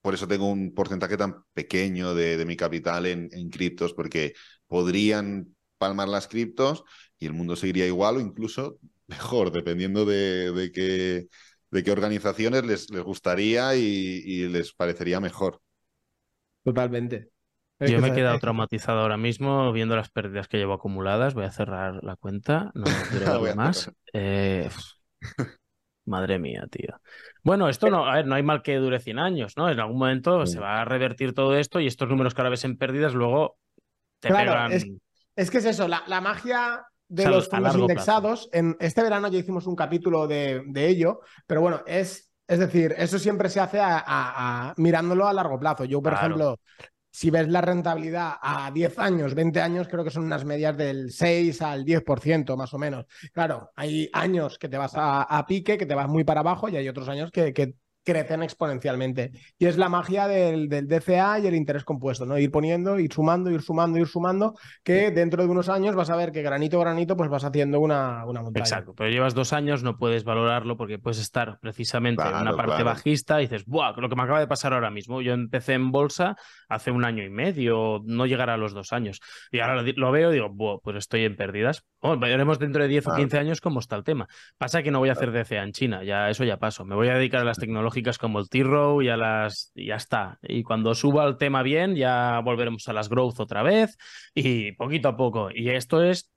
Por 0.00 0.14
eso 0.14 0.28
tengo 0.28 0.48
un 0.48 0.74
porcentaje 0.74 1.16
tan 1.16 1.44
pequeño 1.54 2.14
de, 2.14 2.36
de 2.36 2.44
mi 2.44 2.56
capital 2.56 3.06
en, 3.06 3.28
en 3.32 3.48
criptos, 3.48 3.94
porque 3.94 4.34
podrían 4.66 5.54
palmar 5.78 6.08
las 6.08 6.28
criptos 6.28 6.84
y 7.18 7.26
el 7.26 7.32
mundo 7.32 7.56
seguiría 7.56 7.86
igual 7.86 8.16
o 8.16 8.20
incluso 8.20 8.78
mejor, 9.14 9.50
dependiendo 9.52 10.04
de, 10.04 10.52
de 10.52 10.72
qué, 10.72 11.28
de 11.70 11.82
qué 11.84 11.90
organizaciones 11.92 12.64
les, 12.64 12.90
les 12.90 13.02
gustaría 13.02 13.74
y, 13.76 13.80
y 13.82 14.48
les 14.48 14.72
parecería 14.74 15.20
mejor. 15.20 15.60
totalmente. 16.62 17.30
Es 17.78 17.92
Yo 17.92 17.94
que 17.94 18.00
me 18.00 18.08
he 18.08 18.12
quedado 18.12 18.38
traumatizado 18.38 19.00
ahora 19.00 19.16
mismo 19.18 19.72
viendo 19.72 19.96
las 19.96 20.10
pérdidas 20.10 20.48
que 20.48 20.56
llevo 20.58 20.74
acumuladas. 20.74 21.34
Voy 21.34 21.44
a 21.44 21.52
cerrar 21.52 22.02
la 22.04 22.16
cuenta, 22.16 22.70
no 22.74 23.06
quiero 23.10 23.28
ver 23.32 23.54
más. 23.54 23.90
Eh, 24.12 24.68
Madre 26.06 26.38
mía, 26.38 26.66
tío. 26.70 27.00
Bueno, 27.42 27.68
esto 27.68 27.88
no, 27.90 28.06
a 28.06 28.16
ver, 28.16 28.26
no 28.26 28.34
hay 28.34 28.42
mal 28.42 28.62
que 28.62 28.76
dure 28.76 29.00
100 29.00 29.18
años, 29.18 29.54
¿no? 29.56 29.70
En 29.70 29.80
algún 29.80 29.98
momento 29.98 30.44
Sí. 30.44 30.46
se 30.46 30.60
va 30.60 30.82
a 30.82 30.84
revertir 30.84 31.32
todo 31.34 31.56
esto 31.56 31.80
y 31.80 31.86
estos 31.86 32.08
números 32.10 32.34
que 32.34 32.40
ahora 32.42 32.50
ves 32.50 32.64
en 32.64 32.76
pérdidas 32.76 33.14
luego 33.14 33.56
te 34.20 34.32
Claro, 34.32 34.32
pegan. 34.32 34.74
es- 34.74 34.90
Es 35.36 35.50
que 35.50 35.58
es 35.58 35.64
eso, 35.64 35.88
la, 35.88 36.04
la 36.06 36.20
magia 36.20 36.86
de 37.14 37.22
O 37.22 37.26
sea, 37.26 37.30
los 37.32 37.48
fondos 37.48 37.76
indexados. 37.76 38.48
En 38.52 38.76
este 38.80 39.02
verano 39.02 39.28
ya 39.28 39.38
hicimos 39.38 39.66
un 39.66 39.76
capítulo 39.76 40.26
de, 40.26 40.62
de 40.66 40.88
ello, 40.88 41.20
pero 41.46 41.60
bueno, 41.60 41.82
es, 41.86 42.32
es 42.46 42.58
decir, 42.58 42.94
eso 42.98 43.18
siempre 43.18 43.48
se 43.48 43.60
hace 43.60 43.80
a- 43.80 43.98
a- 43.98 44.70
a- 44.70 44.74
mirándolo 44.76 45.26
a 45.26 45.32
largo 45.32 45.58
plazo. 45.58 45.84
Yo, 45.84 46.02
por 46.02 46.12
Claro. 46.12 46.26
ejemplo, 46.26 46.60
si 47.10 47.30
ves 47.30 47.48
la 47.48 47.60
rentabilidad 47.60 48.34
a 48.42 48.70
10 48.72 48.98
años, 48.98 49.34
20 49.34 49.60
años, 49.60 49.86
creo 49.88 50.02
que 50.02 50.10
son 50.10 50.24
unas 50.24 50.44
medias 50.44 50.76
del 50.76 51.12
6 51.12 51.62
al 51.62 51.84
10% 51.84 52.56
más 52.56 52.74
o 52.74 52.78
menos. 52.78 53.06
Claro, 53.32 53.70
hay 53.76 54.10
años 54.12 54.58
que 54.58 54.68
te 54.68 54.76
vas 54.76 54.94
a, 54.96 55.22
a 55.22 55.46
pique, 55.46 55.78
que 55.78 55.86
te 55.86 55.94
vas 55.94 56.08
muy 56.08 56.24
para 56.24 56.40
abajo 56.40 56.68
y 56.68 56.76
hay 56.76 56.88
otros 56.88 57.08
años 57.08 57.30
que, 57.30 57.52
que 57.52 57.74
crecen 58.04 58.42
exponencialmente. 58.42 59.32
Y 59.58 59.66
es 59.66 59.76
la 59.76 59.88
magia 59.88 60.28
del, 60.28 60.68
del 60.68 60.86
DCA 60.86 61.40
y 61.40 61.46
el 61.46 61.54
interés 61.54 61.84
compuesto, 61.84 62.26
¿no? 62.26 62.38
Ir 62.38 62.50
poniendo, 62.50 62.98
ir 62.98 63.12
sumando, 63.12 63.50
ir 63.50 63.62
sumando, 63.62 63.98
ir 63.98 64.06
sumando, 64.06 64.54
que 64.82 65.10
dentro 65.10 65.42
de 65.42 65.48
unos 65.48 65.68
años 65.68 65.94
vas 65.96 66.10
a 66.10 66.16
ver 66.16 66.32
que 66.32 66.42
granito 66.42 66.78
a 66.78 66.84
granito 66.84 67.16
pues 67.16 67.30
vas 67.30 67.44
haciendo 67.44 67.80
una, 67.80 68.24
una 68.26 68.42
montaña. 68.42 68.64
Exacto, 68.64 68.94
pero 68.94 69.10
llevas 69.10 69.34
dos 69.34 69.52
años, 69.52 69.82
no 69.82 69.96
puedes 69.96 70.24
valorarlo 70.24 70.76
porque 70.76 70.98
puedes 70.98 71.18
estar 71.18 71.58
precisamente 71.60 72.22
en 72.22 72.34
una 72.34 72.54
parte 72.56 72.72
claro. 72.72 72.84
bajista 72.84 73.40
y 73.40 73.44
dices, 73.46 73.64
¡buah! 73.66 73.94
Lo 73.96 74.08
que 74.08 74.16
me 74.16 74.22
acaba 74.22 74.40
de 74.40 74.46
pasar 74.46 74.72
ahora 74.74 74.90
mismo. 74.90 75.22
Yo 75.22 75.32
empecé 75.32 75.74
en 75.74 75.90
bolsa 75.90 76.36
hace 76.68 76.90
un 76.90 77.04
año 77.04 77.24
y 77.24 77.30
medio, 77.30 78.02
no 78.04 78.26
llegará 78.26 78.54
a 78.54 78.56
los 78.56 78.74
dos 78.74 78.92
años. 78.92 79.20
Y 79.50 79.60
ahora 79.60 79.82
lo, 79.82 80.12
veo 80.12 80.30
y 80.30 80.34
digo, 80.34 80.50
¡buah! 80.50 80.78
Pues 80.82 80.96
estoy 80.96 81.24
en 81.24 81.36
pérdidas. 81.36 81.84
Bueno, 82.00 82.18
veremos 82.18 82.58
dentro 82.58 82.82
de 82.82 82.88
10 82.88 83.06
o 83.06 83.10
Claro. 83.14 83.28
15 83.28 83.38
años 83.38 83.60
cómo 83.60 83.80
está 83.80 83.96
el 83.96 84.04
tema. 84.04 84.28
Pasa 84.58 84.82
que 84.82 84.90
no 84.90 84.98
voy 84.98 85.08
a 85.08 85.12
hacer 85.12 85.30
DCA 85.30 85.62
en 85.62 85.72
China, 85.72 86.02
ya 86.04 86.30
eso 86.30 86.44
ya 86.44 86.58
paso. 86.58 86.84
Me 86.84 86.94
voy 86.94 87.08
a 87.08 87.14
dedicar 87.14 87.40
a 87.40 87.44
las 87.44 87.58
como 88.18 88.38
el 88.40 88.48
T-Row 88.48 89.02
y 89.02 89.08
a 89.08 89.16
las. 89.16 89.72
ya 89.74 89.96
está. 89.96 90.38
Y 90.42 90.62
cuando 90.62 90.94
suba 90.94 91.24
el 91.26 91.36
tema 91.36 91.62
bien, 91.62 91.96
ya 91.96 92.40
volveremos 92.44 92.88
a 92.88 92.92
las 92.92 93.08
growth 93.08 93.40
otra 93.40 93.62
vez 93.62 93.96
y 94.34 94.72
poquito 94.72 95.08
a 95.08 95.16
poco. 95.16 95.50
Y 95.54 95.70
esto 95.70 96.02
es 96.02 96.30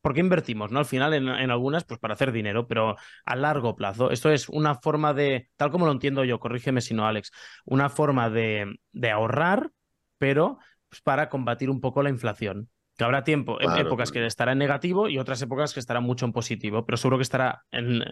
¿por 0.00 0.14
qué 0.14 0.20
invertimos? 0.20 0.70
¿no? 0.70 0.78
Al 0.78 0.84
final, 0.86 1.14
en, 1.14 1.28
en 1.28 1.50
algunas, 1.50 1.84
pues 1.84 2.00
para 2.00 2.14
hacer 2.14 2.32
dinero, 2.32 2.66
pero 2.66 2.96
a 3.24 3.36
largo 3.36 3.76
plazo. 3.76 4.10
Esto 4.10 4.30
es 4.30 4.48
una 4.48 4.74
forma 4.74 5.14
de, 5.14 5.48
tal 5.56 5.70
como 5.70 5.86
lo 5.86 5.92
entiendo 5.92 6.24
yo, 6.24 6.38
corrígeme 6.40 6.80
si 6.80 6.94
no, 6.94 7.06
Alex, 7.06 7.30
una 7.64 7.88
forma 7.88 8.30
de, 8.30 8.78
de 8.92 9.10
ahorrar, 9.10 9.70
pero 10.18 10.58
pues, 10.88 11.00
para 11.02 11.28
combatir 11.28 11.70
un 11.70 11.80
poco 11.80 12.02
la 12.02 12.10
inflación. 12.10 12.68
Que 12.98 13.04
habrá 13.04 13.22
tiempo, 13.22 13.58
Claro, 13.58 13.80
épocas 13.80 14.10
claro. 14.10 14.24
que 14.24 14.26
estará 14.26 14.52
en 14.52 14.58
negativo 14.58 15.08
y 15.08 15.18
otras 15.18 15.40
épocas 15.40 15.72
que 15.72 15.78
estará 15.78 16.00
mucho 16.00 16.26
en 16.26 16.32
positivo, 16.32 16.84
pero 16.84 16.96
seguro 16.96 17.16
que 17.18 17.22
estará, 17.22 17.64
en, 17.70 18.02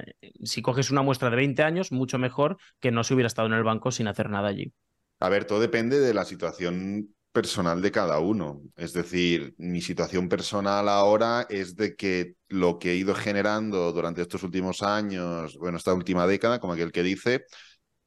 si 0.45 0.63
coges 0.63 0.93
una 0.93 1.03
muestra 1.03 1.29
de 1.29 1.35
20 1.37 1.65
años, 1.65 1.91
mucho 1.91 2.19
mejor 2.19 2.57
que 2.79 2.93
no 2.93 3.03
se 3.03 3.15
hubiera 3.15 3.27
estado 3.27 3.49
en 3.49 3.55
el 3.55 3.65
banco 3.65 3.91
sin 3.91 4.07
hacer 4.07 4.31
nada 4.31 4.49
allí. 4.49 4.73
A 5.19 5.29
ver, 5.29 5.45
todo 5.45 5.59
depende 5.59 5.99
de 5.99 6.15
la 6.15 6.25
situación 6.25 7.09
personal 7.33 7.83
de 7.83 7.91
cada 7.91 8.21
uno. 8.21 8.63
Es 8.77 8.93
decir, 8.93 9.55
mi 9.59 9.81
situación 9.81 10.29
personal 10.29 10.89
ahora 10.89 11.47
es 11.51 11.75
de 11.75 11.97
que 11.97 12.35
lo 12.49 12.79
que 12.79 12.93
he 12.93 12.95
ido 12.97 13.15
generando 13.15 13.93
durante 13.93 14.23
estos 14.23 14.45
últimos 14.45 14.83
años, 14.83 15.59
bueno, 15.59 15.79
esta 15.79 15.95
última 15.95 16.29
década, 16.29 16.61
como 16.61 16.75
aquel 16.75 16.93
que 16.93 17.03
dice, 17.03 17.45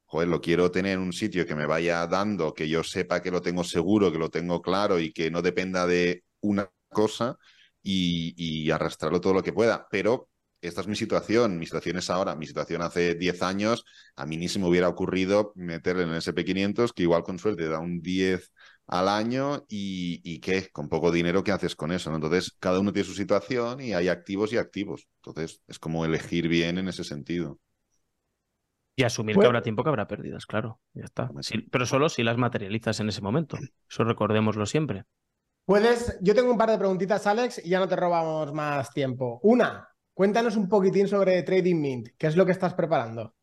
joder, 0.06 0.30
lo 0.30 0.42
quiero 0.42 0.72
tener 0.72 0.94
en 0.94 1.02
un 1.02 1.14
sitio 1.14 1.46
que 1.46 1.56
me 1.56 1.66
vaya 1.66 2.08
dando, 2.08 2.54
que 2.54 2.70
yo 2.70 2.84
sepa 2.84 3.22
que 3.22 3.32
lo 3.32 3.42
tengo 3.42 3.64
seguro, 3.64 4.12
que 4.12 4.18
lo 4.18 4.30
tengo 4.30 4.62
claro 4.62 5.00
y 5.00 5.14
que 5.14 5.30
no 5.30 5.42
dependa 5.42 5.86
de 5.86 6.24
una 6.42 6.72
cosa 6.90 7.38
y, 7.82 8.34
y 8.38 8.72
arrastrarlo 8.72 9.22
todo 9.22 9.34
lo 9.34 9.44
que 9.44 9.54
pueda. 9.54 9.88
Pero 9.92 10.30
esta 10.62 10.82
es 10.82 10.88
mi 10.88 10.96
situación, 10.96 11.58
mi 11.58 11.66
situación 11.66 11.98
es 11.98 12.10
ahora, 12.10 12.36
mi 12.36 12.46
situación 12.46 12.82
hace 12.82 13.16
10 13.16 13.42
años, 13.42 13.86
a 14.16 14.26
mí 14.26 14.38
ni 14.38 14.50
se 14.50 14.60
me 14.60 14.68
hubiera 14.68 14.90
ocurrido 14.90 15.54
meterle 15.56 16.04
en 16.04 16.10
el 16.10 16.18
SP500, 16.18 16.94
que 16.94 17.04
igual 17.04 17.24
con 17.24 17.40
suerte 17.40 17.68
da 17.70 17.80
un 17.80 18.02
10 18.02 18.52
al 18.88 19.08
año 19.08 19.66
y, 19.70 20.20
y 20.24 20.40
qué, 20.40 20.70
con 20.72 20.90
poco 20.90 21.12
dinero, 21.12 21.44
¿qué 21.44 21.52
haces 21.52 21.76
con 21.76 21.92
eso? 21.92 22.14
Entonces, 22.14 22.56
cada 22.60 22.80
uno 22.80 22.92
tiene 22.92 23.08
su 23.08 23.14
situación 23.16 23.80
y 23.82 23.94
hay 23.94 24.08
activos 24.10 24.52
y 24.54 24.58
activos. 24.58 25.08
Entonces, 25.24 25.62
es 25.68 25.80
como 25.80 26.06
elegir 26.06 26.48
bien 26.48 26.78
en 26.78 26.88
ese 26.90 27.04
sentido. 27.04 27.60
Y 28.96 29.04
asumir 29.04 29.40
que 29.40 29.46
habrá 29.46 29.62
tiempo 29.62 29.84
que 29.84 29.90
habrá 29.90 30.08
pérdidas, 30.08 30.46
claro, 30.46 30.80
ya 30.94 31.06
está. 31.06 31.34
pero 31.72 31.86
solo 31.86 32.10
si 32.10 32.22
las 32.24 32.38
materializas 32.38 33.00
en 33.00 33.10
ese 33.10 33.22
momento. 33.22 33.66
Eso 33.90 34.04
recordémoslo 34.04 34.66
siempre. 34.66 35.06
Puedes, 35.70 36.18
yo 36.20 36.34
tengo 36.34 36.50
un 36.50 36.58
par 36.58 36.72
de 36.72 36.80
preguntitas, 36.80 37.28
Alex, 37.28 37.62
y 37.64 37.70
ya 37.70 37.78
no 37.78 37.88
te 37.88 37.96
robamos 37.96 38.52
más 38.54 38.92
tiempo. 38.92 39.40
Una, 39.44 39.88
Cuéntanos 40.20 40.58
un 40.58 40.68
poquitín 40.68 41.08
sobre 41.08 41.44
Trading 41.44 41.80
Mint. 41.80 42.10
¿Qué 42.18 42.26
es 42.26 42.36
lo 42.36 42.44
que 42.44 42.54
estás 42.54 42.74
preparando? 42.74 43.36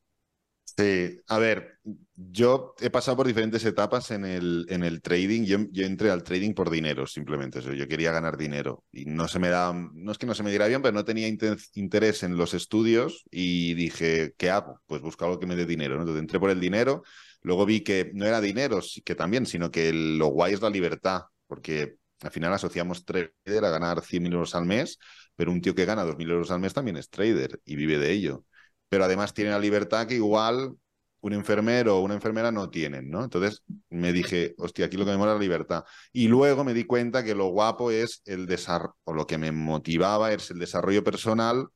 Sí, 0.65 1.21
a 1.29 1.39
ver, 1.39 1.79
yo 2.17 2.75
he 2.81 2.91
pasado 2.91 3.17
por 3.17 3.29
diferentes 3.29 3.65
etapas 3.65 4.11
en 4.11 4.25
el, 4.25 4.67
en 4.69 4.83
el 4.83 5.01
trading. 5.01 5.45
Yo, 5.45 5.85
entré 5.85 6.11
al 6.11 6.25
trading 6.25 6.53
por 6.53 6.69
dinero, 6.69 7.07
simplemente. 7.07 7.63
Yo 7.63 7.87
quería 7.87 8.11
ganar 8.11 8.37
dinero. 8.37 8.85
Y 8.91 9.05
no 9.05 9.29
se 9.29 9.39
me 9.39 9.49
da, 9.49 9.73
no 9.73 10.11
es 10.11 10.19
que 10.19 10.27
no 10.27 10.35
se 10.35 10.43
me 10.43 10.51
diera 10.51 10.67
bien, 10.67 10.83
pero 10.83 10.93
no 10.93 11.05
tenía 11.05 11.29
interés 11.29 12.25
en 12.25 12.37
los 12.37 12.53
estudios 12.55 13.23
y 13.31 13.73
dije, 13.75 14.35
¿qué 14.37 14.51
hago? 14.51 14.81
Pues 14.87 15.01
busco 15.01 15.25
algo 15.25 15.39
que 15.39 15.47
me 15.47 15.55
dé 15.55 15.65
dinero. 15.65 15.95
Entonces 15.95 16.21
entré 16.21 16.41
por 16.41 16.51
el 16.51 16.59
dinero. 16.59 17.05
Luego 17.41 17.65
vi 17.65 17.83
que 17.83 18.11
no 18.15 18.27
era 18.27 18.41
dinero, 18.41 18.81
que 19.05 19.15
también, 19.15 19.47
sino 19.47 19.71
que 19.71 19.93
lo 19.93 20.27
guay 20.27 20.55
es 20.55 20.61
la 20.61 20.71
libertad. 20.71 21.23
Porque 21.47 21.97
al 22.23 22.31
final 22.31 22.53
asociamos 22.53 23.05
trader 23.05 23.65
a 23.65 23.71
ganar 23.71 24.03
100.000 24.03 24.33
euros 24.33 24.55
al 24.55 24.65
mes 24.65 24.99
pero 25.37 25.53
un 25.53 25.61
tío 25.61 25.75
que 25.75 25.85
gana 25.85 26.05
2.000 26.05 26.31
euros 26.31 26.51
al 26.51 26.61
mes 26.61 26.75
también 26.75 26.97
es 26.97 27.11
trader 27.11 27.61
y 27.65 27.77
vive 27.77 27.99
de 27.99 28.11
ello. 28.11 28.45
Pero 28.89 29.05
además 29.05 29.35
tiene 29.35 29.51
la 29.51 29.59
libertad 29.59 30.07
que 30.07 30.15
igual 30.15 30.75
un 31.21 31.33
enfermero 31.33 31.99
o 31.99 32.01
una 32.01 32.15
enfermera 32.15 32.51
no 32.53 32.71
tienen, 32.71 33.11
¿no? 33.11 33.25
Entonces 33.25 33.63
me 33.91 34.13
dije, 34.13 34.55
hostia, 34.59 34.87
aquí 34.87 34.97
lo 34.97 35.05
que 35.05 35.11
me 35.11 35.17
mola 35.19 35.33
es 35.33 35.37
la 35.39 35.43
libertad. 35.43 35.85
Y 36.13 36.29
luego 36.29 36.65
me 36.65 36.75
di 36.75 36.85
cuenta 36.85 37.25
que 37.25 37.35
lo 37.35 37.49
guapo 37.49 37.91
es 37.91 38.23
el 38.25 38.47
desarrollo, 38.47 38.95
o 39.05 39.13
lo 39.13 39.27
que 39.27 39.39
me 39.39 39.53
motivaba 39.53 40.33
es 40.33 40.51
el 40.51 40.59
desarrollo 40.59 41.05
personal 41.05 41.69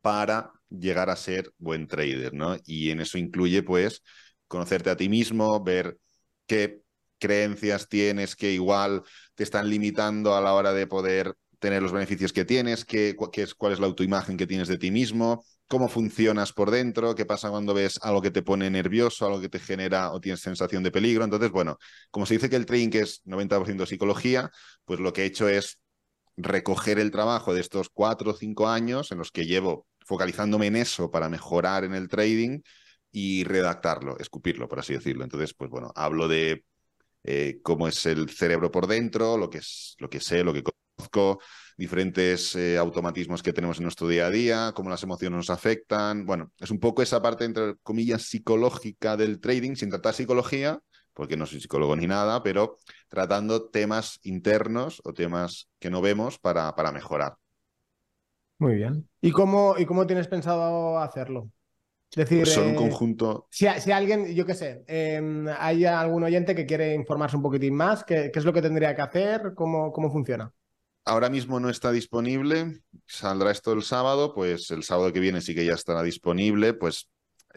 para 0.00 0.52
llegar 0.70 1.10
a 1.10 1.16
ser 1.16 1.52
buen 1.58 1.86
trader, 1.88 2.34
¿no? 2.34 2.56
Y 2.64 2.90
en 2.90 3.00
eso 3.00 3.18
incluye, 3.18 3.62
pues, 3.62 4.02
conocerte 4.46 4.90
a 4.90 4.96
ti 4.96 5.08
mismo, 5.08 5.62
ver 5.62 5.98
qué 6.46 6.82
creencias 7.18 7.88
tienes 7.88 8.36
que 8.36 8.52
igual 8.52 9.02
te 9.34 9.44
están 9.44 9.68
limitando 9.68 10.34
a 10.34 10.40
la 10.40 10.54
hora 10.54 10.72
de 10.72 10.86
poder 10.86 11.34
tener 11.58 11.82
los 11.82 11.92
beneficios 11.92 12.32
que 12.32 12.44
tienes, 12.44 12.84
qué, 12.84 13.16
es, 13.34 13.54
cuál 13.54 13.72
es 13.72 13.80
la 13.80 13.86
autoimagen 13.86 14.36
que 14.36 14.46
tienes 14.46 14.68
de 14.68 14.78
ti 14.78 14.90
mismo, 14.90 15.44
cómo 15.66 15.88
funcionas 15.88 16.52
por 16.52 16.70
dentro, 16.70 17.14
qué 17.14 17.26
pasa 17.26 17.50
cuando 17.50 17.74
ves 17.74 17.98
algo 18.02 18.22
que 18.22 18.30
te 18.30 18.42
pone 18.42 18.70
nervioso, 18.70 19.26
algo 19.26 19.40
que 19.40 19.48
te 19.48 19.58
genera 19.58 20.12
o 20.12 20.20
tienes 20.20 20.40
sensación 20.40 20.82
de 20.82 20.90
peligro. 20.90 21.24
Entonces, 21.24 21.50
bueno, 21.50 21.78
como 22.10 22.26
se 22.26 22.34
dice 22.34 22.48
que 22.48 22.56
el 22.56 22.66
trading 22.66 22.90
es 22.92 23.22
90% 23.24 23.86
psicología, 23.86 24.50
pues 24.84 25.00
lo 25.00 25.12
que 25.12 25.22
he 25.22 25.26
hecho 25.26 25.48
es 25.48 25.80
recoger 26.36 26.98
el 27.00 27.10
trabajo 27.10 27.52
de 27.52 27.60
estos 27.60 27.88
cuatro 27.92 28.30
o 28.30 28.34
cinco 28.34 28.68
años 28.68 29.10
en 29.10 29.18
los 29.18 29.32
que 29.32 29.46
llevo 29.46 29.86
focalizándome 30.06 30.68
en 30.68 30.76
eso 30.76 31.10
para 31.10 31.28
mejorar 31.28 31.84
en 31.84 31.94
el 31.94 32.08
trading 32.08 32.60
y 33.10 33.44
redactarlo, 33.44 34.16
escupirlo, 34.18 34.68
por 34.68 34.78
así 34.78 34.94
decirlo. 34.94 35.24
Entonces, 35.24 35.52
pues 35.54 35.70
bueno, 35.70 35.92
hablo 35.94 36.28
de 36.28 36.64
eh, 37.24 37.60
cómo 37.62 37.88
es 37.88 38.06
el 38.06 38.30
cerebro 38.30 38.70
por 38.70 38.86
dentro, 38.86 39.36
lo 39.36 39.50
que, 39.50 39.58
es, 39.58 39.96
lo 39.98 40.08
que 40.08 40.20
sé, 40.20 40.44
lo 40.44 40.52
que 40.52 40.62
conozco, 40.62 41.40
diferentes 41.76 42.54
eh, 42.56 42.76
automatismos 42.76 43.42
que 43.42 43.52
tenemos 43.52 43.78
en 43.78 43.84
nuestro 43.84 44.08
día 44.08 44.26
a 44.26 44.30
día, 44.30 44.72
cómo 44.74 44.90
las 44.90 45.02
emociones 45.02 45.36
nos 45.36 45.50
afectan. 45.50 46.26
Bueno, 46.26 46.52
es 46.58 46.70
un 46.70 46.80
poco 46.80 47.02
esa 47.02 47.22
parte, 47.22 47.44
entre 47.44 47.76
comillas, 47.82 48.22
psicológica 48.22 49.16
del 49.16 49.40
trading, 49.40 49.74
sin 49.76 49.90
tratar 49.90 50.14
psicología, 50.14 50.80
porque 51.14 51.36
no 51.36 51.46
soy 51.46 51.60
psicólogo 51.60 51.96
ni 51.96 52.06
nada, 52.06 52.42
pero 52.42 52.78
tratando 53.08 53.68
temas 53.68 54.20
internos 54.22 55.00
o 55.04 55.12
temas 55.12 55.68
que 55.78 55.90
no 55.90 56.00
vemos 56.00 56.38
para, 56.38 56.74
para 56.74 56.92
mejorar. 56.92 57.34
Muy 58.58 58.74
bien. 58.74 59.08
¿Y 59.20 59.30
cómo, 59.30 59.76
¿Y 59.78 59.86
cómo 59.86 60.06
tienes 60.06 60.26
pensado 60.26 60.98
hacerlo? 60.98 61.50
Decir, 62.14 62.42
pues 62.42 62.52
son 62.52 62.68
un 62.68 62.72
eh, 62.72 62.76
conjunto. 62.76 63.46
Si, 63.50 63.66
si, 63.80 63.92
alguien, 63.92 64.34
yo 64.34 64.46
qué 64.46 64.54
sé, 64.54 64.84
em, 64.86 65.46
hay 65.58 65.84
algún 65.84 66.24
oyente 66.24 66.54
que 66.54 66.66
quiere 66.66 66.94
informarse 66.94 67.36
un 67.36 67.42
poquitín 67.42 67.74
más, 67.74 68.04
¿qué, 68.04 68.30
qué 68.32 68.38
es 68.38 68.44
lo 68.44 68.52
que 68.52 68.62
tendría 68.62 68.94
que 68.94 69.02
hacer? 69.02 69.52
¿Cómo, 69.54 69.92
cómo 69.92 70.10
funciona? 70.10 70.52
ahora 71.08 71.30
mismo 71.30 71.58
no 71.58 71.70
está 71.70 71.90
disponible, 71.90 72.82
saldrá 73.06 73.50
esto 73.50 73.72
el 73.72 73.82
sábado, 73.82 74.34
pues 74.34 74.70
el 74.70 74.82
sábado 74.82 75.12
que 75.12 75.20
viene 75.20 75.40
sí 75.40 75.54
que 75.54 75.64
ya 75.64 75.72
estará 75.72 76.02
disponible, 76.02 76.74
pues 76.74 77.08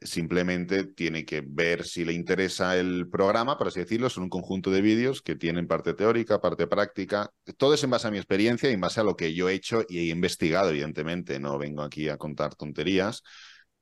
simplemente 0.02 0.86
tiene 0.86 1.26
que 1.26 1.44
ver 1.46 1.84
si 1.84 2.06
le 2.06 2.14
interesa 2.14 2.78
el 2.78 3.10
programa, 3.10 3.58
por 3.58 3.68
así 3.68 3.82
decirlo, 3.82 4.10
son 4.10 4.24
un 4.24 4.30
conjunto 4.30 4.72
de 4.72 4.82
vídeos 4.82 5.22
que 5.22 5.36
tienen 5.36 5.68
parte 5.68 5.94
teórica, 5.94 6.40
parte 6.40 6.66
práctica, 6.66 7.30
todo 7.58 7.74
es 7.74 7.84
en 7.84 7.90
base 7.90 8.08
a 8.08 8.12
mi 8.12 8.18
experiencia 8.18 8.70
y 8.70 8.74
en 8.74 8.82
base 8.82 9.02
a 9.02 9.04
lo 9.04 9.18
que 9.18 9.34
yo 9.34 9.50
he 9.50 9.54
hecho 9.54 9.84
y 9.88 10.00
he 10.00 10.06
investigado, 10.12 10.70
evidentemente, 10.70 11.40
no 11.40 11.58
vengo 11.58 11.84
aquí 11.84 12.08
a 12.08 12.18
contar 12.18 12.56
tonterías, 12.56 13.22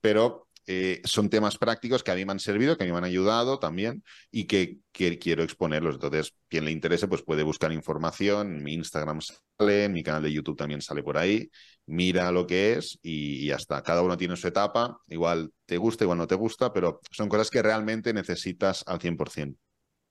pero 0.02 0.49
eh, 0.72 1.02
son 1.04 1.32
temas 1.32 1.58
prácticos 1.58 2.04
que 2.04 2.12
a 2.12 2.16
mí 2.16 2.24
me 2.26 2.32
han 2.32 2.40
servido, 2.40 2.78
que 2.78 2.84
a 2.84 2.86
mí 2.86 2.92
me 2.92 3.00
han 3.00 3.04
ayudado 3.04 3.58
también 3.58 4.04
y 4.30 4.46
que, 4.46 4.78
quiero 4.92 5.42
exponerlos. 5.42 5.96
Entonces, 5.96 6.36
quien 6.48 6.64
le 6.64 6.70
interese, 6.70 7.08
pues 7.08 7.24
puede 7.24 7.42
buscar 7.42 7.72
información. 7.72 8.62
Mi 8.62 8.76
Instagram 8.76 9.20
sale, 9.20 9.90
mi 9.90 10.04
canal 10.04 10.22
de 10.22 10.32
YouTube 10.32 10.58
también 10.58 10.84
sale 10.84 11.02
por 11.02 11.18
ahí. 11.18 11.50
Mira 11.88 12.32
lo 12.32 12.46
que 12.46 12.74
es 12.74 13.00
y, 13.02 13.48
ya 13.48 13.56
está. 13.56 13.82
Cada 13.82 14.04
uno 14.04 14.16
tiene 14.16 14.36
su 14.36 14.48
etapa. 14.48 15.00
Igual 15.08 15.52
te 15.66 15.78
gusta, 15.78 16.04
igual 16.04 16.20
no 16.20 16.28
te 16.28 16.36
gusta, 16.36 16.72
pero 16.72 17.00
son 17.10 17.30
cosas 17.30 17.50
que 17.50 17.64
realmente 17.64 18.14
necesitas 18.14 18.84
al 18.86 19.00
100%. 19.00 19.56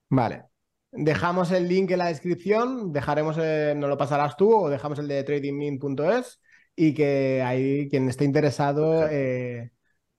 Vale. 0.09 0.43
Dejamos 0.91 1.53
el 1.53 1.69
link 1.69 1.93
en 1.93 1.99
la 1.99 2.09
descripción, 2.09 2.93
dejaremos, 2.93 3.37
no 3.37 3.87
lo 3.87 3.97
pasarás 3.97 4.37
tú 4.37 4.53
o 4.53 4.69
dejamos 4.69 4.99
el 4.99 5.07
de 5.07 5.23
tradingmin.es 5.23 6.41
y 6.75 6.95
que 6.95 7.43
ahí 7.45 7.89
quien 7.89 8.09
esté 8.09 8.25
interesado 8.25 9.07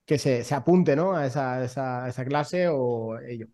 que 0.10 0.18
se, 0.18 0.56
apunte 0.56 0.96
¿no? 0.96 1.16
a 1.16 1.28
esa, 1.28 1.64
esa, 1.64 2.26
clase 2.26 2.68
o 2.68 3.20
ello. 3.20 3.46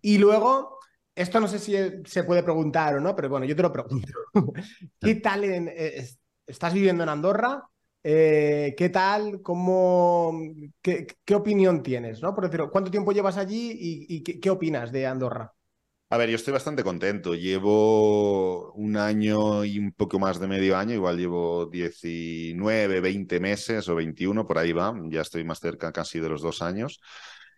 Y 0.00 0.18
luego, 0.18 0.78
esto 1.12 1.40
no 1.40 1.48
sé 1.48 1.58
si 1.58 1.74
se 2.04 2.22
puede 2.22 2.44
preguntar 2.44 2.94
o 2.94 3.00
no, 3.00 3.16
pero 3.16 3.28
bueno, 3.28 3.44
yo 3.46 3.56
te 3.56 3.62
lo 3.62 3.72
pregunto. 3.72 4.12
¿Qué 5.00 5.16
tal 5.16 5.42
eh, 5.42 6.08
estás 6.46 6.72
viviendo 6.72 7.02
en 7.02 7.08
Andorra? 7.08 7.64
Eh, 8.04 8.76
¿Qué 8.78 8.90
tal? 8.90 9.42
¿Cómo, 9.42 10.38
qué, 10.80 11.34
opinión 11.34 11.82
tienes? 11.82 12.22
¿no? 12.22 12.32
Por 12.32 12.48
decir, 12.48 12.64
¿cuánto 12.70 12.92
tiempo 12.92 13.10
llevas 13.10 13.36
allí 13.36 13.72
y, 14.08 14.22
qué, 14.22 14.50
opinas 14.50 14.92
de 14.92 15.08
Andorra? 15.08 15.52
A 16.14 16.16
ver, 16.16 16.30
yo 16.30 16.36
estoy 16.36 16.52
bastante 16.52 16.84
contento. 16.84 17.34
Llevo 17.34 18.70
un 18.74 18.96
año 18.96 19.64
y 19.64 19.80
un 19.80 19.90
poco 19.92 20.20
más 20.20 20.38
de 20.38 20.46
medio 20.46 20.76
año, 20.76 20.94
igual 20.94 21.18
llevo 21.18 21.66
19, 21.66 23.00
20 23.00 23.40
meses 23.40 23.88
o 23.88 23.96
21, 23.96 24.46
por 24.46 24.58
ahí 24.58 24.70
va. 24.72 24.94
Ya 25.10 25.22
estoy 25.22 25.42
más 25.42 25.58
cerca 25.58 25.90
casi 25.92 26.20
de 26.20 26.28
los 26.28 26.40
dos 26.40 26.62
años. 26.62 27.00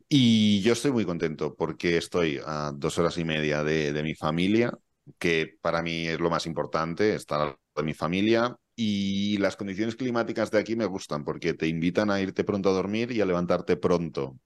Y 0.09 0.63
yo 0.63 0.73
estoy 0.73 0.91
muy 0.93 1.05
contento 1.05 1.55
porque 1.55 1.99
estoy 1.99 2.41
a 2.47 2.73
dos 2.75 2.97
horas 2.99 3.19
y 3.19 3.25
media 3.25 3.63
de, 3.63 3.93
de 3.93 4.03
mi 4.03 4.15
familia, 4.15 4.73
que 5.19 5.59
para 5.61 5.83
mí 5.83 6.07
es 6.09 6.19
lo 6.19 6.31
más 6.31 6.47
importante, 6.47 7.15
estar 7.15 7.59
de 7.75 7.83
mi 7.83 7.93
familia. 7.93 8.57
Y 8.75 9.37
las 9.39 9.57
condiciones 9.57 9.97
climáticas 9.97 10.51
de 10.51 10.59
aquí 10.61 10.77
me 10.77 10.87
gustan 10.87 11.25
porque 11.25 11.53
te 11.55 11.67
invitan 11.69 12.11
a 12.11 12.21
irte 12.23 12.43
pronto 12.45 12.71
a 12.71 12.73
dormir 12.73 13.13
y 13.13 13.21
a 13.21 13.27
levantarte 13.27 13.77
pronto. 13.77 14.39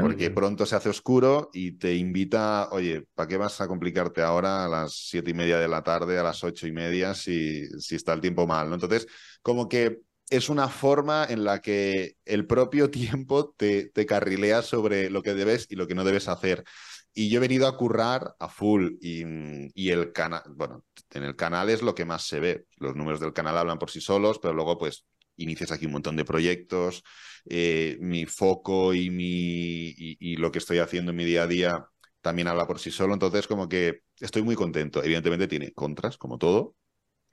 Porque 0.00 0.30
pronto 0.30 0.66
se 0.66 0.76
hace 0.76 0.90
oscuro 0.90 1.50
y 1.52 1.72
te 1.72 1.94
invita, 1.94 2.68
oye, 2.70 3.06
¿para 3.14 3.28
qué 3.28 3.36
vas 3.38 3.60
a 3.60 3.68
complicarte 3.68 4.20
ahora 4.20 4.64
a 4.64 4.68
las 4.68 4.92
siete 5.08 5.30
y 5.30 5.34
media 5.34 5.58
de 5.58 5.68
la 5.68 5.82
tarde, 5.82 6.18
a 6.18 6.22
las 6.22 6.44
ocho 6.44 6.66
y 6.66 6.72
media, 6.72 7.14
si, 7.14 7.66
si 7.80 7.94
está 7.94 8.12
el 8.12 8.20
tiempo 8.20 8.46
mal? 8.46 8.68
¿no? 8.68 8.74
Entonces, 8.74 9.06
como 9.40 9.68
que 9.68 10.00
es 10.28 10.48
una 10.48 10.68
forma 10.68 11.26
en 11.28 11.44
la 11.44 11.60
que 11.60 12.16
el 12.26 12.46
propio 12.46 12.90
tiempo 12.90 13.54
te, 13.56 13.88
te 13.88 14.06
carrilea 14.06 14.62
sobre 14.62 15.08
lo 15.08 15.22
que 15.22 15.34
debes 15.34 15.66
y 15.70 15.76
lo 15.76 15.86
que 15.86 15.94
no 15.94 16.04
debes 16.04 16.28
hacer. 16.28 16.64
Y 17.14 17.30
yo 17.30 17.38
he 17.38 17.40
venido 17.40 17.68
a 17.68 17.76
currar 17.76 18.34
a 18.40 18.48
full 18.48 18.94
y, 19.00 19.22
y 19.74 19.90
el 19.90 20.12
canal, 20.12 20.42
bueno, 20.48 20.84
en 21.10 21.22
el 21.22 21.36
canal 21.36 21.70
es 21.70 21.80
lo 21.80 21.94
que 21.94 22.04
más 22.04 22.26
se 22.26 22.40
ve. 22.40 22.66
Los 22.76 22.96
números 22.96 23.20
del 23.20 23.32
canal 23.32 23.56
hablan 23.56 23.78
por 23.78 23.90
sí 23.90 24.00
solos, 24.00 24.40
pero 24.40 24.52
luego 24.52 24.76
pues 24.76 25.06
inicias 25.36 25.72
aquí 25.72 25.86
un 25.86 25.92
montón 25.92 26.16
de 26.16 26.24
proyectos, 26.24 27.02
eh, 27.46 27.96
mi 28.00 28.26
foco 28.26 28.94
y, 28.94 29.10
mi, 29.10 29.94
y, 29.96 30.36
lo 30.36 30.50
que 30.50 30.58
estoy 30.58 30.78
haciendo 30.78 31.10
en 31.10 31.16
mi 31.16 31.24
día 31.24 31.42
a 31.42 31.46
día 31.46 31.86
también 32.20 32.48
habla 32.48 32.66
por 32.66 32.78
sí 32.78 32.90
solo, 32.90 33.12
entonces 33.12 33.46
como 33.46 33.68
que 33.68 34.02
estoy 34.18 34.42
muy 34.42 34.54
contento. 34.54 35.02
Evidentemente 35.04 35.46
tiene 35.46 35.72
contras, 35.72 36.16
como 36.16 36.38
todo, 36.38 36.74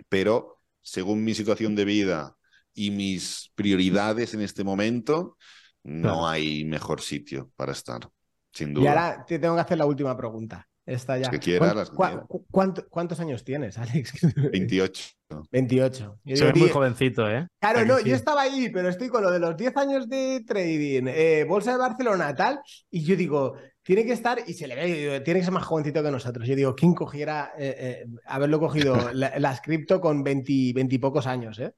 pero 0.10 0.58
según 0.82 1.24
mi 1.24 1.34
situación 1.34 1.76
de 1.76 1.86
vida 1.86 2.36
y 2.74 2.92
mis 2.92 3.52
prioridades 3.56 4.34
en 4.34 4.42
este 4.42 4.64
momento, 4.64 5.38
no 5.84 6.28
hay 6.28 6.66
mejor 6.66 7.02
sitio 7.02 7.52
para 7.56 7.72
estar, 7.72 8.10
sin 8.54 8.74
duda. 8.74 8.84
Y 8.84 8.88
ahora 8.88 9.26
te 9.26 9.40
tengo 9.40 9.56
que 9.56 9.62
hacer 9.62 9.78
la 9.78 9.86
última 9.86 10.16
pregunta. 10.18 10.68
Esta 10.86 11.18
ya. 11.18 11.30
que 11.30 11.40
quiera, 11.40 11.74
las 11.74 11.92
¿Cuántos 11.92 13.20
años 13.20 13.44
tienes, 13.44 13.78
Alex? 13.78 14.14
28. 14.52 15.10
28. 15.52 16.20
Yo 16.24 16.52
muy 16.56 16.70
jovencito, 16.70 17.30
¿eh? 17.30 17.48
Claro, 17.60 17.86
no, 17.86 18.00
yo 18.00 18.16
estaba 18.16 18.42
ahí, 18.42 18.70
pero 18.70 18.90
estoy 18.90 19.08
con 19.08 19.24
lo 19.24 19.32
de 19.32 19.40
los 19.40 19.56
10 19.56 19.78
años 19.78 20.10
de 20.10 20.44
trading, 20.46 21.04
eh, 21.08 21.46
Bolsa 21.48 21.74
de 21.74 21.78
Barcelona, 21.78 22.36
tal, 22.36 22.60
y 22.90 23.04
yo 23.04 23.16
digo, 23.16 23.56
tiene 23.84 24.06
que 24.06 24.14
estar, 24.14 24.40
y 24.46 24.54
se 24.54 24.68
le 24.68 24.76
ve, 24.76 25.22
tiene 25.22 25.40
que 25.40 25.46
ser 25.46 25.54
más 25.54 25.66
jovencito 25.66 26.04
que 26.04 26.12
nosotros. 26.12 26.48
Yo 26.48 26.56
digo, 26.56 26.76
¿quién 26.76 26.94
cogiera 26.94 27.54
eh, 27.58 27.76
eh, 27.78 28.06
haberlo 28.26 28.60
cogido 28.60 28.96
las 29.14 29.62
cripto 29.62 30.02
con 30.02 30.24
20, 30.24 30.74
20 30.74 30.96
y 30.96 30.98
pocos 30.98 31.28
años, 31.28 31.60
eh? 31.60 31.74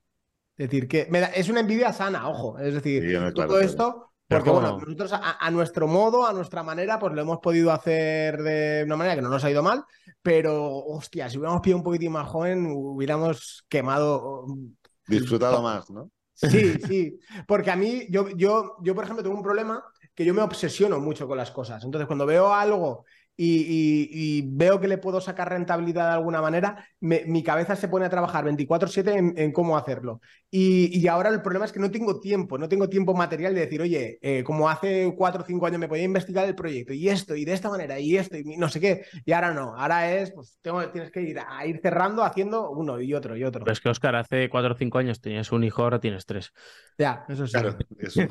Es 0.56 0.70
decir, 0.70 0.88
que 0.88 1.08
me 1.10 1.20
da, 1.20 1.28
es 1.28 1.50
una 1.50 1.62
envidia 1.62 1.92
sana, 1.92 2.30
ojo. 2.30 2.60
Es 2.60 2.76
decir, 2.76 3.20
todo 3.34 3.60
esto 3.60 4.13
porque 4.38 4.50
bueno, 4.50 4.80
nosotros 4.80 5.14
a, 5.14 5.52
nuestro 5.52 5.88
modo, 5.88 6.26
a 6.26 6.34
nuestra 6.34 6.64
manera, 6.64 7.00
pues 7.00 7.14
lo 7.14 7.22
hemos 7.22 7.40
podido 7.40 7.72
hacer 7.72 8.42
de 8.42 8.84
una 8.86 8.96
manera 8.96 9.16
que 9.16 9.22
no 9.22 9.30
nos 9.30 9.44
ha 9.44 9.52
ido 9.52 9.64
mal, 9.64 9.84
pero 10.22 10.78
hostia, 10.78 11.30
si 11.30 11.38
hubiéramos 11.38 11.62
pillado 11.62 11.78
un 11.78 11.84
poquitín 11.84 12.12
más 12.12 12.28
joven, 12.28 12.68
hubiéramos 12.70 13.66
quemado. 13.70 14.46
Mm, 14.48 14.68
Disfrutado 15.08 15.62
más, 15.62 15.90
¿no? 15.90 16.10
Sí, 16.34 16.74
sí. 16.88 17.20
Porque 17.48 17.72
a 17.72 17.76
mí, 17.76 18.08
yo, 18.10 18.30
yo, 18.30 18.78
yo, 18.82 18.96
por 18.96 19.04
ejemplo, 19.04 19.24
tengo 19.24 19.36
un 19.36 19.44
problema 19.44 19.84
que 20.16 20.26
yo 20.26 20.34
me 20.34 20.42
obsesiono 20.42 21.00
mucho 21.00 21.28
con 21.28 21.38
las 21.38 21.52
cosas. 21.52 21.84
Entonces, 21.84 22.08
cuando 22.08 22.26
veo 22.26 22.54
algo 22.54 23.06
y, 23.36 24.44
veo 24.46 24.80
que 24.80 24.88
le 24.88 24.98
puedo 24.98 25.20
sacar 25.22 25.50
rentabilidad 25.50 26.08
de 26.10 26.14
alguna 26.14 26.42
manera, 26.42 26.88
mi 27.00 27.44
cabeza 27.44 27.76
se 27.76 27.88
pone 27.88 28.06
a 28.06 28.10
trabajar 28.10 28.46
24/7 28.46 29.34
en, 29.36 29.52
cómo 29.52 29.78
hacerlo. 29.78 30.22
Y, 30.50 31.08
ahora 31.08 31.30
el 31.30 31.42
problema 31.42 31.66
es 31.66 31.72
que 31.72 31.80
no 31.80 31.92
tengo 31.92 32.20
tiempo, 32.20 32.58
no 32.58 32.70
tengo 32.70 32.90
tiempo 32.90 33.14
material 33.14 33.56
de 33.56 33.62
decir, 33.62 33.82
oye, 33.82 34.20
eh, 34.22 34.44
como 34.44 34.70
hace 34.70 35.14
4 35.16 35.42
o 35.42 35.46
5 35.46 35.66
años 35.66 35.80
me 35.80 35.88
podía 35.88 36.04
investigar 36.04 36.48
el 36.48 36.56
proyecto 36.56 36.94
y 36.94 37.10
esto 37.10 37.36
y 37.36 37.46
de 37.46 37.54
esta 37.54 37.70
manera 37.70 38.00
y 38.00 38.18
esto 38.18 38.38
y 38.38 38.58
no 38.58 38.70
sé 38.70 38.80
qué. 38.80 39.06
Y 39.26 39.32
ahora 39.32 39.54
no, 39.54 39.76
ahora 39.76 40.14
es, 40.14 40.32
pues 40.32 40.58
tengo, 40.62 40.88
tienes 40.90 41.12
que 41.12 41.22
ir 41.22 41.40
a 41.40 41.66
ir 41.66 41.80
cerrando 41.82 42.24
haciendo 42.24 42.72
uno 42.72 43.00
y 43.02 43.14
otro 43.14 43.36
y 43.36 43.44
otro. 43.44 43.64
Pero 43.64 43.74
es 43.74 43.82
que, 43.82 43.90
Oscar, 43.90 44.16
hace 44.16 44.50
4 44.50 44.74
o 44.74 44.78
5 44.78 44.98
años 44.98 45.22
tenías 45.22 45.52
un 45.52 45.64
hijo, 45.64 45.84
ahora 45.84 46.00
tienes 46.00 46.26
tres. 46.26 46.52
Ya, 46.98 47.26
eso 47.28 47.48
sí. 47.48 47.54
Claro, 47.54 47.78
es 48.00 48.16
un 48.16 48.28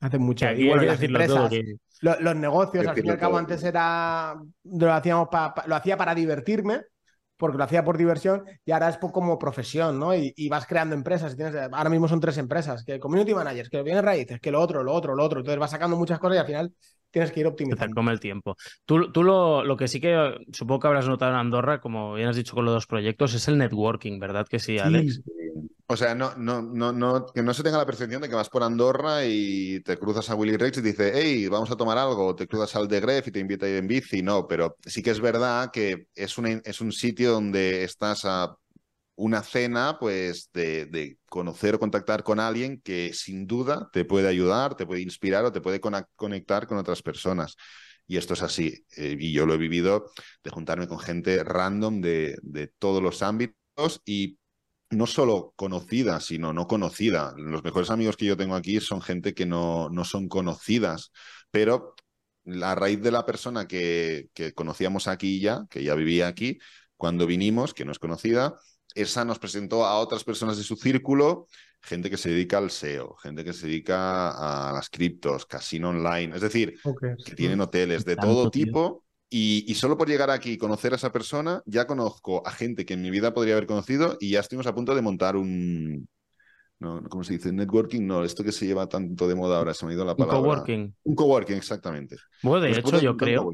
Hace 0.00 0.18
mucho. 0.18 0.50
Y, 0.52 0.68
bueno, 0.68 0.82
las 0.82 1.02
empresas, 1.02 1.50
los, 2.00 2.36
negocios, 2.36 2.86
al 2.86 2.94
fin 2.94 3.06
y 3.06 3.10
al 3.10 3.18
cabo, 3.18 3.36
antes 3.36 3.62
era. 3.64 4.36
Lo, 4.64 4.92
hacíamos 4.92 5.28
lo 5.66 5.74
hacía 5.74 5.96
para 5.96 6.14
divertirme, 6.14 6.82
porque 7.36 7.58
lo 7.58 7.64
hacía 7.64 7.84
por 7.84 7.98
diversión, 7.98 8.44
y 8.64 8.70
ahora 8.70 8.90
es 8.90 8.98
como 8.98 9.38
profesión, 9.38 9.98
¿no? 9.98 10.14
Y, 10.14 10.48
vas 10.48 10.66
creando 10.66 10.94
empresas. 10.94 11.36
tienes, 11.36 11.56
ahora 11.72 11.90
mismo 11.90 12.06
son 12.06 12.20
tres 12.20 12.38
empresas: 12.38 12.84
que 12.84 13.00
community 13.00 13.34
managers, 13.34 13.68
que 13.68 13.82
viene 13.82 14.00
raíces, 14.00 14.40
que 14.40 14.52
lo 14.52 14.60
otro, 14.60 14.84
lo 14.84 14.92
otro, 14.92 15.16
lo 15.16 15.24
otro. 15.24 15.40
Entonces 15.40 15.58
vas 15.58 15.72
sacando 15.72 15.96
muchas 15.96 16.20
cosas 16.20 16.36
y 16.36 16.40
al 16.40 16.46
final 16.46 16.72
tienes 17.10 17.32
que 17.32 17.40
ir 17.40 17.46
optimizando. 17.46 17.86
Te 17.86 17.94
come 17.94 18.12
el 18.12 18.20
tiempo. 18.20 18.56
Tú, 18.84 19.10
tú 19.10 19.24
lo, 19.24 19.64
lo, 19.64 19.76
que 19.76 19.88
sí 19.88 20.00
que 20.00 20.36
supongo 20.52 20.80
que 20.80 20.86
habrás 20.88 21.08
notado 21.08 21.32
en 21.32 21.38
Andorra, 21.38 21.80
como 21.80 22.14
bien 22.14 22.28
has 22.28 22.36
dicho 22.36 22.54
con 22.54 22.64
los 22.64 22.74
dos 22.74 22.86
proyectos, 22.86 23.34
es 23.34 23.48
el 23.48 23.58
networking, 23.58 24.20
¿verdad? 24.20 24.46
Que 24.48 24.60
sí, 24.60 24.78
Alex. 24.78 25.22
O 25.90 25.96
sea, 25.96 26.14
no, 26.14 26.34
no, 26.36 26.60
no, 26.60 26.92
no, 26.92 27.26
que 27.32 27.42
no 27.42 27.54
se 27.54 27.62
tenga 27.62 27.78
la 27.78 27.86
percepción 27.86 28.20
de 28.20 28.28
que 28.28 28.34
vas 28.34 28.50
por 28.50 28.62
Andorra 28.62 29.24
y 29.24 29.80
te 29.80 29.96
cruzas 29.96 30.28
a 30.28 30.34
Willy 30.34 30.58
Rex 30.58 30.76
y 30.78 30.82
te 30.82 30.88
dice, 30.88 31.12
hey, 31.14 31.48
vamos 31.48 31.70
a 31.70 31.76
tomar 31.76 31.96
algo, 31.96 32.26
o 32.26 32.36
te 32.36 32.46
cruzas 32.46 32.76
al 32.76 32.88
de 32.88 33.00
Gref 33.00 33.28
y 33.28 33.30
te 33.30 33.38
invita 33.38 33.64
a 33.64 33.70
ir 33.70 33.76
en 33.76 33.88
bici. 33.88 34.20
No, 34.20 34.46
pero 34.46 34.76
sí 34.84 35.02
que 35.02 35.10
es 35.10 35.20
verdad 35.20 35.70
que 35.72 36.08
es, 36.14 36.36
es 36.64 36.80
un 36.82 36.92
sitio 36.92 37.32
donde 37.32 37.84
estás 37.84 38.26
a 38.26 38.54
una 39.16 39.42
cena, 39.42 39.98
pues, 39.98 40.50
de, 40.52 40.86
de, 40.86 41.18
conocer 41.28 41.76
o 41.76 41.78
contactar 41.80 42.22
con 42.22 42.38
alguien 42.38 42.80
que 42.82 43.14
sin 43.14 43.46
duda 43.46 43.88
te 43.92 44.04
puede 44.04 44.28
ayudar, 44.28 44.76
te 44.76 44.86
puede 44.86 45.00
inspirar 45.00 45.44
o 45.46 45.52
te 45.52 45.62
puede 45.62 45.80
conectar 45.80 46.66
con 46.66 46.78
otras 46.78 47.02
personas. 47.02 47.56
Y 48.06 48.18
esto 48.18 48.34
es 48.34 48.42
así. 48.42 48.84
Eh, 48.96 49.16
y 49.18 49.32
yo 49.32 49.46
lo 49.46 49.54
he 49.54 49.58
vivido 49.58 50.10
de 50.44 50.50
juntarme 50.50 50.86
con 50.86 50.98
gente 50.98 51.42
random 51.44 52.00
de, 52.02 52.38
de 52.42 52.68
todos 52.78 53.02
los 53.02 53.22
ámbitos 53.22 54.02
y 54.04 54.38
no 54.90 55.06
solo 55.06 55.52
conocida, 55.56 56.20
sino 56.20 56.52
no 56.52 56.66
conocida. 56.66 57.34
Los 57.36 57.62
mejores 57.62 57.90
amigos 57.90 58.16
que 58.16 58.26
yo 58.26 58.36
tengo 58.36 58.54
aquí 58.54 58.80
son 58.80 59.02
gente 59.02 59.34
que 59.34 59.46
no, 59.46 59.90
no 59.90 60.04
son 60.04 60.28
conocidas, 60.28 61.12
pero 61.50 61.94
a 62.62 62.74
raíz 62.74 63.02
de 63.02 63.10
la 63.10 63.26
persona 63.26 63.68
que, 63.68 64.28
que 64.32 64.54
conocíamos 64.54 65.06
aquí 65.06 65.40
ya, 65.40 65.66
que 65.68 65.82
ya 65.82 65.94
vivía 65.94 66.28
aquí, 66.28 66.58
cuando 66.96 67.26
vinimos, 67.26 67.74
que 67.74 67.84
no 67.84 67.92
es 67.92 67.98
conocida, 67.98 68.54
esa 68.94 69.24
nos 69.24 69.38
presentó 69.38 69.84
a 69.84 69.98
otras 69.98 70.24
personas 70.24 70.56
de 70.56 70.64
su 70.64 70.76
círculo, 70.76 71.46
gente 71.82 72.10
que 72.10 72.16
se 72.16 72.30
dedica 72.30 72.58
al 72.58 72.70
SEO, 72.70 73.14
gente 73.16 73.44
que 73.44 73.52
se 73.52 73.66
dedica 73.66 74.68
a 74.68 74.72
las 74.72 74.88
criptos, 74.88 75.46
casino 75.46 75.90
online, 75.90 76.34
es 76.34 76.40
decir, 76.42 76.80
que 77.24 77.34
tienen 77.34 77.60
hoteles 77.60 78.04
de 78.04 78.16
todo 78.16 78.50
tipo 78.50 79.04
y, 79.30 79.74
solo 79.74 79.98
por 79.98 80.08
llegar 80.08 80.30
aquí 80.30 80.52
y 80.52 80.58
conocer 80.58 80.92
a 80.92 80.96
esa 80.96 81.12
persona, 81.12 81.62
ya 81.66 81.86
conozco 81.86 82.46
a 82.46 82.50
gente 82.50 82.86
que 82.86 82.94
en 82.94 83.02
mi 83.02 83.10
vida 83.10 83.34
podría 83.34 83.54
haber 83.54 83.66
conocido 83.66 84.16
y 84.20 84.30
ya 84.30 84.40
estuvimos 84.40 84.66
a 84.66 84.74
punto 84.74 84.94
de 84.94 85.02
montar 85.02 85.36
un. 85.36 86.08
No, 86.80 87.02
¿Cómo 87.08 87.24
se 87.24 87.34
dice? 87.34 87.52
Networking, 87.52 88.06
no, 88.06 88.24
esto 88.24 88.44
que 88.44 88.52
se 88.52 88.66
lleva 88.66 88.88
tanto 88.88 89.26
de 89.26 89.34
moda 89.34 89.58
ahora, 89.58 89.74
se 89.74 89.84
me 89.84 89.92
ha 89.92 89.94
ido 89.96 90.04
la 90.04 90.14
palabra. 90.14 90.38
Un 90.38 90.44
coworking. 90.44 90.94
Un 91.02 91.14
coworking, 91.14 91.56
exactamente. 91.56 92.16
Bueno, 92.42 92.60
de 92.60 92.70
hecho, 92.70 93.00
yo 93.00 93.16
creo. 93.16 93.50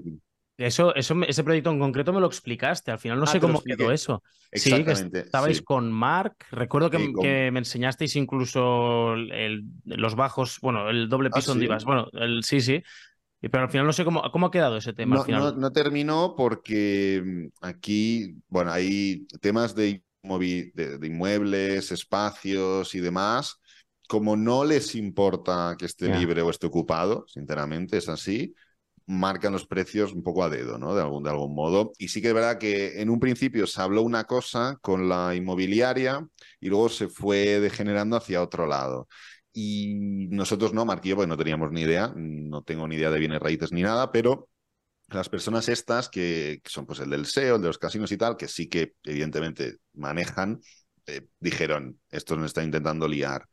Eso, 0.57 0.95
eso, 0.95 1.17
ese 1.27 1.43
proyecto 1.43 1.71
en 1.71 1.81
concreto 1.81 2.13
me 2.13 2.21
lo 2.21 2.29
explicaste. 2.29 2.93
Al 2.93 3.01
final 3.01 3.19
no 3.19 3.25
ah, 3.25 3.27
sé 3.27 3.41
cómo 3.41 3.61
quedó 3.61 3.91
eso. 3.91 4.23
Sí, 4.53 4.85
que 4.85 4.93
estabais 4.93 5.63
con 5.63 5.91
Mark. 5.91 6.37
Recuerdo 6.53 6.91
que, 6.91 7.51
me 7.51 7.59
enseñasteis 7.59 8.15
incluso 8.15 9.15
el, 9.15 9.65
los 9.85 10.15
bajos, 10.15 10.59
bueno, 10.61 10.91
el 10.91 11.09
doble 11.09 11.31
ah, 11.33 11.35
piso 11.35 11.51
donde 11.51 11.65
ibas. 11.65 11.85
Bueno, 11.85 12.09
el, 12.13 12.45
sí, 12.45 12.61
sí. 12.61 12.83
Pero 13.51 13.65
al 13.65 13.71
final 13.71 13.87
no 13.87 13.93
sé 13.93 14.05
cómo, 14.05 14.23
cómo 14.31 14.47
ha 14.47 14.51
quedado 14.51 14.77
ese 14.77 14.93
tema. 14.93 15.25
No, 15.27 15.53
no, 15.53 15.73
terminó 15.73 16.35
porque 16.37 17.23
mm, 17.25 17.65
aquí, 17.65 18.37
bueno, 18.49 18.73
hay 18.73 19.27
temas 19.41 19.75
de, 19.75 20.03
de, 20.23 20.99
inmuebles, 21.03 21.93
espacios 21.93 22.95
y 22.95 23.01
demás. 23.01 23.61
Como 24.09 24.37
no 24.37 24.65
les 24.65 24.95
importa 24.95 25.77
que 25.79 25.87
esté 25.87 26.15
libre 26.15 26.43
o 26.43 26.51
esté 26.51 26.67
ocupado, 26.67 27.25
sinceramente, 27.27 27.97
es 27.97 28.09
así, 28.11 28.55
marcan 29.07 29.53
los 29.53 29.67
precios 29.67 30.13
un 30.13 30.23
poco 30.23 30.45
a 30.45 30.51
dedo, 30.51 30.79
¿no? 30.79 30.95
De 30.95 31.03
algún, 31.03 31.23
de 31.23 31.31
algún 31.31 31.55
modo. 31.55 31.93
Y 31.99 32.09
sí 32.09 32.23
que 32.23 32.29
es 32.29 32.35
verdad 32.35 32.59
que 32.59 33.01
en 33.01 33.11
un 33.11 33.21
principio 33.21 33.67
se 33.67 33.81
habló 33.81 34.03
una 34.03 34.25
cosa 34.25 34.79
con 34.81 35.09
la 35.09 35.35
inmobiliaria 35.35 36.27
y 36.61 36.69
luego 36.69 36.89
se 36.89 37.09
fue 37.09 37.61
degenerando 37.61 38.17
hacia 38.17 38.43
otro 38.43 38.67
lado. 38.67 39.09
Y 39.57 39.95
nosotros 40.31 40.75
no, 40.75 40.85
Marquillo, 40.85 41.15
pues 41.15 41.29
no 41.29 41.37
teníamos 41.37 41.71
ni 41.71 41.83
idea, 41.83 42.13
no 42.17 42.63
tengo 42.63 42.89
ni 42.89 42.97
idea 42.97 43.11
de 43.11 43.21
bienes 43.21 43.41
raíces 43.41 43.73
ni 43.73 43.83
nada, 43.83 44.11
pero 44.11 44.49
las 45.09 45.29
personas 45.29 45.69
estas 45.69 46.09
que, 46.09 46.61
son 46.65 46.87
pues 46.87 46.99
el 46.99 47.11
del 47.11 47.25
SEO, 47.25 47.57
el 47.57 47.63
de 47.63 47.69
los 47.69 47.79
casinos 47.79 48.11
y 48.11 48.17
tal, 48.17 48.37
que 48.37 48.49
sí 48.49 48.69
que 48.69 48.95
evidentemente 49.05 49.77
manejan, 49.93 50.61
eh, 51.07 51.29
dijeron, 51.39 52.01
esto 52.11 52.37
nos 52.37 52.47
está 52.47 52.65
intentando 52.65 53.07
liar. 53.07 53.47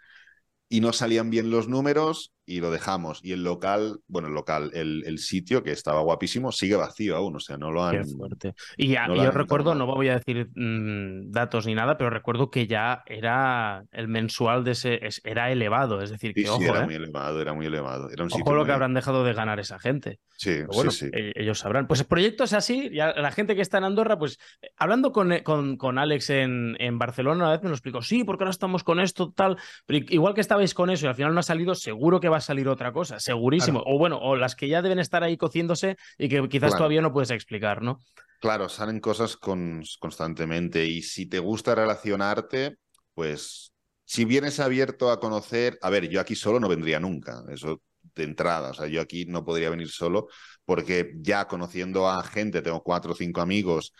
Y 0.67 0.79
no 0.81 0.91
salían 0.91 1.29
bien 1.29 1.51
los 1.51 1.67
números 1.67 2.33
y 2.51 2.59
lo 2.59 2.69
dejamos. 2.69 3.23
Y 3.23 3.31
el 3.31 3.43
local, 3.43 4.01
bueno, 4.07 4.27
el 4.27 4.33
local, 4.33 4.71
el, 4.73 5.03
el, 5.05 5.19
sitio 5.19 5.63
que 5.63 5.71
estaba 5.71 6.01
guapísimo, 6.01 6.51
sigue 6.51 6.75
vacío 6.75 7.15
aún, 7.15 7.37
o 7.37 7.39
sea, 7.39 7.57
no 7.57 7.71
lo 7.71 7.83
han. 7.85 8.03
Qué 8.03 8.03
fuerte. 8.03 8.53
Y 8.75 8.89
yo 8.89 9.31
recuerdo, 9.31 9.73
no 9.73 9.85
voy 9.85 10.09
a 10.09 10.19
decir 10.19 10.49
mm, 10.53 11.31
datos 11.31 11.65
ni 11.65 11.75
nada, 11.75 11.97
pero 11.97 12.09
recuerdo 12.09 12.51
que 12.51 12.67
ya 12.67 13.03
era 13.05 13.83
el 13.91 14.09
mensual 14.09 14.65
de 14.65 14.71
ese, 14.71 14.99
era 15.23 15.49
elevado, 15.49 16.01
es 16.01 16.09
decir, 16.09 16.33
que 16.33 16.45
sí, 16.45 16.63
era 16.63 16.81
¿eh? 16.81 16.85
muy 16.85 16.95
elevado, 16.95 17.41
era 17.41 17.53
muy 17.53 17.65
elevado. 17.65 18.09
Era 18.09 18.23
un 18.25 18.29
ojo 18.33 18.53
lo 18.53 18.65
que 18.65 18.73
habrán 18.73 18.93
dejado 18.93 19.23
de 19.23 19.33
ganar 19.33 19.59
esa 19.61 19.79
gente. 19.79 20.19
Sí, 20.35 20.63
bueno, 20.73 20.91
sí, 20.91 21.09
e, 21.13 21.31
ellos 21.35 21.59
sabrán. 21.59 21.87
Pues 21.87 22.03
proyectos 22.03 22.51
así, 22.51 22.89
ya 22.93 23.13
la 23.13 23.31
gente 23.31 23.55
que 23.55 23.61
está 23.61 23.77
en 23.77 23.85
Andorra, 23.85 24.17
pues 24.17 24.39
hablando 24.75 25.13
con, 25.13 25.39
con, 25.43 25.77
con 25.77 25.97
Alex 25.97 26.31
en, 26.31 26.75
en 26.79 26.99
Barcelona, 26.99 27.45
una 27.45 27.51
vez 27.51 27.63
me 27.63 27.69
lo 27.69 27.75
explicó, 27.75 28.01
sí, 28.01 28.25
porque 28.25 28.43
ahora 28.43 28.51
estamos 28.51 28.83
con 28.83 28.99
esto, 28.99 29.31
tal, 29.31 29.57
pero 29.85 30.03
igual 30.09 30.33
que 30.33 30.41
estabais 30.41 30.73
con 30.73 30.89
eso 30.89 31.05
y 31.05 31.09
al 31.09 31.15
final 31.15 31.33
no 31.33 31.39
ha 31.39 31.43
salido, 31.43 31.75
seguro 31.75 32.19
que 32.19 32.27
va 32.27 32.37
a 32.37 32.40
salir 32.41 32.67
otra 32.67 32.91
cosa, 32.91 33.19
segurísimo. 33.19 33.83
O 33.85 33.97
bueno, 33.97 34.17
o 34.17 34.35
las 34.35 34.55
que 34.55 34.67
ya 34.67 34.81
deben 34.81 34.99
estar 34.99 35.23
ahí 35.23 35.37
cociéndose 35.37 35.97
y 36.17 36.29
que 36.29 36.47
quizás 36.49 36.75
todavía 36.75 37.01
no 37.01 37.13
puedes 37.13 37.31
explicar, 37.31 37.81
¿no? 37.81 37.99
Claro, 38.39 38.69
salen 38.69 38.99
cosas 38.99 39.37
con, 39.37 39.83
constantemente 39.99 40.85
y 40.85 41.03
si 41.03 41.27
te 41.27 41.39
gusta 41.39 41.75
relacionarte, 41.75 42.77
pues 43.13 43.71
si 44.03 44.25
vienes 44.25 44.59
abierto 44.59 45.11
a 45.11 45.19
conocer, 45.19 45.77
a 45.81 45.89
ver, 45.89 46.09
yo 46.09 46.19
aquí 46.19 46.35
solo 46.35 46.59
no 46.59 46.67
vendría 46.67 46.99
nunca, 46.99 47.43
eso 47.49 47.81
de 48.15 48.23
entrada, 48.23 48.71
o 48.71 48.73
sea, 48.73 48.87
yo 48.87 48.99
aquí 48.99 49.25
no 49.25 49.45
podría 49.45 49.69
venir 49.69 49.89
solo 49.89 50.27
porque 50.65 51.13
ya 51.17 51.47
conociendo 51.47 52.09
a 52.09 52.23
gente, 52.23 52.61
tengo 52.61 52.81
cuatro 52.81 53.11
o 53.11 53.15
cinco 53.15 53.41
amigos, 53.41 53.93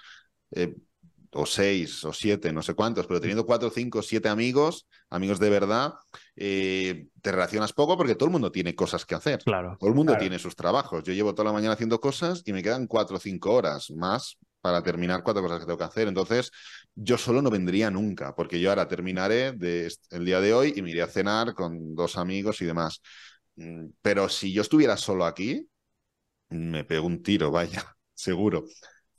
eh, 0.52 0.76
o 1.34 1.46
seis 1.46 2.04
o 2.04 2.14
siete, 2.14 2.52
no 2.52 2.62
sé 2.62 2.74
cuántos, 2.74 3.08
pero 3.08 3.20
teniendo 3.22 3.46
cuatro, 3.46 3.70
cinco, 3.70 4.02
siete 4.02 4.30
amigos, 4.30 4.88
amigos 5.10 5.40
de 5.40 5.50
verdad, 5.50 5.94
eh, 6.36 7.08
te 7.22 7.32
relacionas 7.32 7.74
poco 7.74 7.98
porque 7.98 8.16
todo 8.16 8.28
el 8.28 8.34
mundo 8.34 8.52
tiene 8.52 8.76
cosas 8.76 9.06
que 9.06 9.16
hacer. 9.16 9.42
Claro. 9.44 9.78
Todo 9.80 9.90
el 9.90 9.96
mundo 9.96 10.12
Claro. 10.12 10.22
tiene 10.22 10.40
sus 10.40 10.56
trabajos. 10.56 11.04
Yo 11.04 11.14
llevo 11.14 11.34
toda 11.34 11.46
la 11.48 11.54
mañana 11.54 11.74
haciendo 11.74 12.00
cosas 12.00 12.44
y 12.46 12.54
me 12.54 12.62
quedan 12.64 12.88
cuatro 12.88 13.18
o 13.18 13.20
cinco 13.20 13.54
horas 13.54 13.92
más 13.92 14.38
para 14.62 14.84
terminar 14.84 15.24
cuatro 15.24 15.42
cosas 15.42 15.60
que 15.60 15.66
tengo 15.66 15.78
que 15.78 15.84
hacer. 15.86 16.08
Entonces, 16.08 16.52
yo 16.96 17.18
solo 17.18 17.42
no 17.42 17.50
vendría 17.50 17.90
nunca, 17.90 18.36
porque 18.36 18.60
yo 18.60 18.70
ahora 18.70 18.88
terminaré 18.88 19.54
de 19.54 19.92
el 20.12 20.26
día 20.26 20.40
de 20.42 20.54
hoy 20.54 20.74
y 20.76 20.82
me 20.82 20.92
iré 20.92 21.02
a 21.02 21.08
cenar 21.08 21.54
con 21.54 21.96
dos 21.96 22.18
amigos 22.18 22.62
y 22.62 22.66
demás. 22.66 23.02
Mm, 23.56 23.88
Pero 24.02 24.30
si 24.30 24.54
yo 24.54 24.62
estuviera 24.62 24.98
solo 24.98 25.26
aquí, 25.26 25.68
me 26.50 26.84
pego 26.84 27.08
un 27.08 27.24
tiro, 27.24 27.52
vaya, 27.52 27.84
seguro. 28.14 28.66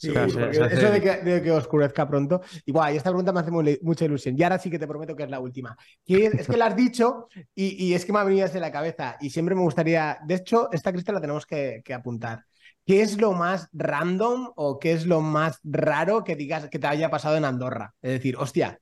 Sí, 0.02 0.34
eso 0.68 0.90
de 0.90 1.00
que, 1.00 1.16
de 1.18 1.42
que 1.42 1.50
oscurezca 1.52 2.08
pronto. 2.08 2.40
Y 2.66 2.72
guau, 2.72 2.92
y 2.92 2.96
esta 2.96 3.10
pregunta 3.10 3.32
me 3.32 3.38
hace 3.40 3.52
muy- 3.52 3.78
mucha 3.82 4.04
ilusión. 4.04 4.34
Y 4.36 4.42
ahora 4.42 4.58
sí 4.58 4.68
que 4.68 4.78
te 4.78 4.86
prometo 4.88 5.14
que 5.14 5.22
es 5.22 5.30
la 5.30 5.38
última. 5.38 5.76
Que 6.04 6.26
es, 6.26 6.34
es 6.34 6.48
que 6.48 6.56
la 6.56 6.66
has 6.66 6.76
dicho 6.76 7.28
y, 7.54 7.84
y 7.86 7.94
es 7.94 8.04
que 8.04 8.12
me 8.12 8.18
ha 8.18 8.24
venido 8.24 8.44
desde 8.46 8.58
la 8.58 8.72
cabeza. 8.72 9.16
Y 9.20 9.30
siempre 9.30 9.54
me 9.54 9.60
gustaría. 9.62 10.18
De 10.26 10.34
hecho, 10.34 10.70
esta 10.72 10.90
crista 10.92 11.12
la 11.12 11.20
tenemos 11.20 11.46
que, 11.46 11.82
que 11.84 11.94
apuntar. 11.94 12.44
¿Qué 12.84 13.02
es 13.02 13.20
lo 13.20 13.32
más 13.32 13.68
random 13.72 14.52
o 14.56 14.78
qué 14.80 14.92
es 14.92 15.06
lo 15.06 15.20
más 15.20 15.60
raro 15.62 16.24
que 16.24 16.34
digas 16.34 16.68
que 16.68 16.80
te 16.80 16.86
haya 16.88 17.08
pasado 17.10 17.36
en 17.36 17.44
Andorra? 17.44 17.94
Es 18.02 18.10
decir, 18.12 18.36
hostia, 18.36 18.80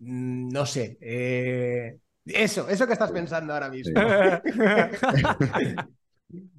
mm, 0.00 0.48
no 0.50 0.66
sé. 0.66 0.98
eh, 1.00 1.98
Eso, 2.26 2.68
eso 2.68 2.86
que 2.86 2.92
estás 2.94 3.12
pensando 3.12 3.52
ahora 3.54 3.70
mismo. 3.70 4.16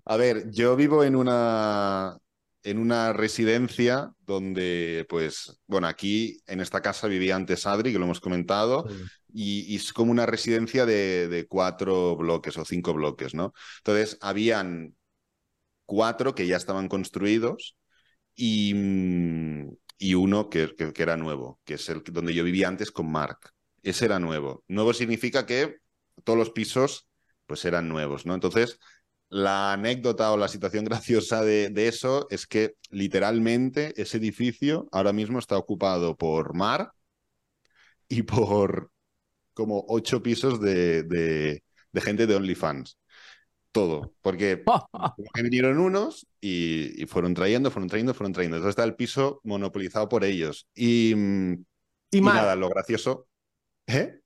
A 0.05 0.17
ver, 0.17 0.51
yo 0.51 0.75
vivo 0.75 1.03
en 1.03 1.15
una, 1.15 2.17
en 2.63 2.77
una 2.79 3.13
residencia 3.13 4.11
donde, 4.25 5.05
pues, 5.09 5.59
bueno, 5.67 5.87
aquí 5.87 6.41
en 6.47 6.61
esta 6.61 6.81
casa 6.81 7.07
vivía 7.07 7.35
antes 7.35 7.65
Adri, 7.67 7.91
que 7.91 7.99
lo 7.99 8.05
hemos 8.05 8.21
comentado, 8.21 8.85
y, 9.33 9.61
y 9.73 9.75
es 9.77 9.93
como 9.93 10.11
una 10.11 10.25
residencia 10.25 10.85
de, 10.85 11.27
de 11.27 11.47
cuatro 11.47 12.15
bloques 12.17 12.57
o 12.57 12.65
cinco 12.65 12.93
bloques, 12.93 13.33
¿no? 13.33 13.53
Entonces, 13.79 14.17
habían 14.21 14.95
cuatro 15.85 16.35
que 16.35 16.47
ya 16.47 16.57
estaban 16.57 16.87
construidos 16.89 17.77
y, 18.35 18.73
y 19.97 20.13
uno 20.15 20.49
que, 20.49 20.75
que- 20.75 20.93
que 20.93 21.03
era 21.03 21.17
nuevo, 21.17 21.59
que 21.65 21.75
es 21.75 21.89
el 21.89 22.03
donde 22.03 22.33
yo 22.33 22.43
vivía 22.43 22.67
antes 22.67 22.91
con 22.91 23.11
Mark. 23.11 23.39
Ese 23.81 24.05
era 24.05 24.19
nuevo. 24.19 24.63
Nuevo 24.67 24.93
significa 24.93 25.45
que 25.45 25.77
todos 26.23 26.37
los 26.39 26.51
pisos 26.51 27.07
pues 27.45 27.65
eran 27.65 27.87
nuevos, 27.89 28.25
¿no? 28.25 28.33
Entonces, 28.33 28.79
la 29.33 29.73
anécdota 29.73 30.31
o 30.31 30.37
la 30.37 30.47
situación 30.47 30.85
graciosa 30.89 31.43
de, 31.43 31.69
de 31.69 31.87
eso 31.87 32.27
es 32.31 32.47
que 32.47 32.75
literalmente 32.91 33.93
ese 34.01 34.17
edificio 34.17 34.87
ahora 34.91 35.13
mismo 35.13 35.39
está 35.39 35.57
ocupado 35.57 36.15
por 36.17 36.53
Mar 36.55 36.91
y 38.09 38.23
por 38.23 38.91
como 39.53 39.85
ocho 39.89 40.23
pisos 40.23 40.61
de, 40.61 41.03
de- 41.03 41.63
de 41.93 42.01
gente 42.01 42.27
de 42.27 42.35
OnlyFans. 42.35 42.97
Todo, 43.73 44.15
porque 44.21 44.71
vinieron 45.43 45.79
unos 45.79 46.27
y, 46.41 47.01
y 47.01 47.07
fueron 47.07 47.33
trayendo, 47.35 47.71
fueron 47.71 47.89
trayendo, 47.89 48.13
fueron 48.15 48.33
trayendo. 48.33 48.57
Entonces 48.57 48.71
está 48.73 48.85
el 48.85 48.95
piso 48.95 49.41
monopolizado 49.43 50.09
por 50.09 50.25
ellos. 50.25 50.67
Y, 50.75 51.13
mm, 51.15 51.65
Y 52.21 52.31
nada, 52.31 52.55
lo 52.55 52.69
gracioso. 52.69 53.27
¿Eh? 53.87 54.21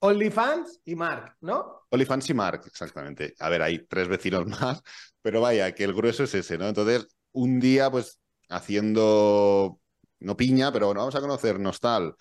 OnlyFans 0.00 0.80
y 0.84 0.94
Mark, 0.94 1.36
¿no? 1.40 1.86
OnlyFans 1.90 2.30
y 2.30 2.34
Mark, 2.34 2.62
exactamente. 2.66 3.34
A 3.38 3.48
ver, 3.48 3.62
hay 3.62 3.86
tres 3.86 4.08
vecinos 4.08 4.46
más, 4.60 4.82
pero 5.22 5.40
vaya, 5.40 5.74
que 5.74 5.84
el 5.84 5.94
grueso 5.94 6.24
es 6.24 6.34
ese, 6.34 6.58
¿no? 6.58 6.68
Entonces, 6.68 7.06
un 7.32 7.60
día, 7.60 7.90
pues, 7.90 8.20
haciendo, 8.48 9.80
no 10.20 10.36
piña, 10.36 10.72
pero 10.72 10.86
bueno, 10.86 11.00
vamos 11.00 11.14
a 11.14 11.20
conocernos 11.20 11.80
tal, 11.80 12.14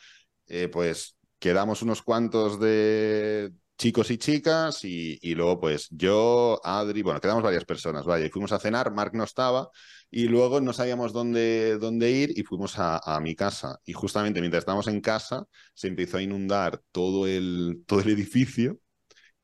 eh, 0.48 0.70
pues 0.70 1.16
quedamos 1.40 1.82
unos 1.82 2.02
cuantos 2.02 2.60
de 2.60 3.52
chicos 3.78 4.10
y 4.10 4.18
chicas 4.18 4.84
y, 4.86 5.20
y 5.22 5.36
luego, 5.36 5.60
pues, 5.60 5.88
yo, 5.92 6.60
Adri, 6.64 7.02
bueno, 7.02 7.20
quedamos 7.20 7.44
varias 7.44 7.66
personas, 7.66 8.06
vaya, 8.06 8.26
y 8.26 8.30
fuimos 8.30 8.52
a 8.52 8.60
cenar, 8.60 8.92
Mark 8.92 9.12
no 9.14 9.24
estaba, 9.24 9.70
y 10.12 10.28
luego 10.28 10.62
no 10.62 10.74
sabíamos 10.74 11.14
dónde, 11.14 11.78
dónde 11.78 12.12
ir 12.12 12.38
y 12.38 12.44
fuimos 12.44 12.76
a, 12.78 13.20
mi 13.22 13.36
casa. 13.36 13.80
Y 13.86 13.94
justamente 13.94 14.40
mientras 14.42 14.62
estábamos 14.62 14.88
en 14.88 15.02
casa, 15.02 15.48
se 15.74 15.88
empezó 15.88 16.18
a 16.18 16.22
inundar 16.22 16.82
todo 16.92 17.28
el, 17.28 17.84
todo 17.88 18.02
el 18.02 18.10
edificio 18.10 18.80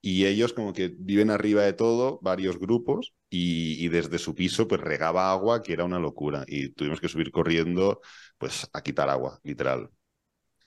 y 0.02 0.26
ellos 0.26 0.54
como 0.54 0.74
que 0.74 0.94
viven 0.98 1.30
arriba 1.32 1.64
de 1.64 1.74
todo, 1.74 2.20
varios 2.22 2.60
grupos, 2.60 3.14
y, 3.30 3.84
y 3.86 3.90
desde 3.90 4.20
su 4.20 4.36
piso 4.36 4.68
pues 4.68 4.82
regaba 4.82 5.32
agua, 5.32 5.62
que 5.64 5.74
era 5.74 5.84
una 5.86 6.00
locura, 6.00 6.44
y 6.48 6.70
tuvimos 6.70 7.00
que 7.02 7.10
subir 7.10 7.32
corriendo 7.32 8.02
pues 8.38 8.68
a 8.74 8.82
quitar 8.82 9.10
agua, 9.10 9.40
literal. 9.44 9.92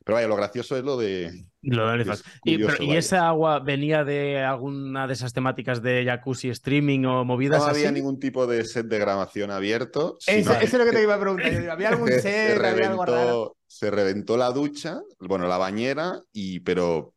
Pero 0.05 0.15
vaya, 0.17 0.29
lo 0.29 0.37
gracioso 0.37 0.77
es 0.77 0.85
lo 0.85 0.97
de... 0.97 1.47
Lo 1.63 1.89
de 1.89 2.03
es. 2.03 2.25
Y, 2.45 2.59
curioso, 2.59 2.67
pero- 2.79 2.85
¿y 2.85 2.97
esa 2.97 3.27
agua 3.29 3.59
venía 3.61 4.05
de 4.05 4.43
alguna 4.45 5.07
de 5.07 5.15
esas 5.15 5.33
temáticas 5.33 5.83
de 5.83 6.05
jacuzzi 6.05 6.51
streaming 6.51 7.05
o 7.07 7.25
movidas 7.25 7.59
No 7.59 7.65
había 7.67 7.89
así? 7.89 7.93
ningún 7.93 8.19
tipo 8.21 8.47
de 8.47 8.65
set 8.65 8.87
de 8.87 8.99
grabación 8.99 9.51
abierto. 9.51 10.19
Eso, 10.27 10.53
sino 10.53 10.53
eso 10.55 10.77
es 10.77 10.81
lo 10.81 10.85
que 10.85 10.93
te 10.93 11.03
iba 11.03 11.15
a 11.15 11.21
preguntar. 11.21 11.53
¿Había 11.71 11.89
algún 11.91 12.13
se, 12.13 12.21
set? 12.21 12.59
se 12.59 12.67
¿Había 12.67 12.89
algo 12.89 13.07
raro? 13.07 13.45
reventó, 13.47 13.57
se 13.67 13.91
reventó 13.91 14.37
la 14.37 14.51
ducha, 14.51 15.01
bueno, 15.21 15.47
la 15.49 15.59
bañera, 15.59 16.21
y 16.33 16.61
pero 16.61 17.15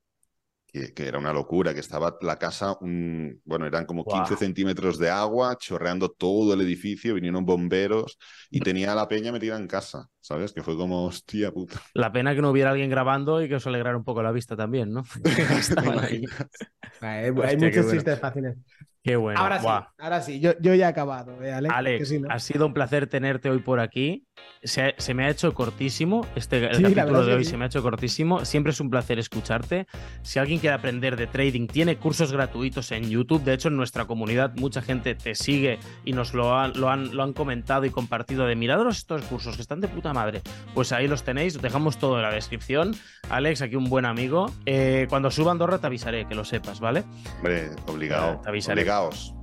que, 0.68 0.94
que 0.94 1.08
era 1.08 1.20
una 1.20 1.34
locura, 1.34 1.74
que 1.74 1.80
estaba 1.82 2.18
la 2.22 2.38
casa, 2.40 2.78
un, 2.82 3.42
bueno, 3.46 3.68
eran 3.68 3.86
como 3.86 4.08
15 4.08 4.36
Guau. 4.36 4.38
centímetros 4.38 5.00
de 5.00 5.10
agua, 5.10 5.58
chorreando 5.58 6.10
todo 6.12 6.54
el 6.54 6.62
edificio, 6.62 7.16
vinieron 7.16 7.46
bomberos 7.46 8.18
y 8.52 8.62
tenía 8.62 8.94
a 8.94 8.96
la 8.96 9.08
peña 9.08 9.32
metida 9.32 9.58
en 9.58 9.68
casa, 9.68 10.10
¿sabes? 10.28 10.52
Que 10.52 10.62
fue 10.62 10.76
como, 10.76 11.06
hostia 11.06 11.52
puta. 11.52 11.80
La 11.94 12.12
pena 12.12 12.36
que 12.36 12.42
no 12.42 12.50
hubiera 12.52 12.72
alguien 12.72 12.90
grabando 12.90 13.42
y 13.42 13.48
que 13.48 13.56
os 13.56 13.66
alegrara 13.68 13.96
un 13.98 14.04
poco 14.04 14.22
la 14.22 14.32
vista 14.34 14.56
también, 14.58 14.92
¿no? 14.92 15.04
Ahí. 16.02 16.24
Hay, 17.02 17.26
hay 17.26 17.30
Hostia, 17.30 17.58
qué 17.58 17.58
muchos 17.58 17.86
bueno. 17.86 17.92
chistes 17.92 18.20
fáciles. 18.20 18.58
Qué 19.04 19.16
bueno. 19.16 19.40
ahora 19.40 19.60
sí, 19.62 19.68
ahora 20.00 20.22
sí. 20.22 20.40
Yo, 20.42 20.52
yo 20.60 20.74
ya 20.74 20.88
he 20.88 20.90
acabado, 20.90 21.42
¿eh, 21.42 21.54
Alex? 21.54 21.74
Alex, 21.74 22.10
sí, 22.10 22.20
¿no? 22.20 22.28
ha 22.30 22.40
sido 22.40 22.66
un 22.66 22.74
placer 22.74 23.08
tenerte 23.08 23.50
hoy 23.50 23.60
por 23.60 23.80
aquí. 23.80 24.26
Se, 24.64 24.96
se 24.98 25.14
me 25.14 25.24
ha 25.26 25.30
hecho 25.30 25.54
cortísimo. 25.54 26.26
Este 26.36 26.66
el 26.66 26.76
Sí, 26.76 26.84
capítulo 26.84 27.24
de 27.26 27.36
hoy 27.36 27.46
sí. 27.46 27.52
se 27.52 27.58
me 27.58 27.64
ha 27.64 27.68
hecho 27.68 27.82
cortísimo. 27.82 28.44
Siempre 28.44 28.72
es 28.72 28.82
un 28.82 28.90
placer 28.90 29.18
escucharte. 29.20 29.88
Si 30.24 30.40
alguien 30.40 30.60
quiere 30.60 30.76
aprender 30.76 31.16
de 31.16 31.28
trading, 31.28 31.68
tiene 31.68 31.98
cursos 31.98 32.34
gratuitos 32.34 32.92
en 32.92 33.10
YouTube. 33.10 33.44
De 33.44 33.54
hecho, 33.54 33.70
en 33.70 33.78
nuestra 33.78 34.06
comunidad 34.06 34.54
mucha 34.58 34.82
gente 34.82 35.16
te 35.16 35.36
sigue 35.36 35.80
y 36.04 36.12
nos 36.12 36.34
lo 36.34 36.58
han, 36.58 36.74
lo 36.78 36.90
han, 36.90 37.16
lo 37.16 37.24
han 37.24 37.32
comentado 37.34 37.86
y 37.86 37.92
compartido 37.92 38.46
de 38.46 38.56
mirados 38.58 38.98
estos 38.98 39.22
cursos 39.26 39.56
que 39.56 39.62
están 39.62 39.80
de 39.80 39.88
puta 39.88 40.12
madre. 40.18 40.42
Pues 40.74 40.92
ahí 40.92 41.08
los 41.08 41.24
tenéis, 41.24 41.56
os 41.56 41.62
dejamos 41.62 41.98
todo 41.98 42.18
en 42.18 42.24
la 42.24 42.32
descripción. 42.32 42.96
Alex, 43.30 43.62
aquí 43.62 43.76
un 43.76 43.86
buen 43.90 44.06
amigo. 44.06 44.52
Eh, 44.66 45.06
cuando 45.10 45.30
suba 45.32 45.52
a 45.52 45.54
Andorra 45.54 45.78
te 45.78 45.88
avisaré, 45.88 46.28
que 46.28 46.36
lo 46.36 46.44
sepas, 46.44 46.80
¿vale? 46.80 47.04
Hombre, 47.38 47.70
obligado. 47.88 48.42
Te 48.42 48.50
avisaré. 48.50 48.82
Obligaos. 48.82 49.34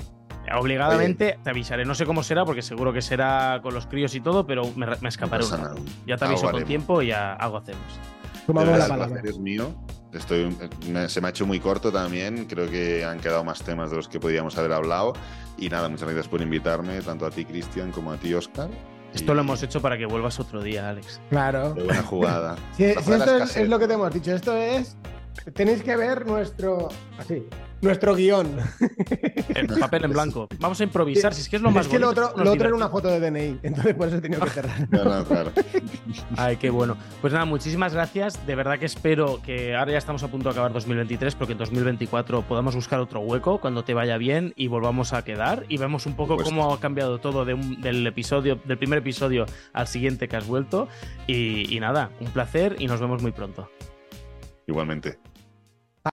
Obligadamente 0.53 1.39
te 1.43 1.51
avisaré. 1.51 1.85
No 1.85 1.95
sé 1.95 2.05
cómo 2.05 2.22
será, 2.22 2.45
porque 2.45 2.62
seguro 2.62 2.93
que 2.93 3.01
será 3.03 3.61
con 3.62 3.72
los 3.72 3.87
críos 3.87 4.14
y 4.14 4.20
todo, 4.20 4.47
pero 4.47 4.64
me, 4.77 4.87
escaparé. 5.09 5.45
Ya 6.07 6.16
te 6.16 6.25
aviso 6.25 6.41
Algo 6.41 6.41
con 6.41 6.49
haremos. 6.49 6.68
tiempo 6.68 7.03
y 7.03 7.07
ya 7.09 7.33
algo 7.35 7.59
hacemos. 7.59 7.83
La 8.49 9.20
el 9.20 9.27
es 9.27 9.39
mío. 9.39 9.75
Estoy, 10.12 10.55
me- 10.93 11.09
se 11.09 11.20
me 11.20 11.27
ha 11.27 11.31
hecho 11.31 11.47
muy 11.47 11.59
corto 11.61 11.91
también. 11.91 12.45
Creo 12.45 12.70
que 12.70 13.05
han 13.05 13.18
quedado 13.18 13.43
más 13.43 13.62
temas 13.62 13.91
de 13.91 13.97
los 13.97 14.09
que 14.09 14.20
podíamos 14.20 14.57
haber 14.59 14.72
hablado. 14.72 15.14
Y 15.57 15.68
nada, 15.68 15.89
muchas 15.89 16.07
gracias 16.09 16.29
por 16.29 16.41
invitarme, 16.41 17.01
tanto 17.01 17.27
a 17.27 17.31
ti, 17.31 17.45
Cristian, 17.45 17.91
como 17.91 18.12
a 18.12 18.16
ti, 18.16 18.35
Oscar. 18.35 18.68
Esto 19.14 19.34
lo 19.34 19.40
hemos 19.40 19.62
hecho 19.62 19.80
para 19.80 19.96
que 19.96 20.06
vuelvas 20.06 20.40
otro 20.40 20.60
día, 20.62 20.88
Alex. 20.88 21.20
Claro. 21.30 21.72
De 21.74 21.84
buena 21.84 22.02
jugada. 22.02 22.56
Si, 22.76 22.92
si 22.94 23.12
esto 23.12 23.36
es 23.36 23.68
lo 23.68 23.78
que 23.78 23.86
te 23.86 23.94
hemos 23.94 24.12
dicho, 24.12 24.32
esto 24.32 24.56
es. 24.56 24.96
Tenéis 25.54 25.82
que 25.82 25.96
ver 25.96 26.26
nuestro. 26.26 26.88
Así. 27.18 27.46
Nuestro 27.85 28.14
guion. 28.14 28.57
En 29.49 29.66
papel 29.78 30.05
en 30.05 30.12
blanco. 30.12 30.49
Vamos 30.59 30.80
a 30.80 30.85
improvisar, 30.85 31.32
si 31.35 31.43
es 31.43 31.49
que 31.49 31.57
es 31.57 31.62
lo 31.62 31.70
más 31.70 31.87
es 31.87 31.93
que 31.93 31.99
lo 31.99 32.09
otro, 32.11 32.32
lo 32.37 32.53
otro 32.53 32.66
era 32.66 32.74
una 32.76 32.89
foto 32.89 33.09
de 33.09 33.20
DNI, 33.20 33.61
entonces 33.62 33.95
por 33.95 34.09
eso 34.09 34.16
he 34.16 34.20
tenido 34.20 34.41
que 34.43 34.51
cerrar. 34.51 34.89
No, 34.91 35.05
no, 35.05 35.24
claro. 35.24 35.53
Ay, 36.37 36.57
qué 36.57 36.70
bueno. 36.70 36.97
Pues 37.20 37.32
nada, 37.32 37.45
muchísimas 37.45 37.93
gracias. 37.95 38.45
De 38.47 38.55
verdad 38.55 38.78
que 38.78 38.87
espero 38.87 39.41
que 39.43 39.74
ahora 39.76 39.93
ya 39.93 39.99
estamos 39.99 40.22
a 40.22 40.28
punto 40.28 40.49
de 40.49 40.53
acabar 40.53 40.72
2023, 40.72 41.35
pero 41.35 41.47
que 41.47 41.53
en 41.53 41.59
2024 41.59 42.43
podamos 42.43 42.74
buscar 42.74 43.01
otro 43.01 43.20
hueco 43.20 43.61
cuando 43.61 43.85
te 43.85 43.95
vaya 43.95 44.16
bien 44.18 44.53
y 44.57 44.66
volvamos 44.68 45.12
a 45.12 45.24
quedar 45.24 45.64
y 45.68 45.76
vemos 45.78 46.07
un 46.07 46.14
poco 46.16 46.37
Por 46.37 46.45
cómo 46.45 46.72
ha 46.72 46.80
cambiado 46.80 47.18
todo 47.18 47.45
de 47.45 47.55
un- 47.55 47.80
del 47.80 48.07
episodio, 48.07 48.59
del 48.64 48.78
primer 48.78 48.99
episodio 49.01 49.47
al 49.72 49.87
siguiente 49.87 50.28
que 50.28 50.37
has 50.37 50.47
vuelto. 50.47 50.89
Y, 51.26 51.74
y 51.74 51.80
nada, 51.80 52.11
un 52.20 52.28
placer 52.28 52.76
y 52.78 52.87
nos 52.87 53.01
vemos 53.01 53.22
muy 53.22 53.32
pronto. 53.32 53.68
Igualmente. 54.66 55.18